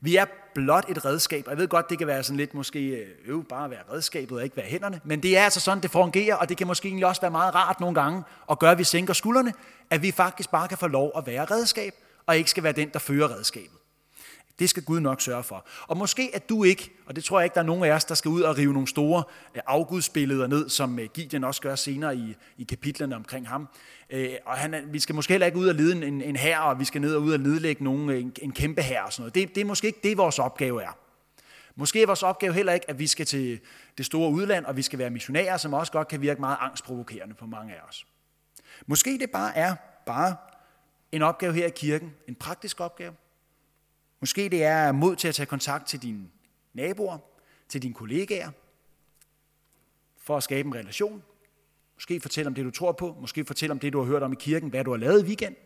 Vi 0.00 0.16
er 0.16 0.24
blot 0.54 0.84
et 0.90 1.04
redskab, 1.04 1.44
og 1.46 1.50
jeg 1.50 1.58
ved 1.58 1.68
godt, 1.68 1.90
det 1.90 1.98
kan 1.98 2.06
være 2.06 2.22
sådan 2.22 2.36
lidt 2.36 2.54
måske, 2.54 2.86
øh, 2.86 3.08
øv, 3.26 3.44
bare 3.44 3.64
at 3.64 3.70
være 3.70 3.82
redskabet 3.92 4.38
og 4.38 4.44
ikke 4.44 4.56
være 4.56 4.66
hænderne, 4.66 5.00
men 5.04 5.22
det 5.22 5.38
er 5.38 5.44
altså 5.44 5.60
sådan, 5.60 5.82
det 5.82 5.90
fungerer, 5.90 6.34
og 6.34 6.48
det 6.48 6.56
kan 6.56 6.66
måske 6.66 6.88
egentlig 6.88 7.06
også 7.06 7.20
være 7.20 7.30
meget 7.30 7.54
rart 7.54 7.80
nogle 7.80 7.94
gange 7.94 8.22
at 8.50 8.58
gøre, 8.58 8.70
at 8.70 8.78
vi 8.78 8.84
sænker 8.84 9.14
skuldrene, 9.14 9.52
at 9.90 10.02
vi 10.02 10.10
faktisk 10.10 10.50
bare 10.50 10.68
kan 10.68 10.78
få 10.78 10.86
lov 10.86 11.12
at 11.16 11.26
være 11.26 11.44
redskab, 11.44 11.94
og 12.26 12.36
ikke 12.36 12.50
skal 12.50 12.62
være 12.62 12.72
den, 12.72 12.88
der 12.92 12.98
fører 12.98 13.34
redskabet. 13.34 13.77
Det 14.58 14.70
skal 14.70 14.84
Gud 14.84 15.00
nok 15.00 15.20
sørge 15.20 15.42
for. 15.42 15.66
Og 15.86 15.96
måske 15.96 16.30
at 16.34 16.48
du 16.48 16.64
ikke, 16.64 16.90
og 17.06 17.16
det 17.16 17.24
tror 17.24 17.40
jeg 17.40 17.44
ikke, 17.44 17.54
der 17.54 17.60
er 17.60 17.64
nogen 17.64 17.84
af 17.84 17.90
os, 17.90 18.04
der 18.04 18.14
skal 18.14 18.28
ud 18.28 18.40
og 18.40 18.58
rive 18.58 18.72
nogle 18.72 18.88
store 18.88 19.22
øh, 19.54 19.62
afgudsbilleder 19.66 20.46
ned, 20.46 20.68
som 20.68 20.98
øh, 20.98 21.08
Gideon 21.14 21.44
også 21.44 21.62
gør 21.62 21.74
senere 21.74 22.16
i, 22.16 22.36
i 22.58 22.64
kapitlerne 22.64 23.16
omkring 23.16 23.48
ham. 23.48 23.68
Øh, 24.10 24.30
og 24.46 24.56
han, 24.56 24.88
vi 24.92 24.98
skal 24.98 25.14
måske 25.14 25.32
heller 25.32 25.46
ikke 25.46 25.58
ud 25.58 25.68
og 25.68 25.74
lede 25.74 26.06
en, 26.06 26.22
en 26.22 26.36
hær, 26.36 26.58
og 26.58 26.80
vi 26.80 26.84
skal 26.84 27.00
ned 27.00 27.14
og 27.14 27.22
ud 27.22 27.32
og 27.32 27.40
nedlægge 27.40 27.84
nogen, 27.84 28.10
en, 28.10 28.32
en 28.42 28.52
kæmpe 28.52 28.82
hær 28.82 29.02
og 29.02 29.12
sådan 29.12 29.22
noget. 29.22 29.34
Det, 29.34 29.54
det 29.54 29.60
er 29.60 29.64
måske 29.64 29.86
ikke 29.86 30.00
det, 30.02 30.16
vores 30.16 30.38
opgave 30.38 30.82
er. 30.82 30.98
Måske 31.76 32.02
er 32.02 32.06
vores 32.06 32.22
opgave 32.22 32.52
heller 32.52 32.72
ikke, 32.72 32.90
at 32.90 32.98
vi 32.98 33.06
skal 33.06 33.26
til 33.26 33.60
det 33.98 34.06
store 34.06 34.30
udland, 34.30 34.64
og 34.64 34.76
vi 34.76 34.82
skal 34.82 34.98
være 34.98 35.10
missionærer, 35.10 35.56
som 35.56 35.74
også 35.74 35.92
godt 35.92 36.08
kan 36.08 36.20
virke 36.20 36.40
meget 36.40 36.56
angstprovokerende 36.60 37.34
på 37.34 37.46
mange 37.46 37.74
af 37.74 37.80
os. 37.88 38.06
Måske 38.86 39.18
det 39.20 39.30
bare 39.30 39.56
er 39.56 39.74
bare 40.06 40.36
en 41.12 41.22
opgave 41.22 41.52
her 41.52 41.66
i 41.66 41.70
kirken, 41.76 42.14
en 42.28 42.34
praktisk 42.34 42.80
opgave, 42.80 43.12
Måske 44.20 44.48
det 44.48 44.64
er 44.64 44.92
mod 44.92 45.16
til 45.16 45.28
at 45.28 45.34
tage 45.34 45.46
kontakt 45.46 45.86
til 45.86 46.02
dine 46.02 46.28
naboer, 46.72 47.18
til 47.68 47.82
dine 47.82 47.94
kollegaer, 47.94 48.50
for 50.18 50.36
at 50.36 50.42
skabe 50.42 50.66
en 50.66 50.74
relation. 50.74 51.22
Måske 51.94 52.20
fortælle 52.20 52.46
om 52.46 52.54
det, 52.54 52.64
du 52.64 52.70
tror 52.70 52.92
på. 52.92 53.16
Måske 53.20 53.44
fortælle 53.44 53.72
om 53.72 53.78
det, 53.78 53.92
du 53.92 53.98
har 53.98 54.06
hørt 54.06 54.22
om 54.22 54.32
i 54.32 54.36
kirken, 54.38 54.70
hvad 54.70 54.84
du 54.84 54.90
har 54.90 54.98
lavet 54.98 55.22
i 55.22 55.26
weekend. 55.26 55.56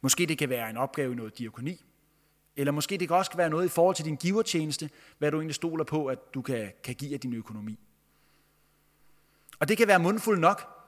Måske 0.00 0.26
det 0.26 0.38
kan 0.38 0.48
være 0.48 0.70
en 0.70 0.76
opgave 0.76 1.12
i 1.12 1.16
noget 1.16 1.38
diakoni. 1.38 1.84
Eller 2.56 2.72
måske 2.72 2.98
det 2.98 3.08
kan 3.08 3.16
også 3.16 3.36
være 3.36 3.50
noget 3.50 3.64
i 3.64 3.68
forhold 3.68 3.96
til 3.96 4.04
din 4.04 4.16
givertjeneste, 4.16 4.90
hvad 5.18 5.30
du 5.30 5.36
egentlig 5.36 5.54
stoler 5.54 5.84
på, 5.84 6.06
at 6.06 6.34
du 6.34 6.42
kan, 6.42 6.72
kan 6.84 6.94
give 6.94 7.14
af 7.14 7.20
din 7.20 7.34
økonomi. 7.34 7.78
Og 9.58 9.68
det 9.68 9.76
kan 9.76 9.88
være 9.88 9.98
mundfuld 9.98 10.38
nok, 10.38 10.81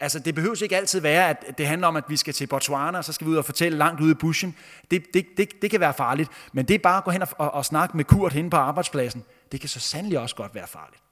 Altså, 0.00 0.18
det 0.18 0.34
behøver 0.34 0.62
ikke 0.62 0.76
altid 0.76 1.00
være, 1.00 1.28
at 1.28 1.58
det 1.58 1.66
handler 1.66 1.88
om, 1.88 1.96
at 1.96 2.04
vi 2.08 2.16
skal 2.16 2.34
til 2.34 2.46
Botswana, 2.46 2.98
og 2.98 3.04
så 3.04 3.12
skal 3.12 3.26
vi 3.26 3.30
ud 3.30 3.36
og 3.36 3.44
fortælle 3.44 3.78
langt 3.78 4.00
ude 4.00 4.10
i 4.10 4.14
bushen. 4.14 4.56
Det, 4.90 5.04
det, 5.14 5.26
det, 5.36 5.62
det 5.62 5.70
kan 5.70 5.80
være 5.80 5.94
farligt. 5.94 6.30
Men 6.52 6.68
det 6.68 6.74
er 6.74 6.78
bare 6.78 6.98
at 6.98 7.04
gå 7.04 7.10
hen 7.10 7.22
og, 7.22 7.28
og, 7.38 7.50
og 7.50 7.64
snakke 7.64 7.96
med 7.96 8.04
Kurt 8.04 8.32
henne 8.32 8.50
på 8.50 8.56
arbejdspladsen. 8.56 9.24
Det 9.52 9.60
kan 9.60 9.68
så 9.68 9.80
sandelig 9.80 10.18
også 10.18 10.36
godt 10.36 10.54
være 10.54 10.66
farligt. 10.66 11.02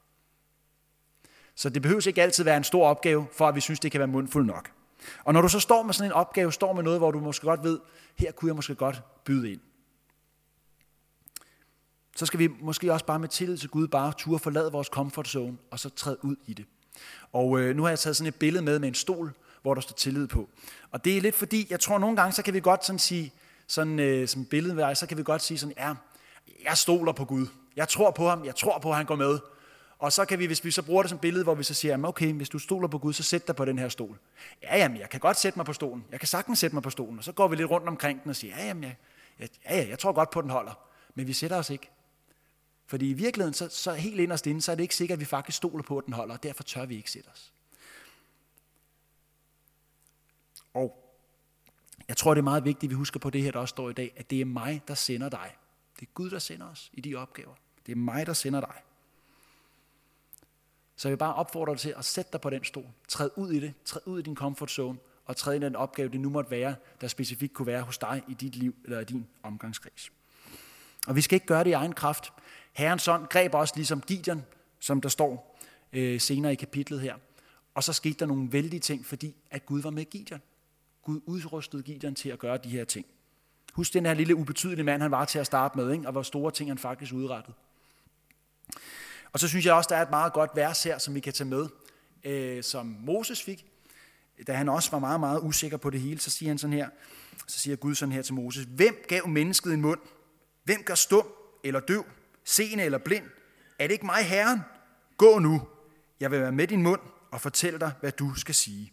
Så 1.55 1.69
det 1.69 1.83
behøver 1.83 2.07
ikke 2.07 2.23
altid 2.23 2.45
være 2.45 2.57
en 2.57 2.65
stor 2.65 2.89
opgave, 2.89 3.27
for 3.33 3.49
at 3.49 3.55
vi 3.55 3.61
synes, 3.61 3.81
det 3.81 3.93
kan 3.93 3.99
være 3.99 4.09
mundfuld 4.09 4.47
nok. 4.47 4.71
Og 5.25 5.33
når 5.33 5.41
du 5.41 5.49
så 5.49 5.61
står 5.61 5.83
med 5.83 5.95
sådan 5.95 6.11
en 6.11 6.13
opgave, 6.13 6.53
står 6.53 6.73
med 6.73 6.83
noget, 6.83 7.01
hvor 7.01 7.11
du 7.11 7.21
måske 7.21 7.47
godt 7.47 7.63
ved, 7.63 7.81
her 8.19 8.33
kunne 8.33 8.49
jeg 8.49 8.57
måske 8.57 8.75
godt 8.75 9.03
byde 9.25 9.53
ind. 9.53 9.61
Så 12.17 12.27
skal 12.27 12.39
vi 12.39 12.49
måske 12.61 12.93
også 12.93 13.07
bare 13.07 13.19
med 13.19 13.29
tillid 13.29 13.59
til 13.59 13.69
Gud 13.69 13.89
bare 13.89 14.13
turde 14.19 14.39
forlade 14.39 14.73
vores 14.73 14.87
comfort 14.87 15.29
zone, 15.29 15.57
og 15.71 15.79
så 15.79 15.89
træde 15.89 16.25
ud 16.25 16.37
i 16.47 16.55
det. 16.55 16.67
Og 17.33 17.61
øh, 17.61 17.77
nu 17.77 17.83
har 17.83 17.89
jeg 17.89 17.99
taget 17.99 18.17
sådan 18.17 18.29
et 18.29 18.35
billede 18.35 18.65
med 18.65 18.79
med 18.79 18.89
en 18.89 18.95
stol, 18.95 19.33
hvor 19.63 19.75
der 19.75 19.81
står 19.81 19.95
tillid 19.95 20.27
på. 20.27 20.49
Og 20.91 21.05
det 21.05 21.17
er 21.17 21.21
lidt 21.21 21.35
fordi, 21.35 21.67
jeg 21.71 21.81
tror 21.81 21.99
nogle 21.99 22.17
gange, 22.17 22.33
så 22.33 22.43
kan 22.43 22.55
vi 22.55 22.61
godt 22.61 22.85
sådan 22.85 22.99
sige, 22.99 23.33
sådan 23.67 23.99
øh, 23.99 24.29
som 24.29 24.45
billede, 24.45 24.95
så 24.95 25.07
kan 25.07 25.19
vi 25.19 25.23
godt 25.23 25.43
sige 25.43 25.59
sådan, 25.59 25.75
ja, 25.77 25.95
jeg 26.65 26.77
stoler 26.77 27.13
på 27.13 27.25
Gud. 27.25 27.47
Jeg 27.77 27.89
tror 27.89 28.11
på 28.11 28.29
ham, 28.29 28.45
jeg 28.45 28.57
tror 28.57 28.79
på, 28.79 28.91
at 28.91 28.97
han 28.97 29.07
går 29.07 29.17
med. 29.17 29.39
Og 29.99 30.13
så 30.13 30.25
kan 30.25 30.39
vi, 30.39 30.47
hvis 30.47 30.65
vi 30.65 30.71
så 30.71 30.83
bruger 30.83 31.03
det 31.03 31.11
som 31.11 31.19
billede, 31.19 31.45
hvor 31.45 31.55
vi 31.55 31.63
så 31.63 31.75
siger, 31.75 31.93
jamen 31.93 32.05
okay, 32.05 32.33
hvis 32.33 32.49
du 32.49 32.59
stoler 32.59 32.89
på 32.89 32.99
Gud, 32.99 33.13
så 33.13 33.23
sæt 33.23 33.47
dig 33.47 33.57
på 33.57 33.65
den 33.65 33.79
her 33.79 33.89
stol. 33.89 34.19
Ja, 34.63 34.77
jamen, 34.77 35.01
jeg 35.01 35.11
kan 35.11 35.21
godt 35.21 35.37
sætte 35.37 35.59
mig 35.59 35.67
på 35.67 35.73
stolen. 35.73 36.05
Jeg 36.13 36.21
kan 36.21 36.27
sagtens 36.29 36.59
sætte 36.59 36.77
mig 36.77 36.83
på 36.83 36.91
stolen. 36.91 37.19
Og 37.19 37.25
så 37.25 37.33
går 37.33 37.49
vi 37.49 37.57
lidt 37.57 37.71
rundt 37.71 37.89
omkring 37.89 38.23
den 38.23 38.31
og 38.31 38.37
siger, 38.37 38.57
ja, 38.59 38.67
jamen, 38.67 38.83
jeg, 38.83 38.97
ja, 39.41 39.49
ja, 39.77 39.89
jeg 39.89 39.99
tror 39.99 40.13
godt 40.13 40.31
på, 40.31 40.39
at 40.39 40.43
den 40.43 40.51
holder. 40.51 40.79
Men 41.15 41.27
vi 41.27 41.33
sætter 41.33 41.57
os 41.57 41.71
ikke. 41.71 41.91
Fordi 42.87 43.11
i 43.11 43.13
virkeligheden, 43.13 43.55
så, 43.55 43.69
så 43.69 43.95
helt 43.95 44.21
inderst 44.21 44.47
inde, 44.47 44.63
så 44.63 44.73
er 44.73 44.77
det 44.77 44.83
ikke 44.83 44.97
sikkert, 44.97 45.17
at 45.17 45.21
vi 45.21 45.25
faktisk 45.25 45.57
stoler 45.57 45.83
på, 45.83 45.99
at 45.99 46.05
den 46.05 46.13
holder, 46.13 46.35
og 46.35 46.43
derfor 46.43 46.63
tør 46.63 46.87
vi 46.87 46.97
ikke 46.97 47.11
sætte 47.11 47.29
os. 47.29 47.53
Og 50.75 51.07
jeg 52.09 52.17
tror, 52.17 52.35
det 52.35 52.39
er 52.39 52.45
meget 52.45 52.65
vigtigt, 52.65 52.85
at 52.85 52.91
vi 52.91 52.95
husker 52.95 53.21
på 53.21 53.31
det 53.31 53.43
her, 53.43 53.51
der 53.51 53.59
også 53.59 53.73
står 53.73 53.91
i 53.91 53.93
dag, 53.93 54.13
at 54.17 54.31
det 54.31 54.41
er 54.41 54.45
mig, 54.45 54.83
der 54.89 54.95
sender 54.95 55.29
dig. 55.29 55.57
Det 56.01 56.07
er 56.07 56.11
Gud, 56.15 56.31
der 56.31 56.39
sender 56.39 56.67
os 56.67 56.91
i 56.93 57.01
de 57.01 57.15
opgaver. 57.15 57.55
Det 57.87 57.93
er 57.93 57.97
mig, 57.97 58.27
der 58.27 58.33
sender 58.33 58.61
dig. 58.61 58.75
Så 60.97 61.09
jeg 61.09 61.11
vil 61.11 61.19
bare 61.19 61.35
opfordre 61.35 61.73
dig 61.73 61.81
til 61.81 61.95
at 61.99 62.05
sætte 62.05 62.33
dig 62.33 62.41
på 62.41 62.51
den 62.51 62.65
stol. 62.65 62.87
Træd 63.09 63.31
ud 63.37 63.51
i 63.51 63.61
det. 63.61 63.75
Træd 63.85 64.01
ud 64.07 64.19
i 64.19 64.23
din 64.23 64.37
comfort 64.37 64.71
zone. 64.71 64.99
Og 65.25 65.37
træd 65.37 65.55
ind 65.55 65.65
i 65.65 65.67
den 65.67 65.77
opgave, 65.77 66.09
det 66.09 66.21
nu 66.21 66.31
måtte 66.31 66.51
være, 66.51 66.77
der 67.01 67.09
specifikt 67.09 67.55
kunne 67.55 67.67
være 67.67 67.83
hos 67.83 67.99
dig 67.99 68.23
i 68.29 68.35
dit 68.35 68.57
liv 68.57 68.75
eller 68.85 69.01
i 69.01 69.05
din 69.05 69.27
omgangskreds. 69.43 70.13
Og 71.07 71.17
vi 71.17 71.21
skal 71.21 71.37
ikke 71.37 71.47
gøre 71.47 71.65
det 71.65 71.71
i 71.71 71.73
egen 71.73 71.93
kraft. 71.93 72.33
Herrens 72.77 73.09
ånd 73.09 73.27
greb 73.27 73.55
også 73.55 73.75
ligesom 73.77 74.01
Gideon, 74.01 74.45
som 74.81 75.01
der 75.01 75.09
står 75.09 75.59
øh, 75.93 76.21
senere 76.21 76.53
i 76.53 76.55
kapitlet 76.55 77.01
her. 77.01 77.15
Og 77.75 77.85
så 77.85 77.93
skete 77.93 78.15
der 78.19 78.27
nogle 78.27 78.53
vældige 78.53 78.81
ting, 78.81 79.07
fordi 79.07 79.37
at 79.51 79.67
Gud 79.67 79.83
var 79.83 79.91
med 79.91 80.05
Gideon. 80.05 80.43
Gud 81.03 81.21
udrustede 81.27 81.83
Gideon 81.83 82.15
til 82.15 82.29
at 82.29 82.39
gøre 82.39 82.57
de 82.57 82.69
her 82.69 82.85
ting. 82.85 83.07
Husk 83.73 83.93
den 83.93 84.07
her 84.07 84.15
lille 84.15 84.35
ubetydelige 84.35 84.85
mand, 84.85 85.03
han 85.03 85.11
var 85.11 85.25
til 85.25 85.39
at 85.39 85.47
starte 85.47 85.79
med, 85.79 85.93
ikke? 85.93 86.07
og 86.07 86.13
hvor 86.13 86.23
store 86.23 86.51
ting 86.51 86.71
han 86.71 86.79
faktisk 86.79 87.13
udrettede. 87.13 87.57
Og 89.33 89.41
så 89.41 89.49
synes 89.49 89.67
jeg 89.67 89.75
også, 89.75 89.89
der 89.89 89.97
er 89.97 90.03
et 90.03 90.11
meget 90.11 90.33
godt 90.33 90.51
vers 90.55 90.83
her, 90.83 90.99
som 90.99 91.15
vi 91.15 91.21
kan 91.21 91.33
tage 91.33 91.49
med, 91.49 91.69
øh, 92.25 92.63
som 92.63 92.87
Moses 92.87 93.43
fik, 93.43 93.67
da 94.47 94.53
han 94.53 94.69
også 94.69 94.91
var 94.91 94.99
meget, 94.99 95.21
meget 95.21 95.41
usikker 95.43 95.77
på 95.77 95.91
det 95.91 96.01
hele, 96.01 96.21
så 96.21 96.31
siger 96.31 96.51
han 96.51 96.59
sådan 96.59 96.75
her, 96.75 96.89
så 97.47 97.59
siger 97.59 97.77
Gud 97.77 97.95
sådan 97.95 98.13
her 98.13 98.23
til 98.23 98.35
Moses, 98.35 98.67
hvem 98.71 99.05
gav 99.09 99.29
mennesket 99.29 99.75
en 99.75 99.81
mund? 99.81 100.01
Hvem 100.65 100.83
gør 100.83 100.95
stum 100.95 101.27
eller 101.65 101.81
døv? 101.81 102.05
Seende 102.47 102.85
eller 102.85 102.99
blind? 102.99 103.25
Er 103.79 103.87
det 103.87 103.93
ikke 103.93 104.07
mig, 104.07 104.25
Herren? 104.25 104.61
Gå 105.17 105.39
nu. 105.39 105.63
Jeg 106.21 106.31
vil 106.31 106.41
være 106.41 106.53
med 106.53 106.67
din 106.67 106.83
mund 106.83 107.01
og 107.31 107.41
fortælle 107.41 107.81
dig, 107.81 107.93
hvad 108.01 108.13
du 108.13 108.35
skal 108.35 108.55
sige. 108.55 108.93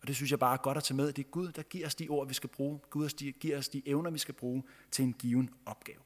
Og 0.00 0.08
det 0.08 0.16
synes 0.16 0.30
jeg 0.30 0.38
bare 0.38 0.52
er 0.52 0.62
godt 0.62 0.78
at 0.78 0.84
tage 0.84 0.96
med. 0.96 1.12
Det 1.12 1.24
er 1.24 1.30
Gud, 1.30 1.52
der 1.52 1.62
giver 1.62 1.86
os 1.86 1.94
de 1.94 2.08
ord, 2.08 2.28
vi 2.28 2.34
skal 2.34 2.48
bruge. 2.48 2.80
Gud 2.90 3.08
giver 3.40 3.58
os 3.58 3.68
de 3.68 3.82
evner, 3.86 4.10
vi 4.10 4.18
skal 4.18 4.34
bruge 4.34 4.62
til 4.90 5.04
en 5.04 5.12
given 5.12 5.50
opgave. 5.66 5.98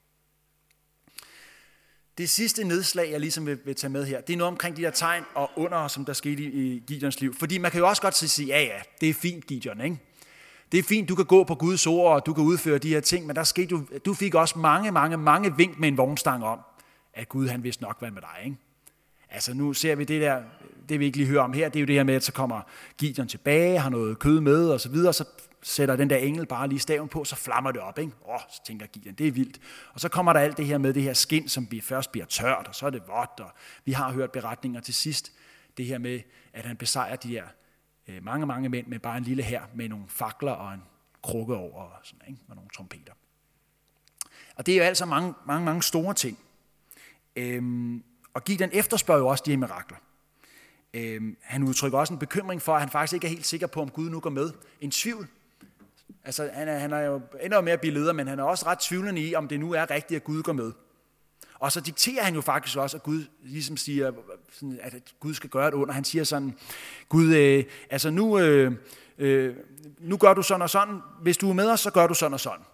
Det 2.19 2.31
sidste 2.31 2.65
nedslag, 2.65 3.11
jeg 3.11 3.21
ligesom 3.21 3.47
vil, 3.47 3.59
vil 3.65 3.75
tage 3.75 3.91
med 3.91 4.07
her, 4.07 4.21
det 4.21 4.33
er 4.33 4.37
noget 4.37 4.53
omkring 4.53 4.77
de 4.77 4.83
der 4.83 4.91
tegn 4.91 5.25
og 5.35 5.51
under, 5.57 5.89
som 5.89 6.05
der 6.05 6.13
skete 6.13 6.43
i, 6.43 6.47
i 6.47 6.83
Gideons 6.87 7.21
liv. 7.21 7.35
Fordi 7.35 7.59
man 7.59 7.71
kan 7.71 7.79
jo 7.81 7.89
også 7.89 8.03
godt 8.03 8.15
sige, 8.15 8.47
ja 8.47 8.63
ja, 8.63 8.81
det 9.01 9.09
er 9.09 9.15
fint 9.15 9.47
Gideon, 9.47 9.81
ikke? 9.81 9.99
Det 10.73 10.79
er 10.79 10.83
fint, 10.83 11.09
du 11.09 11.15
kan 11.15 11.25
gå 11.25 11.45
på 11.45 11.55
Guds 11.55 11.87
ord, 11.87 12.15
og 12.15 12.27
du 12.27 12.33
kan 12.33 12.45
udføre 12.45 12.79
de 12.79 12.89
her 12.89 13.01
ting, 13.01 13.27
men 13.27 13.37
der 13.37 13.45
skete 13.45 13.71
jo, 13.71 13.83
du 14.05 14.15
fik 14.15 14.35
også 14.35 14.59
mange, 14.59 14.91
mange, 14.91 15.17
mange 15.17 15.57
vink 15.57 15.79
med 15.79 15.89
en 15.89 15.97
vognstang 15.97 16.45
om, 16.45 16.61
at 17.15 17.29
Gud 17.29 17.49
han 17.49 17.65
vidste 17.65 17.83
nok, 17.83 17.99
hvad 17.99 18.11
med 18.11 18.23
dig. 18.23 18.45
Ikke? 18.45 18.57
Altså 19.31 19.55
nu 19.55 19.73
ser 19.73 19.95
vi 19.95 20.05
det 20.05 20.21
der, 20.21 20.43
det 20.89 21.01
vi 21.01 21.05
ikke 21.05 21.17
lige 21.19 21.29
hører 21.29 21.43
om 21.43 21.53
her, 21.53 21.69
det 21.69 21.77
er 21.77 21.81
jo 21.81 21.87
det 21.87 21.95
her 21.95 22.05
med, 22.05 22.15
at 22.15 22.25
så 22.25 22.33
kommer 22.33 22.61
Gideon 22.99 23.29
tilbage, 23.29 23.79
har 23.79 23.91
noget 23.91 24.19
kød 24.19 24.41
med 24.41 24.69
og 24.69 24.81
så 24.81 24.89
videre, 24.89 25.13
så 25.13 25.25
sætter 25.63 25.97
den 25.97 26.11
der 26.11 26.17
engel 26.17 26.47
bare 26.47 26.69
lige 26.69 26.79
staven 26.79 27.09
på, 27.09 27.25
så 27.25 27.37
flammer 27.37 27.73
det 27.73 27.81
op. 27.81 27.99
Ikke? 27.99 28.13
Åh, 28.29 28.41
så 28.53 28.61
tænker 28.67 28.87
Gideon, 28.87 29.15
det 29.15 29.27
er 29.27 29.33
vildt. 29.33 29.59
Og 29.93 30.01
så 30.01 30.09
kommer 30.09 30.33
der 30.33 30.41
alt 30.41 30.57
det 30.57 30.67
her 30.67 30.79
med 30.79 30.95
det 30.95 31.03
her 31.03 31.13
skin, 31.13 31.49
som 31.49 31.69
først 31.83 32.13
bliver 32.13 32.27
tørt, 32.27 32.67
og 32.69 32.75
så 32.75 32.87
er 32.87 32.91
det 32.91 33.03
vådt, 33.07 33.41
og 33.41 33.51
vi 33.85 33.93
har 33.93 34.13
hørt 34.13 34.33
beretninger 34.33 34.81
til 34.81 34.95
sidst, 34.95 35.33
det 35.77 35.87
her 35.87 35.99
med, 35.99 36.21
at 36.53 36.67
han 36.67 36.77
besejrer 36.77 37.17
de 37.17 37.29
her 37.29 37.45
øh, 38.09 38.25
mange, 38.25 38.47
mange 38.47 38.69
mænd 38.69 38.87
med 38.87 38.99
bare 38.99 39.17
en 39.17 39.25
lille 39.25 39.43
her 39.43 39.63
med 39.75 39.89
nogle 39.89 40.05
fakler 40.09 40.53
og 40.53 40.75
en 40.75 40.83
krukke 41.23 41.57
over 41.57 41.83
og, 41.83 42.01
sådan, 42.03 42.29
ikke? 42.29 42.41
og 42.49 42.55
nogle 42.55 42.71
trompeter. 42.71 43.13
Og 44.57 44.67
det 44.67 44.75
er 44.75 44.79
jo 44.79 44.85
altså 44.85 45.07
mange, 45.07 45.35
mange, 45.47 45.65
mange 45.65 45.83
store 45.83 46.15
ting. 46.15 46.39
Øhm, 47.37 48.05
og 48.35 48.45
Gideon 48.45 48.71
efterspørger 48.73 49.21
jo 49.21 49.27
også 49.27 49.43
de 49.47 49.51
her 49.51 49.59
mirakler. 49.59 49.99
Øhm, 50.95 51.37
han 51.43 51.63
udtrykker 51.63 51.99
også 51.99 52.13
en 52.13 52.19
bekymring 52.19 52.63
for, 52.63 52.75
at 52.75 52.81
han 52.81 52.91
faktisk 52.91 53.15
ikke 53.15 53.27
er 53.27 53.31
helt 53.31 53.47
sikker 53.47 53.67
på, 53.67 53.83
om 53.83 53.91
Gud 53.91 54.11
nu 54.11 54.21
går 54.21 54.31
med. 54.31 54.51
En 54.81 54.91
tvivl. 54.91 55.29
Altså, 56.25 56.51
han 56.53 56.69
er, 56.69 56.79
han 56.79 56.93
er 56.93 56.99
jo 57.01 57.21
ender 57.41 57.61
med 57.61 57.73
at 57.73 57.81
blive 57.81 57.95
leder, 57.95 58.13
men 58.13 58.27
han 58.27 58.39
er 58.39 58.43
også 58.43 58.67
ret 58.67 58.79
tvivlende 58.79 59.21
i, 59.21 59.35
om 59.35 59.49
det 59.49 59.61
nu 59.61 59.73
er 59.73 59.91
rigtigt, 59.91 60.17
at 60.17 60.25
Gud 60.25 60.43
går 60.43 60.53
med. 60.53 60.73
Og 61.59 61.73
så 61.73 61.81
dikterer 61.81 62.25
han 62.25 62.35
jo 62.35 62.41
faktisk 62.41 62.77
også, 62.77 62.97
at 62.97 63.03
Gud 63.03 63.25
ligesom 63.43 63.77
siger, 63.77 64.13
sådan, 64.53 64.79
at 64.83 64.95
Gud 65.21 65.35
skal 65.35 65.51
gøre 65.51 65.69
et 65.69 65.75
under. 65.75 65.95
Han 65.95 66.05
siger 66.05 66.25
sådan, 66.25 66.55
Gud, 67.09 67.35
øh, 67.35 67.65
altså 67.91 68.11
nu, 68.11 68.39
øh, 68.39 68.73
øh, 69.19 69.57
nu 69.99 70.17
gør 70.17 70.35
du 70.35 70.43
sådan 70.43 70.63
og 70.63 70.71
sådan. 70.71 71.01
Hvis 71.23 71.37
du 71.37 71.51
er 71.51 71.55
med 71.55 71.71
os, 71.71 71.81
så 71.81 71.91
gør 71.91 72.07
du 72.07 72.15
sådan 72.15 72.35
og 72.35 72.41
sådan. 72.41 72.65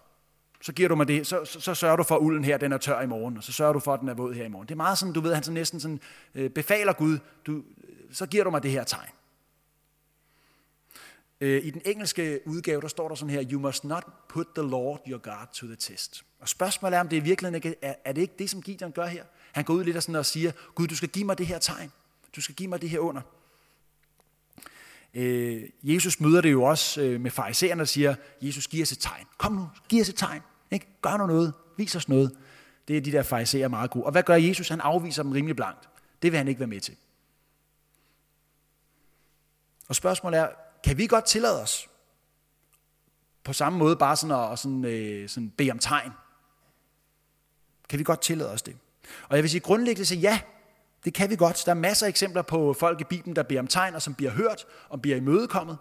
Så 0.61 0.73
giver 0.73 0.89
du 0.89 0.95
mig 0.95 1.07
det, 1.07 1.27
så, 1.27 1.45
så, 1.45 1.59
så 1.59 1.73
sørger 1.73 1.95
du 1.95 2.03
for, 2.03 2.15
at 2.15 2.21
ulden 2.21 2.43
her 2.43 2.57
den 2.57 2.73
er 2.73 2.77
tør 2.77 3.01
i 3.01 3.07
morgen, 3.07 3.37
og 3.37 3.43
så 3.43 3.51
sørger 3.51 3.73
du 3.73 3.79
for, 3.79 3.93
at 3.93 3.99
den 3.99 4.09
er 4.09 4.13
våd 4.13 4.33
her 4.33 4.45
i 4.45 4.49
morgen. 4.49 4.67
Det 4.67 4.73
er 4.73 4.77
meget 4.77 4.97
sådan, 4.97 5.13
du 5.13 5.21
ved, 5.21 5.33
han 5.33 5.43
så 5.43 5.51
næsten 5.51 5.79
sådan, 5.79 5.99
øh, 6.35 6.49
befaler 6.49 6.93
Gud, 6.93 7.17
du, 7.47 7.63
så 8.11 8.25
giver 8.25 8.43
du 8.43 8.49
mig 8.49 8.63
det 8.63 8.71
her 8.71 8.83
tegn. 8.83 9.09
Øh, 11.45 11.65
I 11.65 11.69
den 11.69 11.81
engelske 11.85 12.39
udgave, 12.45 12.81
der 12.81 12.87
står 12.87 13.07
der 13.07 13.15
sådan 13.15 13.29
her, 13.29 13.43
You 13.51 13.59
must 13.59 13.83
not 13.83 14.03
put 14.29 14.47
the 14.55 14.67
Lord 14.67 15.01
your 15.07 15.17
God 15.17 15.47
to 15.53 15.65
the 15.65 15.75
test. 15.75 16.25
Og 16.39 16.49
spørgsmålet 16.49 16.97
er, 16.97 16.99
om 16.99 17.09
det 17.09 17.17
i 17.17 17.19
virkeligheden 17.19 17.75
er, 17.81 17.93
er 18.05 18.11
det 18.11 18.21
ikke 18.21 18.33
det, 18.39 18.49
som 18.49 18.61
Gideon 18.61 18.91
gør 18.91 19.05
her? 19.05 19.23
Han 19.51 19.63
går 19.63 19.73
ud 19.73 19.83
lidt 19.83 19.97
og, 19.97 20.03
sådan 20.03 20.15
og 20.15 20.25
siger, 20.25 20.51
Gud, 20.75 20.87
du 20.87 20.95
skal 20.95 21.09
give 21.09 21.25
mig 21.25 21.37
det 21.37 21.47
her 21.47 21.59
tegn. 21.59 21.91
Du 22.35 22.41
skal 22.41 22.55
give 22.55 22.69
mig 22.69 22.81
det 22.81 22.89
her 22.89 22.99
under. 22.99 23.21
Øh, 25.13 25.63
Jesus 25.83 26.19
møder 26.19 26.41
det 26.41 26.51
jo 26.51 26.63
også 26.63 27.01
øh, 27.01 27.21
med 27.21 27.31
farisæerne 27.31 27.81
og 27.81 27.87
siger, 27.87 28.15
Jesus, 28.41 28.67
giv 28.67 28.81
os 28.81 28.91
et 28.91 28.99
tegn. 28.99 29.25
Kom 29.37 29.51
nu, 29.51 29.69
giv 29.89 30.01
os 30.01 30.09
et 30.09 30.15
tegn. 30.15 30.41
Ikke? 30.71 30.87
Gør 31.01 31.17
nu 31.17 31.27
noget. 31.27 31.53
Vis 31.77 31.95
os 31.95 32.09
noget. 32.09 32.37
Det 32.87 32.97
er 32.97 33.01
de 33.01 33.11
der 33.11 33.23
farisæer 33.23 33.67
meget 33.67 33.91
gode. 33.91 34.05
Og 34.05 34.11
hvad 34.11 34.23
gør 34.23 34.35
Jesus? 34.35 34.69
Han 34.69 34.81
afviser 34.81 35.23
dem 35.23 35.31
rimelig 35.31 35.55
blankt. 35.55 35.89
Det 36.21 36.31
vil 36.31 36.37
han 36.37 36.47
ikke 36.47 36.59
være 36.59 36.67
med 36.67 36.81
til. 36.81 36.95
Og 39.87 39.95
spørgsmålet 39.95 40.39
er, 40.39 40.47
kan 40.85 40.97
vi 40.97 41.07
godt 41.07 41.25
tillade 41.25 41.61
os 41.61 41.89
på 43.43 43.53
samme 43.53 43.79
måde 43.79 43.95
bare 43.95 44.15
sådan 44.15 44.51
at 44.51 44.59
sådan, 44.59 44.85
øh, 44.85 45.29
sådan 45.29 45.49
bede 45.49 45.71
om 45.71 45.79
tegn? 45.79 46.11
Kan 47.89 47.99
vi 47.99 48.03
godt 48.03 48.21
tillade 48.21 48.51
os 48.51 48.61
det? 48.61 48.75
Og 49.29 49.35
jeg 49.35 49.43
vil 49.43 49.51
sige 49.51 49.61
grundlæggende 49.61 50.05
så 50.05 50.15
ja, 50.15 50.39
det 51.05 51.13
kan 51.13 51.29
vi 51.29 51.35
godt. 51.35 51.63
Der 51.65 51.71
er 51.71 51.75
masser 51.75 52.05
af 52.05 52.09
eksempler 52.09 52.41
på 52.41 52.73
folk 52.73 53.01
i 53.01 53.03
Bibelen, 53.03 53.35
der 53.35 53.43
beder 53.43 53.59
om 53.59 53.67
tegn, 53.67 53.95
og 53.95 54.01
som 54.01 54.13
bliver 54.13 54.31
hørt 54.31 54.65
og 54.89 55.01
bliver 55.01 55.17
imødekommet. 55.17 55.77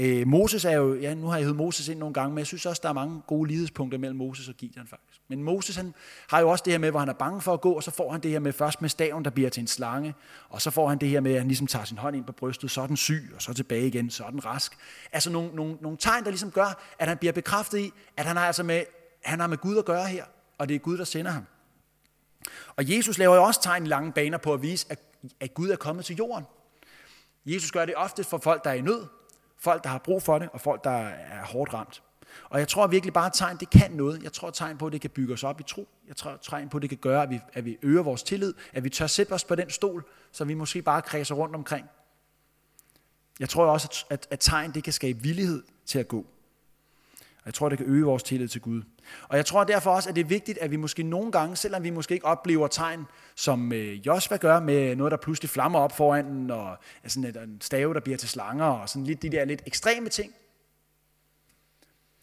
Øh, 0.00 0.26
Moses 0.26 0.64
er 0.64 0.72
jo, 0.72 0.94
ja, 0.94 1.14
nu 1.14 1.26
har 1.26 1.36
jeg 1.36 1.44
heddet 1.44 1.56
Moses 1.56 1.88
ind 1.88 1.98
nogle 1.98 2.14
gange, 2.14 2.30
men 2.30 2.38
jeg 2.38 2.46
synes 2.46 2.66
også, 2.66 2.80
der 2.82 2.88
er 2.88 2.92
mange 2.92 3.22
gode 3.26 3.48
lighedspunkter 3.48 3.98
mellem 3.98 4.18
Moses 4.18 4.48
og 4.48 4.54
Gideon 4.54 4.86
faktisk. 4.86 5.20
Men 5.28 5.42
Moses 5.42 5.76
han 5.76 5.94
har 6.28 6.40
jo 6.40 6.48
også 6.48 6.62
det 6.64 6.72
her 6.72 6.78
med, 6.78 6.90
hvor 6.90 7.00
han 7.00 7.08
er 7.08 7.12
bange 7.12 7.40
for 7.40 7.54
at 7.54 7.60
gå, 7.60 7.72
og 7.72 7.82
så 7.82 7.90
får 7.90 8.12
han 8.12 8.20
det 8.20 8.30
her 8.30 8.38
med 8.38 8.52
først 8.52 8.82
med 8.82 8.88
staven, 8.88 9.24
der 9.24 9.30
bliver 9.30 9.50
til 9.50 9.60
en 9.60 9.66
slange, 9.66 10.14
og 10.48 10.62
så 10.62 10.70
får 10.70 10.88
han 10.88 10.98
det 10.98 11.08
her 11.08 11.20
med, 11.20 11.32
at 11.32 11.38
han 11.38 11.48
ligesom 11.48 11.66
tager 11.66 11.84
sin 11.84 11.98
hånd 11.98 12.16
ind 12.16 12.24
på 12.24 12.32
brystet, 12.32 12.70
så 12.70 12.80
er 12.80 12.86
den 12.86 12.96
syg, 12.96 13.32
og 13.34 13.42
så 13.42 13.54
tilbage 13.54 13.86
igen, 13.86 14.10
så 14.10 14.24
er 14.24 14.30
den 14.30 14.44
rask. 14.44 14.76
Altså 15.12 15.30
nogle, 15.30 15.54
nogle, 15.54 15.76
nogle 15.80 15.98
tegn, 15.98 16.24
der 16.24 16.30
ligesom 16.30 16.50
gør, 16.50 16.82
at 16.98 17.08
han 17.08 17.18
bliver 17.18 17.32
bekræftet 17.32 17.78
i, 17.78 17.92
at 18.16 18.24
han 18.24 18.36
har, 18.36 18.46
altså 18.46 18.62
med, 18.62 18.84
han 19.24 19.40
har 19.40 19.46
med 19.46 19.58
Gud 19.58 19.78
at 19.78 19.84
gøre 19.84 20.06
her, 20.06 20.24
og 20.58 20.68
det 20.68 20.74
er 20.74 20.78
Gud, 20.78 20.98
der 20.98 21.04
sender 21.04 21.30
ham. 21.30 21.44
Og 22.76 22.96
Jesus 22.96 23.18
laver 23.18 23.34
jo 23.36 23.42
også 23.42 23.62
tegn 23.62 23.86
i 23.86 23.88
lange 23.88 24.12
baner 24.12 24.38
på 24.38 24.52
at 24.54 24.62
vise, 24.62 24.86
at, 24.90 24.98
at 25.40 25.54
Gud 25.54 25.68
er 25.68 25.76
kommet 25.76 26.04
til 26.04 26.16
jorden. 26.16 26.44
Jesus 27.46 27.72
gør 27.72 27.84
det 27.84 27.94
ofte 27.96 28.24
for 28.24 28.38
folk, 28.38 28.64
der 28.64 28.70
er 28.70 28.74
i 28.74 28.80
nød, 28.80 29.04
folk, 29.60 29.84
der 29.84 29.90
har 29.90 29.98
brug 29.98 30.22
for 30.22 30.38
det, 30.38 30.48
og 30.52 30.60
folk, 30.60 30.84
der 30.84 30.90
er 31.08 31.44
hårdt 31.44 31.74
ramt. 31.74 32.02
Og 32.44 32.58
jeg 32.58 32.68
tror 32.68 32.86
virkelig 32.86 33.12
bare, 33.12 33.26
at 33.26 33.32
tegn, 33.34 33.56
det 33.56 33.70
kan 33.70 33.90
noget. 33.90 34.22
Jeg 34.22 34.32
tror 34.32 34.50
tegn 34.50 34.78
på, 34.78 34.86
at 34.86 34.92
det 34.92 35.00
kan 35.00 35.10
bygge 35.10 35.34
os 35.34 35.44
op 35.44 35.60
i 35.60 35.62
tro. 35.62 35.88
Jeg 36.08 36.16
tror 36.16 36.38
tegn 36.42 36.68
på, 36.68 36.76
at 36.78 36.82
det 36.82 36.90
kan 36.90 36.98
gøre, 36.98 37.22
at 37.22 37.30
vi, 37.30 37.40
at 37.52 37.64
vi 37.64 37.78
øger 37.82 38.02
vores 38.02 38.22
tillid, 38.22 38.54
at 38.72 38.84
vi 38.84 38.90
tør 38.90 39.06
sætte 39.06 39.32
os 39.32 39.44
på 39.44 39.54
den 39.54 39.70
stol, 39.70 40.04
så 40.32 40.44
vi 40.44 40.54
måske 40.54 40.82
bare 40.82 41.02
kredser 41.02 41.34
rundt 41.34 41.54
omkring. 41.54 41.86
Jeg 43.40 43.48
tror 43.48 43.66
også, 43.66 44.04
at, 44.10 44.18
at, 44.18 44.28
at 44.30 44.40
tegn, 44.40 44.72
det 44.72 44.84
kan 44.84 44.92
skabe 44.92 45.22
villighed 45.22 45.62
til 45.86 45.98
at 45.98 46.08
gå. 46.08 46.26
Jeg 47.48 47.54
tror, 47.54 47.68
det 47.68 47.78
kan 47.78 47.86
øge 47.86 48.04
vores 48.04 48.22
tillid 48.22 48.48
til 48.48 48.60
Gud. 48.60 48.82
Og 49.28 49.36
jeg 49.36 49.46
tror 49.46 49.64
derfor 49.64 49.90
også, 49.90 50.08
at 50.08 50.16
det 50.16 50.20
er 50.20 50.28
vigtigt, 50.28 50.58
at 50.58 50.70
vi 50.70 50.76
måske 50.76 51.02
nogle 51.02 51.32
gange, 51.32 51.56
selvom 51.56 51.82
vi 51.82 51.90
måske 51.90 52.14
ikke 52.14 52.26
oplever 52.26 52.66
tegn, 52.66 53.06
som 53.34 53.72
øh, 53.72 54.06
Josva 54.06 54.36
gør 54.36 54.60
med 54.60 54.96
noget, 54.96 55.10
der 55.10 55.16
pludselig 55.16 55.50
flammer 55.50 55.78
op 55.78 55.96
foran 55.96 56.26
den, 56.26 56.50
og 56.50 56.76
sådan 57.06 57.30
et, 57.30 57.36
en 57.36 57.60
stave, 57.60 57.94
der 57.94 58.00
bliver 58.00 58.18
til 58.18 58.28
slanger, 58.28 58.64
og 58.64 58.88
sådan 58.88 59.04
lidt 59.04 59.22
de 59.22 59.28
der 59.28 59.44
lidt 59.44 59.62
ekstreme 59.66 60.08
ting, 60.08 60.32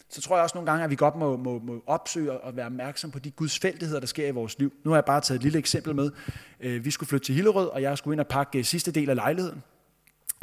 så 0.10 0.22
tror 0.22 0.36
jeg 0.36 0.44
også 0.44 0.58
nogle 0.58 0.72
gange, 0.72 0.84
at 0.84 0.90
vi 0.90 0.96
godt 0.96 1.16
må, 1.16 1.38
må, 1.38 1.60
må 1.60 1.84
opsøge 1.88 2.32
og 2.32 2.56
være 2.56 2.66
opmærksom 2.66 3.12
på 3.12 3.20
de 3.20 3.32
gudsfældigheder, 3.32 4.00
der 4.00 4.08
sker 4.08 4.28
i 4.28 4.32
vores 4.32 4.60
liv. 4.60 4.74
Nu 4.84 4.92
har 4.92 4.98
jeg 4.98 5.06
bare 5.06 5.22
taget 5.22 5.38
et 5.40 5.44
lille 5.44 5.60
eksempel 5.60 5.96
med. 5.96 6.12
Øh, 6.60 6.86
vi 6.86 6.92
skulle 6.92 7.08
flytte 7.08 7.26
til 7.26 7.36
Hillerød, 7.36 7.68
og 7.68 7.82
jeg 7.82 7.98
skulle 7.98 8.14
ind 8.14 8.20
og 8.20 8.28
pakke 8.28 8.60
øh, 8.60 8.66
sidste 8.66 8.92
del 8.92 9.10
af 9.10 9.16
lejligheden 9.16 9.64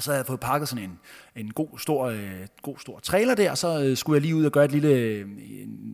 så 0.00 0.10
havde 0.10 0.18
jeg 0.18 0.26
fået 0.26 0.40
pakket 0.40 0.68
sådan 0.68 0.84
en, 0.84 0.98
en 1.36 1.50
god, 1.50 1.78
stor, 1.78 2.06
øh, 2.06 2.46
god 2.62 2.78
stor 2.78 2.98
trailer 3.00 3.34
der, 3.34 3.50
og 3.50 3.58
så 3.58 3.82
øh, 3.82 3.96
skulle 3.96 4.16
jeg 4.16 4.22
lige 4.22 4.36
ud 4.36 4.44
og 4.44 4.52
gøre 4.52 4.64
et 4.64 4.72
lille, 4.72 4.88
øh, 4.88 5.26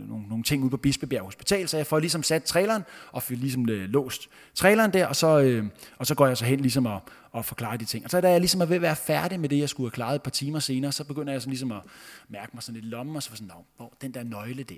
nogle, 0.08 0.28
nogle 0.28 0.44
ting 0.44 0.62
ude 0.62 0.70
på 0.70 0.76
Bispebjerg 0.76 1.24
Hospital, 1.24 1.68
så 1.68 1.76
jeg 1.76 1.86
får 1.86 1.98
ligesom 1.98 2.22
sat 2.22 2.44
traileren 2.44 2.82
og 3.12 3.22
får 3.22 3.34
ligesom 3.34 3.68
øh, 3.68 3.88
låst 3.88 4.28
traileren 4.54 4.92
der, 4.92 5.06
og 5.06 5.16
så, 5.16 5.40
øh, 5.40 5.64
og 5.96 6.06
så 6.06 6.14
går 6.14 6.26
jeg 6.26 6.36
så 6.36 6.44
hen 6.44 6.60
ligesom 6.60 6.86
og, 6.86 7.00
og 7.32 7.44
forklarer 7.44 7.76
de 7.76 7.84
ting. 7.84 8.04
Og 8.04 8.10
så 8.10 8.20
da 8.20 8.30
jeg 8.30 8.40
ligesom 8.40 8.60
er 8.60 8.66
ved 8.66 8.76
at 8.76 8.82
være 8.82 8.96
færdig 8.96 9.40
med 9.40 9.48
det, 9.48 9.58
jeg 9.58 9.68
skulle 9.68 9.86
have 9.86 9.94
klaret 9.94 10.14
et 10.14 10.22
par 10.22 10.30
timer 10.30 10.58
senere, 10.58 10.92
så 10.92 11.04
begynder 11.04 11.32
jeg 11.32 11.42
sådan 11.42 11.50
ligesom 11.50 11.72
at 11.72 11.82
mærke 12.28 12.50
mig 12.54 12.62
sådan 12.62 12.80
lidt 12.80 12.90
lommen, 12.90 13.16
og 13.16 13.22
så 13.22 13.30
var 13.30 13.36
sådan, 13.36 13.52
hvor 13.76 13.92
den 14.00 14.14
der 14.14 14.22
nøgle 14.22 14.62
der 14.62 14.76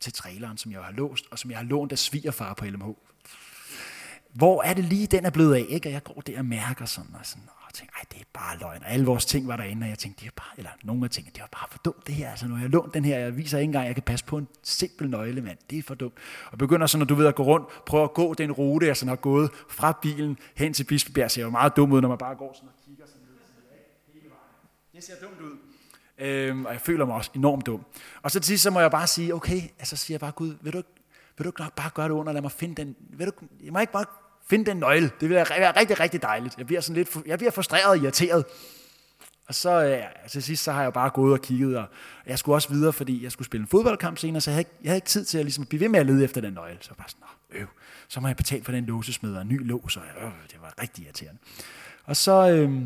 til 0.00 0.12
traileren, 0.12 0.56
som 0.56 0.72
jeg 0.72 0.80
har 0.80 0.92
låst, 0.92 1.24
og 1.30 1.38
som 1.38 1.50
jeg 1.50 1.58
har 1.58 1.64
lånt 1.64 1.92
af 1.92 1.98
svigerfar 1.98 2.54
på 2.54 2.64
LMH. 2.64 2.86
Hvor 4.32 4.62
er 4.62 4.74
det 4.74 4.84
lige, 4.84 5.06
den 5.06 5.24
er 5.24 5.30
blevet 5.30 5.54
af, 5.54 5.66
ikke? 5.68 5.88
Og 5.88 5.92
jeg 5.92 6.04
går 6.04 6.22
der 6.26 6.38
og 6.38 6.44
mærker 6.44 6.84
sådan, 6.84 7.14
og 7.14 7.26
sådan, 7.26 7.48
tænkte, 7.78 7.94
ej, 7.96 8.04
det 8.12 8.20
er 8.20 8.24
bare 8.32 8.58
løgn. 8.58 8.82
Og 8.82 8.90
alle 8.90 9.06
vores 9.06 9.24
ting 9.26 9.48
var 9.48 9.56
derinde, 9.56 9.84
og 9.84 9.88
jeg 9.88 9.98
tænkte, 9.98 10.20
det 10.20 10.26
er 10.26 10.32
bare, 10.36 10.54
eller 10.56 10.70
nogle 10.82 11.04
af 11.04 11.10
tingene, 11.10 11.32
det 11.34 11.40
var 11.40 11.48
bare 11.52 11.66
for 11.70 11.78
dumt 11.78 12.06
det 12.06 12.14
her. 12.14 12.30
Altså, 12.30 12.48
når 12.48 12.58
jeg 12.58 12.70
lånt 12.70 12.94
den 12.94 13.04
her, 13.04 13.18
jeg 13.18 13.36
viser 13.36 13.58
ikke 13.58 13.68
engang, 13.68 13.86
jeg 13.86 13.94
kan 13.94 14.02
passe 14.02 14.24
på 14.24 14.38
en 14.38 14.48
simpel 14.62 15.10
nøgle, 15.10 15.40
mand. 15.42 15.58
Det 15.70 15.78
er 15.78 15.82
for 15.82 15.94
dumt. 15.94 16.14
Og 16.52 16.58
begynder 16.58 16.86
sådan, 16.86 16.98
når 16.98 17.06
du 17.06 17.14
ved 17.14 17.26
at 17.26 17.34
gå 17.34 17.42
rundt, 17.42 17.84
prøve 17.86 18.04
at 18.04 18.14
gå 18.14 18.34
den 18.34 18.52
rute, 18.52 18.86
jeg 18.86 18.96
sådan 18.96 19.08
har 19.08 19.16
gået 19.16 19.50
fra 19.68 19.98
bilen 20.02 20.38
hen 20.56 20.72
til 20.72 20.84
Bispebjerg, 20.84 21.30
ser 21.30 21.42
jo 21.42 21.50
meget 21.50 21.76
dum 21.76 21.92
ud, 21.92 22.00
når 22.00 22.08
man 22.08 22.18
bare 22.18 22.34
går 22.34 22.52
sådan 22.54 22.68
og 22.68 22.74
kigger 22.86 23.06
sådan 23.06 23.22
ned. 23.22 23.36
Hele 24.14 24.28
vejen. 24.28 24.94
Det 24.94 25.04
ser 25.04 25.14
dumt 25.22 25.40
ud. 25.40 25.56
Øhm, 26.18 26.64
og 26.64 26.72
jeg 26.72 26.80
føler 26.80 27.06
mig 27.06 27.14
også 27.14 27.30
enormt 27.34 27.66
dum. 27.66 27.84
Og 28.22 28.30
så 28.30 28.40
til 28.40 28.46
sidst, 28.46 28.62
så 28.62 28.70
må 28.70 28.80
jeg 28.80 28.90
bare 28.90 29.06
sige, 29.06 29.34
okay, 29.34 29.62
altså 29.78 29.96
siger 29.96 30.14
jeg 30.14 30.20
bare, 30.20 30.32
Gud, 30.32 30.56
vil 30.60 30.72
du, 30.72 30.82
vil 31.36 31.44
du 31.44 31.48
ikke 31.48 31.60
nok 31.60 31.74
bare 31.74 31.90
gøre 31.94 32.08
det 32.08 32.14
under, 32.14 32.32
lad 32.32 32.42
mig 32.42 32.52
finde 32.52 32.74
den, 32.74 32.96
vil 33.00 33.26
du, 33.26 33.32
jeg 33.64 33.72
må 33.72 33.78
ikke 33.78 33.92
bare 33.92 34.04
Find 34.50 34.66
den 34.66 34.76
nøgle. 34.76 35.10
Det 35.20 35.28
vil 35.28 35.30
være 35.30 35.70
rigtig, 35.80 36.00
rigtig 36.00 36.22
dejligt. 36.22 36.58
Jeg 36.58 36.66
bliver, 36.66 36.80
sådan 36.80 36.96
lidt, 36.96 37.16
jeg 37.26 37.38
bliver 37.38 37.50
frustreret 37.50 37.86
og 37.86 37.98
irriteret. 37.98 38.44
Og 39.48 39.54
så 39.54 39.84
øh, 39.84 39.90
ja, 39.90 40.06
til 40.28 40.42
sidst, 40.42 40.64
så 40.64 40.72
har 40.72 40.82
jeg 40.82 40.92
bare 40.92 41.10
gået 41.10 41.32
og 41.32 41.42
kigget, 41.42 41.78
og 41.78 41.86
jeg 42.26 42.38
skulle 42.38 42.56
også 42.56 42.68
videre, 42.68 42.92
fordi 42.92 43.24
jeg 43.24 43.32
skulle 43.32 43.46
spille 43.46 43.62
en 43.62 43.68
fodboldkamp 43.68 44.18
senere, 44.18 44.40
så 44.40 44.50
jeg 44.50 44.54
havde 44.54 44.60
ikke, 44.60 44.70
jeg 44.82 44.90
havde 44.90 44.96
ikke 44.96 45.06
tid 45.06 45.24
til 45.24 45.38
at 45.38 45.44
ligesom 45.44 45.66
blive 45.66 45.80
ved 45.80 45.88
med 45.88 46.00
at 46.00 46.06
lede 46.06 46.24
efter 46.24 46.40
den 46.40 46.52
nøgle. 46.52 46.78
Så 46.80 46.94
bare 46.94 47.08
sådan, 47.08 47.24
øv, 47.50 47.66
så 48.08 48.20
må 48.20 48.28
jeg 48.28 48.36
betale 48.36 48.64
for 48.64 48.72
den 48.72 48.84
låsesmed 48.84 49.34
og 49.34 49.42
en 49.42 49.48
ny 49.48 49.66
lås, 49.66 49.96
og 49.96 50.02
øh, 50.02 50.30
det 50.52 50.56
var 50.60 50.74
rigtig 50.82 51.04
irriterende. 51.04 51.40
Og 52.04 52.16
så, 52.16 52.50
øh, 52.50 52.82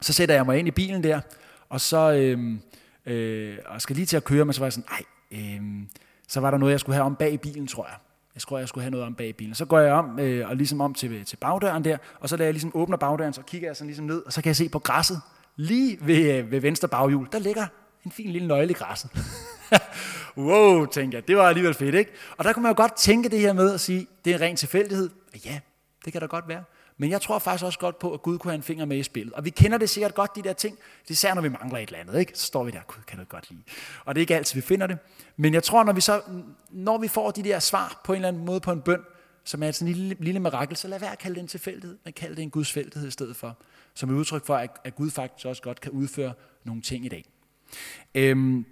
så 0.00 0.12
sætter 0.12 0.34
jeg 0.34 0.46
mig 0.46 0.58
ind 0.58 0.68
i 0.68 0.70
bilen 0.70 1.02
der, 1.02 1.20
og 1.68 1.80
så 1.80 2.12
øh, 2.12 2.58
øh, 3.06 3.58
og 3.66 3.82
skal 3.82 3.96
lige 3.96 4.06
til 4.06 4.16
at 4.16 4.24
køre, 4.24 4.44
men 4.44 4.52
så 4.52 4.60
var 4.60 4.66
jeg 4.66 4.72
sådan, 4.72 4.90
nej, 4.90 5.02
øh, 5.30 5.86
så 6.28 6.40
var 6.40 6.50
der 6.50 6.58
noget, 6.58 6.72
jeg 6.72 6.80
skulle 6.80 6.94
have 6.94 7.06
om 7.06 7.16
bag 7.16 7.32
i 7.32 7.36
bilen, 7.36 7.66
tror 7.66 7.86
jeg. 7.86 7.96
Jeg 8.38 8.42
tror, 8.42 8.58
jeg 8.58 8.68
skulle 8.68 8.82
have 8.82 8.90
noget 8.90 9.06
om 9.06 9.14
bag 9.14 9.36
bilen. 9.36 9.54
Så 9.54 9.64
går 9.64 9.78
jeg 9.78 9.92
om 9.92 10.18
øh, 10.18 10.48
og 10.48 10.56
ligesom 10.56 10.80
om 10.80 10.94
til, 10.94 11.24
til 11.24 11.36
bagdøren 11.36 11.84
der, 11.84 11.96
og 12.20 12.28
så 12.28 12.36
lader 12.36 12.46
jeg 12.46 12.54
ligesom 12.54 12.70
åbner 12.74 12.96
bagdøren, 12.96 13.32
så 13.32 13.42
kigger 13.42 13.68
jeg 13.68 13.76
sådan 13.76 13.86
ligesom 13.86 14.04
ned, 14.04 14.22
og 14.26 14.32
så 14.32 14.42
kan 14.42 14.48
jeg 14.48 14.56
se 14.56 14.68
på 14.68 14.78
græsset, 14.78 15.20
lige 15.56 15.98
ved, 16.00 16.34
øh, 16.34 16.50
ved 16.50 16.60
venstre 16.60 16.88
baghjul, 16.88 17.28
der 17.32 17.38
ligger 17.38 17.66
en 18.04 18.12
fin 18.12 18.30
lille 18.30 18.48
nøgle 18.48 18.70
i 18.70 18.72
græsset. 18.72 19.10
wow, 20.36 20.86
tænker 20.86 21.18
jeg, 21.18 21.28
det 21.28 21.36
var 21.36 21.48
alligevel 21.48 21.74
fedt, 21.74 21.94
ikke? 21.94 22.10
Og 22.36 22.44
der 22.44 22.52
kunne 22.52 22.62
man 22.62 22.72
jo 22.72 22.76
godt 22.76 22.96
tænke 22.96 23.28
det 23.28 23.40
her 23.40 23.52
med 23.52 23.74
at 23.74 23.80
sige, 23.80 24.06
det 24.24 24.30
er 24.30 24.34
en 24.34 24.40
ren 24.40 24.56
tilfældighed. 24.56 25.10
Ja, 25.44 25.60
det 26.04 26.12
kan 26.12 26.20
da 26.20 26.26
godt 26.26 26.48
være. 26.48 26.64
Men 26.98 27.10
jeg 27.10 27.20
tror 27.20 27.38
faktisk 27.38 27.64
også 27.64 27.78
godt 27.78 27.98
på, 27.98 28.14
at 28.14 28.22
Gud 28.22 28.38
kunne 28.38 28.50
have 28.50 28.56
en 28.56 28.62
finger 28.62 28.84
med 28.84 28.96
i 28.96 29.02
spillet. 29.02 29.34
Og 29.34 29.44
vi 29.44 29.50
kender 29.50 29.78
det 29.78 29.90
sikkert 29.90 30.14
godt, 30.14 30.36
de 30.36 30.42
der 30.42 30.52
ting. 30.52 30.78
Det 31.02 31.10
især 31.10 31.34
når 31.34 31.42
vi 31.42 31.48
mangler 31.48 31.78
et 31.78 31.86
eller 31.86 31.98
andet, 31.98 32.18
ikke? 32.20 32.32
Så 32.34 32.46
står 32.46 32.64
vi 32.64 32.70
der, 32.70 32.80
Gud 32.86 33.02
kan 33.06 33.18
det 33.18 33.28
godt 33.28 33.50
lide. 33.50 33.62
Og 34.04 34.14
det 34.14 34.20
er 34.20 34.22
ikke 34.22 34.36
altid, 34.36 34.54
vi 34.54 34.66
finder 34.66 34.86
det. 34.86 34.98
Men 35.36 35.54
jeg 35.54 35.62
tror, 35.62 35.84
når 35.84 35.92
vi, 35.92 36.00
så, 36.00 36.22
når 36.70 36.98
vi 36.98 37.08
får 37.08 37.30
de 37.30 37.42
der 37.42 37.58
svar 37.58 38.00
på 38.04 38.12
en 38.12 38.16
eller 38.16 38.28
anden 38.28 38.44
måde 38.44 38.60
på 38.60 38.72
en 38.72 38.80
bøn, 38.80 39.00
som 39.44 39.62
er 39.62 39.70
sådan 39.70 39.88
en 39.88 39.94
lille, 39.94 40.16
lille 40.20 40.40
mirakel, 40.40 40.76
så 40.76 40.88
lad 40.88 41.00
være 41.00 41.12
at 41.12 41.18
kalde 41.18 41.34
det 41.34 41.42
en 41.42 41.48
tilfældighed, 41.48 41.98
men 42.04 42.12
kald 42.12 42.36
det 42.36 42.42
en 42.42 42.50
Guds 42.50 42.72
fældighed 42.72 43.08
i 43.08 43.10
stedet 43.10 43.36
for. 43.36 43.56
Som 43.94 44.10
et 44.10 44.14
udtryk 44.14 44.46
for, 44.46 44.56
at, 44.56 44.70
at 44.84 44.94
Gud 44.94 45.10
faktisk 45.10 45.46
også 45.46 45.62
godt 45.62 45.80
kan 45.80 45.92
udføre 45.92 46.32
nogle 46.64 46.82
ting 46.82 47.04
i 47.04 47.08
dag. 47.08 47.24
Øhm, 48.14 48.66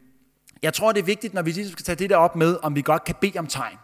jeg 0.63 0.75
tror, 0.75 0.93
det 0.93 1.01
er 1.01 1.05
vigtigt, 1.05 1.35
når 1.35 1.43
vi 1.43 1.53
ligesom 1.53 1.73
skal 1.73 1.85
tage 1.85 1.97
det 1.97 2.11
der 2.11 2.17
op 2.17 2.37
med, 2.37 2.59
om 2.63 2.75
vi 2.75 2.83
godt 2.83 3.05
kan 3.05 3.15
bede 3.21 3.39
om 3.39 3.47
tegn. 3.47 3.77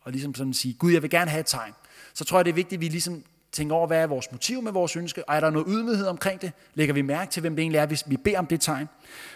Og 0.00 0.12
ligesom 0.12 0.34
sådan 0.34 0.52
sige, 0.52 0.74
Gud, 0.74 0.92
jeg 0.92 1.02
vil 1.02 1.10
gerne 1.10 1.30
have 1.30 1.40
et 1.40 1.46
tegn. 1.46 1.72
Så 2.14 2.24
tror 2.24 2.38
jeg, 2.38 2.44
det 2.44 2.50
er 2.50 2.54
vigtigt, 2.54 2.78
at 2.78 2.80
vi 2.80 2.88
ligesom 2.88 3.24
tænke 3.52 3.74
over, 3.74 3.86
hvad 3.86 4.02
er 4.02 4.06
vores 4.06 4.32
motiv 4.32 4.62
med 4.62 4.72
vores 4.72 4.96
ønske, 4.96 5.28
og 5.28 5.36
er 5.36 5.40
der 5.40 5.50
noget 5.50 5.66
ydmyghed 5.70 6.06
omkring 6.06 6.42
det? 6.42 6.52
Lægger 6.74 6.94
vi 6.94 7.02
mærke 7.02 7.30
til, 7.30 7.40
hvem 7.40 7.56
det 7.56 7.62
egentlig 7.62 7.78
er, 7.78 7.86
hvis 7.86 8.04
vi 8.06 8.16
beder 8.16 8.38
om 8.38 8.46
det 8.46 8.60
tegn? 8.60 8.88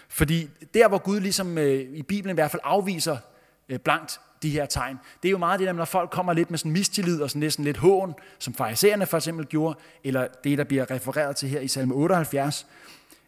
Fordi 0.09 0.49
der, 0.73 0.87
hvor 0.87 0.97
Gud 0.97 1.19
ligesom 1.19 1.57
øh, 1.57 1.79
i 1.93 2.03
Bibelen 2.03 2.33
i 2.33 2.37
hvert 2.37 2.51
fald 2.51 2.61
afviser 2.63 3.17
øh, 3.69 3.79
blankt 3.79 4.19
de 4.41 4.49
her 4.49 4.65
tegn, 4.65 4.97
det 5.23 5.29
er 5.29 5.31
jo 5.31 5.37
meget 5.37 5.59
det 5.59 5.67
der, 5.67 5.73
når 5.73 5.85
folk 5.85 6.09
kommer 6.09 6.33
lidt 6.33 6.49
med 6.49 6.57
sådan 6.57 6.71
mistillid 6.71 7.21
og 7.21 7.29
sådan 7.29 7.39
næsten 7.39 7.65
lidt 7.65 7.77
hån, 7.77 8.13
som 8.39 8.53
farisæerne 8.53 9.05
for 9.05 9.17
eksempel 9.17 9.45
gjorde, 9.45 9.79
eller 10.03 10.27
det, 10.43 10.57
der 10.57 10.63
bliver 10.63 10.91
refereret 10.91 11.35
til 11.35 11.49
her 11.49 11.59
i 11.59 11.67
salme 11.67 11.93
78. 11.93 12.67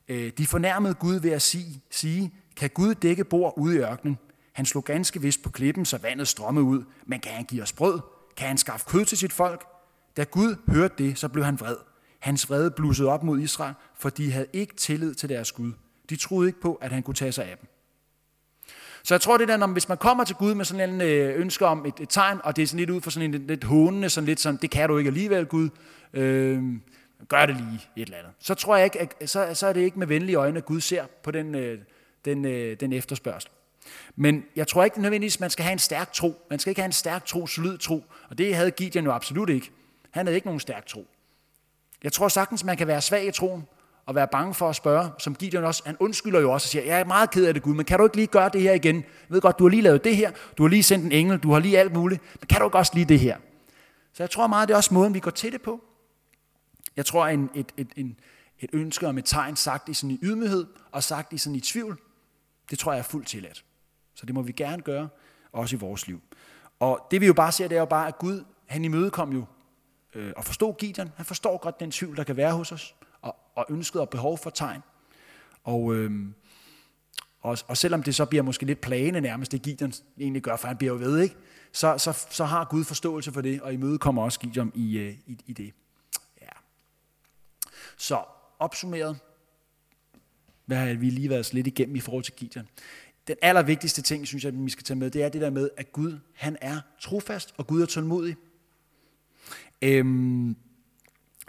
Øh, 0.08 0.32
de 0.38 0.48
fornærmede 0.48 0.94
Gud 0.94 1.16
ved 1.16 1.32
at 1.32 1.42
sige, 1.42 1.82
sige, 1.90 2.34
kan 2.56 2.70
Gud 2.70 2.96
dække 2.96 3.24
bord 3.24 3.54
ude 3.58 3.76
i 3.76 3.80
ørkenen? 3.80 4.18
Han 4.54 4.66
slog 4.66 4.84
ganske 4.84 5.22
vist 5.22 5.44
på 5.44 5.50
klippen, 5.50 5.86
så 5.86 5.98
vandet 5.98 6.28
strømmede 6.28 6.66
ud, 6.66 6.84
men 7.06 7.20
kan 7.20 7.32
han 7.32 7.46
give 7.46 7.64
os 7.64 7.74
brød? 7.74 8.00
Kan 8.38 8.48
han 8.48 8.58
skaffe 8.58 8.86
kød 8.90 9.06
til 9.06 9.18
sit 9.18 9.34
folk? 9.34 9.77
Da 10.18 10.24
Gud 10.24 10.56
hørte 10.68 11.04
det, 11.04 11.18
så 11.18 11.28
blev 11.28 11.46
han 11.46 11.60
vred. 11.60 11.76
Hans 12.20 12.50
vrede 12.50 12.72
blussede 12.72 13.10
op 13.10 13.24
mod 13.24 13.40
Israel, 13.40 13.74
for 14.00 14.10
de 14.10 14.32
havde 14.32 14.48
ikke 14.54 14.76
tillid 14.76 15.16
til 15.16 15.30
deres 15.30 15.52
Gud. 15.52 15.72
De 16.10 16.16
troede 16.16 16.50
ikke 16.50 16.62
på, 16.62 16.74
at 16.74 16.92
han 16.92 17.04
kunne 17.04 17.14
tage 17.14 17.32
sig 17.32 17.46
af 17.46 17.58
dem. 17.58 17.68
Så 19.04 19.14
jeg 19.14 19.22
tror 19.22 19.38
det 19.38 19.48
der, 19.48 19.58
når, 19.58 19.68
hvis 19.68 19.90
man 19.90 19.98
kommer 19.98 20.24
til 20.24 20.36
Gud 20.36 20.56
med 20.56 20.66
sådan 20.66 20.90
en 20.90 21.02
øh, 21.02 21.40
ønske 21.40 21.66
om 21.66 21.86
et, 21.86 21.94
et 22.00 22.10
tegn, 22.10 22.40
og 22.44 22.56
det 22.56 22.64
er 22.64 22.68
sådan 22.68 22.80
lidt 22.80 22.90
ud 22.90 23.02
for 23.02 23.10
sådan 23.10 23.34
en 23.34 23.48
lidt 23.48 23.64
hånende, 23.64 24.10
sådan 24.10 24.26
lidt 24.26 24.40
sådan, 24.40 24.60
det 24.62 24.72
kan 24.72 24.90
du 24.90 24.98
ikke 24.98 25.08
alligevel, 25.08 25.46
Gud, 25.46 25.70
øh, 26.14 26.64
gør 27.28 27.46
det 27.46 27.56
lige 27.56 27.82
et 27.96 28.06
eller 28.06 28.18
andet. 28.18 28.32
Så 28.40 28.54
tror 28.54 28.76
jeg 28.76 28.86
ikke, 28.86 29.02
at, 29.02 29.30
så, 29.30 29.52
så 29.54 29.68
er 29.68 29.74
det 29.74 29.82
ikke 29.82 30.00
med 30.00 30.08
venlige 30.08 30.36
øjne, 30.36 30.58
at 30.58 30.66
Gud 30.66 30.82
ser 30.82 31.06
på 31.24 31.32
den, 31.32 31.56
øh, 31.56 31.80
den, 32.26 32.46
øh, 32.46 32.80
den 32.80 32.94
efterspørgsel. 32.94 33.52
Men 34.16 34.44
jeg 34.56 34.68
tror 34.68 34.84
ikke 34.84 35.02
nødvendigvis, 35.02 35.36
at 35.36 35.42
man 35.42 35.50
skal 35.50 35.64
have 35.64 35.74
en 35.74 35.80
stærk 35.80 36.14
tro. 36.14 36.36
Man 36.50 36.60
skal 36.60 36.72
ikke 36.72 36.82
have 36.82 36.86
en 36.86 36.92
stærk 36.92 37.26
tro, 37.26 37.48
solid 37.48 37.78
tro. 37.78 38.04
Og 38.30 38.38
det 38.38 38.56
havde 38.56 38.72
Gideon 38.72 39.06
jo 39.06 39.12
absolut 39.12 39.50
ikke. 39.50 39.72
Han 40.18 40.26
havde 40.26 40.36
ikke 40.36 40.48
nogen 40.48 40.60
stærk 40.60 40.86
tro. 40.86 41.08
Jeg 42.04 42.14
tror 42.14 42.28
sagtens, 42.28 42.64
man 42.64 42.78
kan 42.78 42.88
være 42.88 43.02
svag 43.02 43.28
i 43.28 43.32
troen, 43.32 43.68
og 44.06 44.16
være 44.16 44.28
bange 44.28 44.54
for 44.54 44.70
at 44.70 44.76
spørge, 44.76 45.10
som 45.20 45.36
Gideon 45.36 45.64
også, 45.64 45.84
han 45.86 45.98
undskylder 46.00 46.40
jo 46.40 46.52
også 46.52 46.66
og 46.66 46.70
siger, 46.70 46.84
jeg 46.84 47.00
er 47.00 47.06
meget 47.06 47.32
ked 47.32 47.46
af 47.46 47.54
det 47.54 47.64
Gud, 47.64 47.74
men 47.74 47.86
kan 47.86 47.98
du 47.98 48.04
ikke 48.04 48.16
lige 48.16 48.28
gøre 48.28 48.50
det 48.50 48.62
her 48.62 48.74
igen? 48.74 48.96
Jeg 48.96 49.04
ved 49.30 49.42
godt, 49.42 49.60
du 49.60 49.64
har 49.64 49.70
lige 49.70 49.82
lavet 49.82 50.04
det 50.04 50.16
her, 50.16 50.32
du 50.58 50.64
har 50.64 50.70
lige 50.70 50.84
sendt 50.84 51.06
en 51.06 51.12
engel, 51.12 51.38
du 51.38 51.52
har 51.52 51.60
lige 51.60 51.80
alt 51.80 51.94
muligt, 51.94 52.22
men 52.42 52.48
kan 52.48 52.60
du 52.60 52.68
ikke 52.68 52.78
også 52.78 52.92
lige 52.96 53.06
det 53.06 53.20
her? 53.20 53.38
Så 54.14 54.24
jeg 54.24 54.30
tror 54.30 54.48
meget, 54.48 54.68
det 54.68 54.74
er 54.74 54.78
også 54.78 54.94
måden, 54.94 55.14
vi 55.14 55.20
går 55.20 55.32
til 55.32 55.52
det 55.52 55.62
på. 55.62 55.84
Jeg 56.96 57.06
tror, 57.06 57.28
en, 57.28 57.50
et, 57.56 57.72
et, 57.78 57.88
en, 57.96 58.20
et 58.60 58.70
ønske 58.74 59.08
om 59.08 59.18
et 59.18 59.26
tegn 59.26 59.56
sagt 59.56 59.90
i 59.90 59.94
sådan 59.94 60.12
i 60.12 60.20
ydmyghed, 60.24 60.66
og 60.92 61.04
sagt 61.04 61.34
i 61.34 61.38
sådan 61.38 61.56
i 61.56 61.60
tvivl, 61.60 62.00
det 62.70 62.80
tror 62.80 62.92
jeg 62.92 63.00
er 63.00 63.04
fuldt 63.04 63.28
tilladt. 63.28 63.64
Så 64.16 64.26
det 64.26 64.36
må 64.36 64.42
vi 64.42 64.52
gerne 64.52 64.82
gøre, 64.82 65.10
også 65.52 65.76
i 65.76 65.80
vores 65.80 66.08
liv. 66.08 66.22
Og 66.80 67.08
det 67.12 67.22
vi 67.22 67.26
jo 67.26 67.34
bare 67.34 67.52
ser, 67.52 67.68
det 67.68 67.76
er 67.76 67.80
jo 67.80 67.86
bare, 67.86 68.08
at 68.08 68.18
Gud, 68.18 68.44
han 68.68 68.86
imødekom 68.86 69.34
jo 69.34 69.46
øh, 70.18 70.34
og 70.36 70.46
forstod 70.46 70.74
Gideon. 70.78 71.12
Han 71.16 71.26
forstår 71.26 71.58
godt 71.58 71.80
den 71.80 71.92
tvivl, 71.92 72.18
der 72.18 72.24
kan 72.24 72.38
være 72.38 72.54
hos 72.54 72.72
os, 72.72 72.96
og, 73.22 73.36
og 73.56 73.66
ønsket 73.70 74.02
og 74.02 74.10
behov 74.10 74.38
for 74.38 74.50
tegn. 74.50 74.82
Og, 75.64 75.96
øh, 75.96 76.12
og, 77.42 77.58
og 77.68 77.78
selvom 77.78 78.04
det 78.04 78.16
så 78.16 78.26
bliver 78.26 78.44
måske 78.44 78.66
lidt 78.66 78.82
plagende 78.82 79.22
nærmest, 79.22 79.52
det 79.52 79.62
Gideon 79.62 79.94
egentlig 80.20 80.42
gør, 80.42 80.56
for 80.56 80.68
han 80.68 80.78
bliver 80.78 80.94
jo 80.94 81.00
ved, 81.00 81.20
ikke? 81.20 81.36
Så, 81.72 81.98
så, 81.98 82.28
så 82.30 82.46
har 82.46 82.66
Gud 82.66 82.84
forståelse 82.84 83.32
for 83.32 83.42
det, 83.42 83.62
og 83.62 83.74
imødekommer 83.74 84.24
også 84.24 84.40
Gideon 84.40 84.72
i, 84.76 84.98
øh, 84.98 85.14
i, 85.28 85.38
i 85.46 85.54
det. 85.54 85.74
Ja. 86.42 86.48
Så 87.98 88.24
opsummeret, 88.60 89.20
hvad 90.66 90.78
har 90.78 90.94
vi 90.94 91.10
lige 91.10 91.30
været 91.30 91.54
lidt 91.54 91.68
igennem 91.68 91.96
i 91.96 92.00
forhold 92.00 92.24
til 92.24 92.34
Gideon? 92.34 92.68
Den 93.28 93.36
allervigtigste 93.42 94.02
ting, 94.02 94.28
synes 94.28 94.44
jeg, 94.44 94.54
vi 94.54 94.70
skal 94.70 94.84
tage 94.84 94.98
med, 94.98 95.12
det 95.12 95.24
er 95.24 95.30
det 95.30 95.42
der 95.42 95.50
med, 95.50 95.70
at 95.78 95.92
Gud, 95.92 96.20
han 96.34 96.58
er 96.62 96.82
trofast, 97.00 97.54
og 97.58 97.68
Gud 97.68 97.82
er 97.82 97.86
tålmodig. 97.86 98.36
Øhm, 99.82 100.56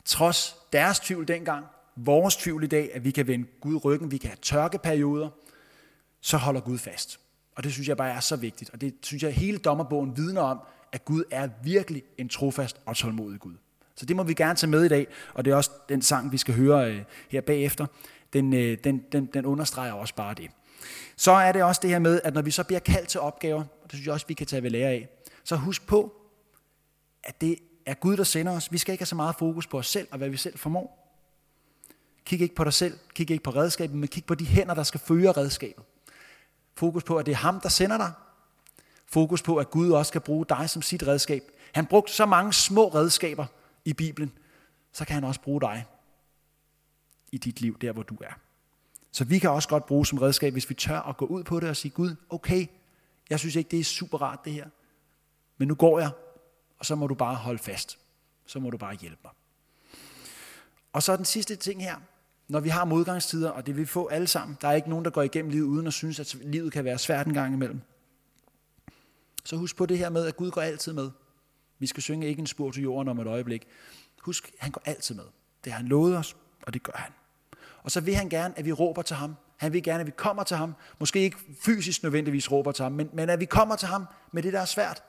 trods 0.05 0.57
deres 0.73 1.01
tvivl 1.01 1.29
dengang, 1.29 1.67
vores 1.97 2.37
tvivl 2.37 2.65
i 2.65 2.67
dag, 2.67 2.91
at 2.95 3.05
vi 3.05 3.11
kan 3.11 3.27
vende 3.27 3.47
Gud 3.61 3.85
ryggen, 3.85 4.11
vi 4.11 4.19
kan 4.19 4.31
have 4.31 4.39
tørkeperioder, 4.43 5.29
så 6.21 6.37
holder 6.37 6.61
Gud 6.61 6.79
fast. 6.79 7.21
Og 7.57 7.65
det 7.65 7.73
synes 7.73 7.89
jeg 7.89 7.97
bare 7.97 8.11
er 8.11 8.21
så 8.21 8.37
vigtigt. 8.37 8.71
Og 8.71 8.81
det 8.81 8.95
synes 9.03 9.23
jeg, 9.23 9.33
hele 9.33 9.59
dommerbogen 9.59 10.17
vidner 10.17 10.41
om, 10.41 10.61
at 10.93 11.05
Gud 11.05 11.25
er 11.31 11.49
virkelig 11.63 12.03
en 12.19 12.29
trofast 12.29 12.81
og 12.87 12.97
tålmodig 12.97 13.41
Gud. 13.41 13.55
Så 13.97 14.07
det 14.07 14.17
må 14.17 14.23
vi 14.23 14.35
gerne 14.35 14.55
tage 14.55 14.71
med 14.71 14.85
i 14.85 14.89
dag, 14.89 15.07
og 15.35 15.45
det 15.45 15.51
er 15.51 15.57
også 15.57 15.71
den 15.89 16.03
sang, 16.03 16.33
vi 16.33 16.39
skal 16.39 16.55
høre 16.55 16.93
øh, 16.93 17.03
her 17.29 17.41
bagefter. 17.41 17.87
Den, 18.33 18.53
øh, 18.53 18.79
den, 18.85 19.03
den, 19.13 19.27
den 19.27 19.47
understreger 19.47 19.93
også 19.93 20.15
bare 20.15 20.35
det. 20.35 20.51
Så 21.17 21.33
er 21.33 21.53
det 21.53 21.63
også 21.63 21.81
det 21.83 21.91
her 21.91 21.99
med, 21.99 22.21
at 22.25 22.35
når 22.35 22.43
vi 22.43 22.51
så 22.51 22.65
bliver 22.65 22.81
kaldt 22.81 23.09
til 23.09 23.21
opgaver, 23.21 23.61
og 23.61 23.83
det 23.83 23.93
synes 23.93 24.07
jeg 24.07 24.15
også, 24.15 24.27
vi 24.27 24.35
kan 24.35 24.47
tage 24.47 24.63
ved 24.63 24.71
lære 24.71 24.91
af, 24.91 25.09
så 25.45 25.57
husk 25.57 25.87
på, 25.87 26.15
at 27.25 27.41
det 27.41 27.59
er 27.89 27.95
Gud, 27.95 28.17
der 28.17 28.25
sender 28.25 28.53
os. 28.53 28.73
Vi 28.73 28.79
skal 28.79 28.93
ikke 28.93 29.03
have 29.03 29.07
så 29.07 29.17
meget 29.17 29.37
fokus 29.37 29.67
på 29.67 29.79
os 29.79 29.87
selv 29.87 30.09
og 30.11 30.19
hvad 30.19 30.29
vi 30.29 30.37
selv 30.37 30.59
formår. 30.59 31.05
Kig 32.25 32.41
ikke 32.41 32.55
på 32.55 32.65
dig 32.65 32.73
selv, 32.73 32.99
kig 33.15 33.31
ikke 33.31 33.45
på 33.45 33.51
redskabet, 33.51 33.97
men 33.97 34.09
kig 34.09 34.25
på 34.25 34.35
de 34.35 34.47
hænder, 34.47 34.75
der 34.75 34.83
skal 34.83 35.01
føre 35.01 35.33
redskabet. 35.33 35.85
Fokus 36.75 37.05
på, 37.05 37.17
at 37.17 37.27
det 37.27 37.33
er 37.33 37.37
ham, 37.37 37.61
der 37.61 37.69
sender 37.69 37.97
dig. 37.97 38.13
Fokus 39.07 39.43
på, 39.43 39.57
at 39.57 39.71
Gud 39.71 39.91
også 39.91 40.09
skal 40.09 40.21
bruge 40.21 40.47
dig 40.49 40.71
som 40.71 40.83
sit 40.83 41.07
redskab. 41.07 41.43
Han 41.73 41.87
brugte 41.87 42.13
så 42.13 42.27
mange 42.27 42.53
små 42.53 42.89
redskaber 42.89 43.47
i 43.85 43.93
Bibelen, 43.93 44.33
så 44.93 45.05
kan 45.05 45.15
han 45.15 45.25
også 45.25 45.41
bruge 45.41 45.61
dig 45.61 45.87
i 47.33 47.39
dit 47.39 47.61
liv, 47.61 47.79
der 47.79 47.93
hvor 47.93 48.03
du 48.03 48.17
er. 48.21 48.33
Så 49.13 49.25
vi 49.25 49.39
kan 49.39 49.51
også 49.51 49.69
godt 49.69 49.87
bruge 49.87 50.07
som 50.07 50.19
redskab, 50.19 50.53
hvis 50.53 50.71
vi 50.71 50.75
tør 50.75 51.01
at 51.01 51.17
gå 51.17 51.27
ud 51.27 51.45
på 51.45 51.61
det 51.61 51.69
og 51.69 51.77
sige, 51.77 51.93
Gud, 51.93 52.17
okay, 52.31 52.67
jeg 53.31 53.39
synes 53.39 53.57
ikke, 53.57 53.71
det 53.71 53.81
er 53.81 53.85
super 53.85 54.23
rart 54.23 54.45
det 54.45 54.53
her, 54.53 54.69
men 55.57 55.69
nu 55.69 55.75
går 55.75 55.99
jeg, 55.99 56.11
og 56.79 56.87
så 56.87 56.95
må 56.95 57.07
du 57.07 57.15
bare 57.15 57.35
holde 57.35 57.59
fast. 57.59 57.99
Så 58.47 58.61
må 58.61 58.71
du 58.71 58.77
bare 58.77 58.95
hjælpe 58.95 59.21
mig. 59.25 59.33
Og 60.93 61.03
så 61.03 61.17
den 61.17 61.25
sidste 61.25 61.57
ting 61.57 61.83
her, 61.83 61.97
når 62.49 62.61
vi 62.61 62.69
har 62.69 62.85
modgangstider, 62.85 63.51
og 63.51 63.67
det 63.67 63.77
vil 63.77 63.83
vi 63.83 63.87
få 63.87 64.07
alle 64.07 64.27
sammen, 64.27 64.59
der 64.61 64.69
er 64.69 64.73
ikke 64.73 64.91
nogen, 64.91 65.05
der 65.05 65.11
går 65.11 65.23
igennem 65.23 65.51
livet 65.51 65.67
uden 65.67 65.87
at 65.87 65.93
synes, 65.93 66.21
at 66.21 66.35
livet 66.35 66.73
kan 66.73 66.85
være 66.85 66.99
svært 66.99 67.27
en 67.27 67.35
gang 67.35 67.55
imellem. 67.55 67.81
Så 69.45 69.57
husk 69.57 69.77
på 69.77 69.87
det 69.87 69.99
her 69.99 70.11
med, 70.11 70.27
at 70.27 70.37
Gud 70.37 70.51
går 70.51 70.61
altid 70.61 70.93
med. 70.93 71.11
Vi 71.79 71.87
skal 71.87 72.03
synge 72.03 72.27
ikke 72.27 72.41
en 72.41 72.47
spor 72.47 72.71
til 72.71 72.83
jorden 72.83 73.09
om 73.09 73.21
et 73.21 73.27
øjeblik. 73.27 73.67
Husk, 74.23 74.53
han 74.59 74.71
går 74.71 74.83
altid 74.85 75.15
med. 75.15 75.25
Det 75.65 75.73
har 75.73 75.79
han 75.81 75.89
lovet 75.89 76.17
os, 76.17 76.37
og 76.63 76.75
det 76.75 76.83
gør 76.83 76.93
han. 76.95 77.13
Og 77.83 77.91
så 77.91 78.01
vil 78.01 78.15
han 78.15 78.29
gerne, 78.29 78.59
at 78.59 78.65
vi 78.65 78.73
råber 78.73 79.03
til 79.03 79.17
ham. 79.17 79.37
Han 79.57 79.73
vil 79.73 79.83
gerne, 79.83 80.01
at 80.01 80.07
vi 80.07 80.13
kommer 80.17 80.43
til 80.43 80.57
ham. 80.57 80.75
Måske 80.99 81.21
ikke 81.21 81.37
fysisk 81.61 82.03
nødvendigvis 82.03 82.53
råber 82.53 82.73
til 82.73 82.83
ham, 82.83 82.93
men, 82.93 83.11
men 83.13 83.31
at 83.31 83.41
vi 83.41 83.45
kommer 83.45 83.77
til 83.77 83.89
ham 83.89 84.07
med 84.33 84.43
det, 84.43 84.53
der 84.53 84.61
er 84.61 84.65
svært. 84.65 85.03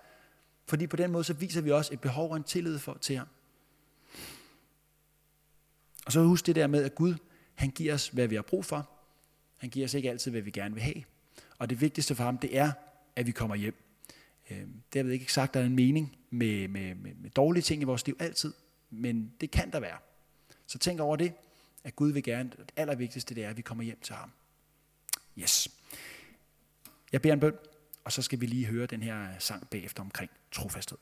Fordi 0.70 0.88
på 0.88 0.96
den 0.96 1.12
måde, 1.12 1.24
så 1.24 1.34
viser 1.34 1.62
vi 1.62 1.72
også 1.72 1.94
et 1.94 2.02
behov 2.02 2.32
og 2.32 2.38
en 2.38 2.44
tillid 2.44 2.80
for, 2.80 2.98
til 3.02 3.18
ham. 3.18 3.28
Og 6.06 6.12
så 6.12 6.24
husk 6.24 6.46
det 6.46 6.56
der 6.56 6.68
med, 6.68 6.84
at 6.84 6.96
Gud, 6.96 7.16
han 7.56 7.70
giver 7.70 7.94
os, 7.94 8.08
hvad 8.08 8.28
vi 8.28 8.36
har 8.36 8.42
brug 8.42 8.66
for. 8.66 8.90
Han 9.58 9.70
giver 9.70 9.86
os 9.86 9.94
ikke 9.94 10.10
altid, 10.10 10.32
hvad 10.32 10.42
vi 10.42 10.52
gerne 10.52 10.74
vil 10.74 10.84
have. 10.84 11.04
Og 11.58 11.70
det 11.70 11.82
vigtigste 11.82 12.16
for 12.16 12.24
ham, 12.24 12.38
det 12.38 12.58
er, 12.58 12.72
at 13.16 13.28
vi 13.28 13.32
kommer 13.32 13.56
hjem. 13.56 13.76
Øhm, 14.52 14.82
det 14.94 15.06
har 15.06 15.12
ikke 15.12 15.34
sagt, 15.34 15.50
at 15.50 15.54
der 15.54 15.60
er 15.60 15.66
en 15.66 15.76
mening 15.76 16.18
med, 16.30 16.68
med, 16.68 16.96
med, 16.96 17.12
med 17.14 17.30
dårlige 17.30 17.64
ting 17.64 17.82
i 17.82 17.86
vores 17.86 18.06
liv 18.06 18.18
altid, 18.20 18.54
men 18.90 19.34
det 19.42 19.52
kan 19.52 19.72
der 19.72 19.80
være. 19.80 19.98
Så 20.68 20.78
tænk 20.78 21.00
over 21.00 21.16
det, 21.16 21.34
at 21.84 21.96
Gud 21.96 22.12
vil 22.12 22.24
gerne, 22.24 22.50
det 22.50 22.72
allervigtigste 22.76 23.36
det 23.36 23.46
er, 23.46 23.50
at 23.50 23.58
vi 23.58 23.62
kommer 23.62 23.84
hjem 23.84 24.00
til 24.02 24.16
ham. 24.16 24.32
Yes. 25.38 25.70
Jeg 27.12 27.22
beder 27.22 27.34
en 27.34 27.40
bøn, 27.40 27.54
og 28.10 28.14
så 28.14 28.22
skal 28.22 28.42
vi 28.42 28.46
lige 28.46 28.66
høre 28.66 28.86
den 28.86 29.04
her 29.04 29.40
sang 29.40 29.70
bagefter 29.70 30.04
omkring 30.04 30.32
trofasthed. 30.52 30.98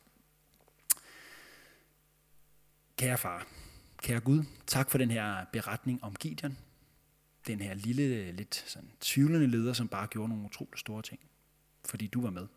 Kære 2.97 3.17
far, 3.17 3.47
kære 3.97 4.19
Gud, 4.19 4.43
tak 4.65 4.91
for 4.91 4.97
den 4.97 5.11
her 5.11 5.45
beretning 5.53 6.03
om 6.03 6.15
Gideon. 6.15 6.57
Den 7.47 7.61
her 7.61 7.73
lille, 7.73 8.31
lidt 8.31 8.55
sådan 8.55 8.89
tvivlende 8.99 9.47
leder, 9.47 9.73
som 9.73 9.87
bare 9.87 10.07
gjorde 10.07 10.29
nogle 10.29 10.45
utroligt 10.45 10.79
store 10.79 11.01
ting. 11.01 11.19
Fordi 11.85 12.07
du 12.07 12.21
var 12.21 12.29
med. 12.29 12.47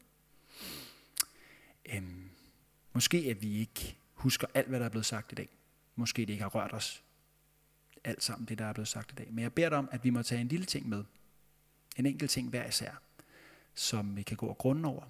Øhm, 1.93 2.31
måske 2.93 3.19
at 3.19 3.43
vi 3.43 3.59
ikke 3.59 3.97
husker 4.15 4.47
alt, 4.55 4.69
hvad 4.69 4.81
der 4.81 4.87
er 4.87 4.91
blevet 4.91 5.07
sagt 5.07 5.33
i 5.33 5.35
dag. 5.35 5.49
Måske 5.97 6.23
det 6.23 6.31
ikke 6.31 6.43
har 6.43 6.51
rørt 6.51 6.73
os 6.73 7.03
alt 8.05 8.23
sammen, 8.23 8.49
det 8.49 8.59
der 8.59 8.65
er 8.65 8.73
blevet 8.73 8.89
sagt 8.89 9.13
i 9.13 9.15
dag. 9.15 9.27
Men 9.31 9.43
jeg 9.43 9.53
beder 9.53 9.69
dig 9.69 9.79
om, 9.79 9.89
at 9.93 10.05
vi 10.05 10.11
må 10.11 10.23
tage 10.23 10.41
en 10.41 10.49
lille 10.49 10.67
ting 10.67 10.89
med. 10.89 11.05
En 11.97 12.07
enkelt 12.07 12.31
ting 12.31 12.49
hver 12.49 12.69
især 12.69 13.03
som 13.75 14.17
vi 14.17 14.23
kan 14.23 14.37
gå 14.37 14.47
og 14.47 14.59
grunde 14.59 14.89
over, 14.89 15.05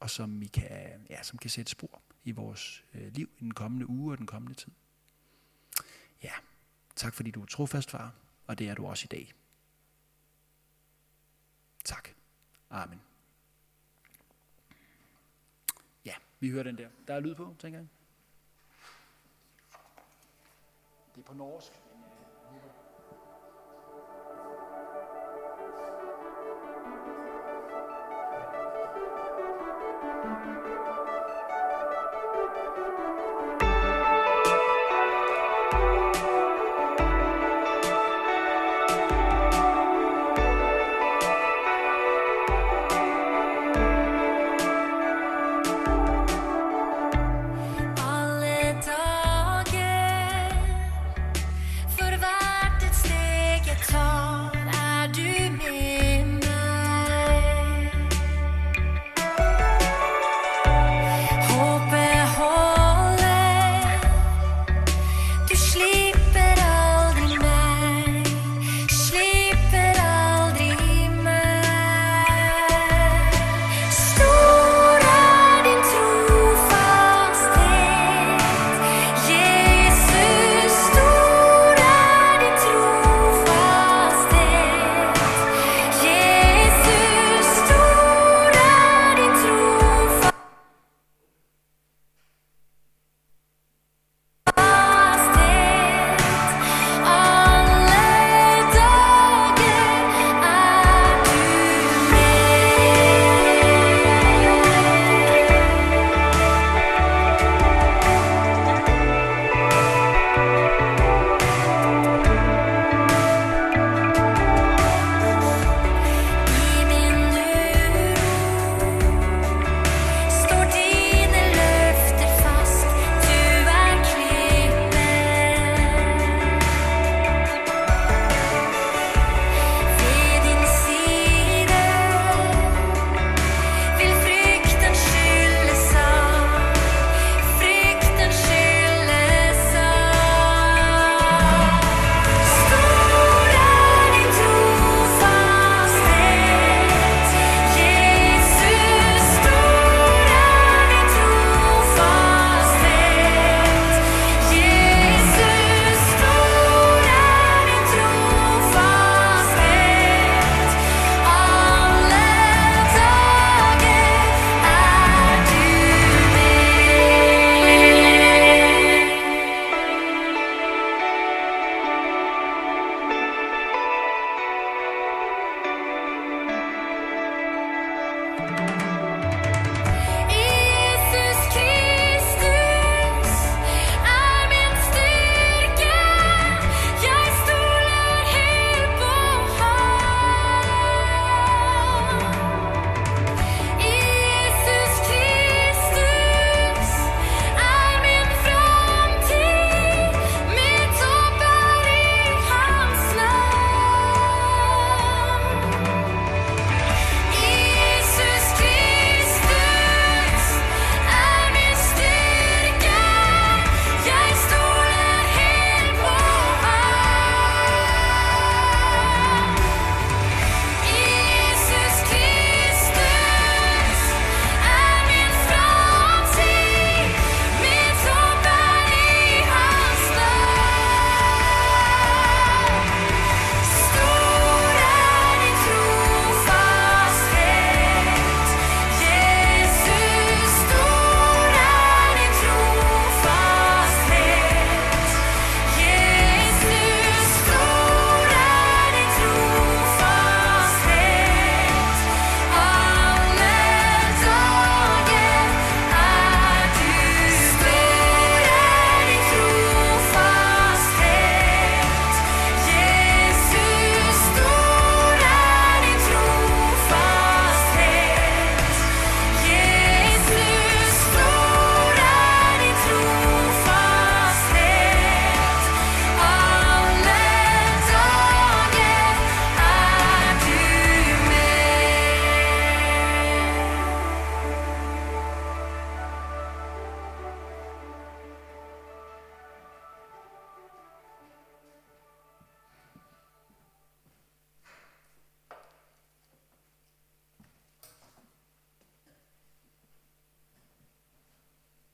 og 0.00 0.10
som, 0.10 0.40
vi 0.40 0.46
kan, 0.46 1.06
ja, 1.10 1.22
som 1.22 1.38
kan 1.38 1.50
sætte 1.50 1.70
spor 1.70 2.02
i 2.24 2.30
vores 2.30 2.84
øh, 2.94 3.12
liv 3.12 3.30
i 3.38 3.40
den 3.40 3.54
kommende 3.54 3.86
uge 3.88 4.12
og 4.14 4.18
den 4.18 4.26
kommende 4.26 4.54
tid. 4.54 4.72
Ja, 6.22 6.32
tak 6.96 7.14
fordi 7.14 7.30
du 7.30 7.42
er 7.42 7.46
trofast, 7.46 7.90
far, 7.90 8.14
og 8.46 8.58
det 8.58 8.68
er 8.68 8.74
du 8.74 8.86
også 8.86 9.04
i 9.04 9.12
dag. 9.12 9.32
Tak. 11.84 12.08
Amen. 12.70 13.00
Ja, 16.04 16.14
vi 16.40 16.50
hører 16.50 16.62
den 16.62 16.78
der. 16.78 16.88
Der 17.08 17.14
er 17.14 17.20
lyd 17.20 17.34
på, 17.34 17.56
tænker 17.58 17.78
jeg. 17.78 17.88
Det 21.14 21.20
er 21.20 21.26
på 21.26 21.34
norsk. 21.34 21.72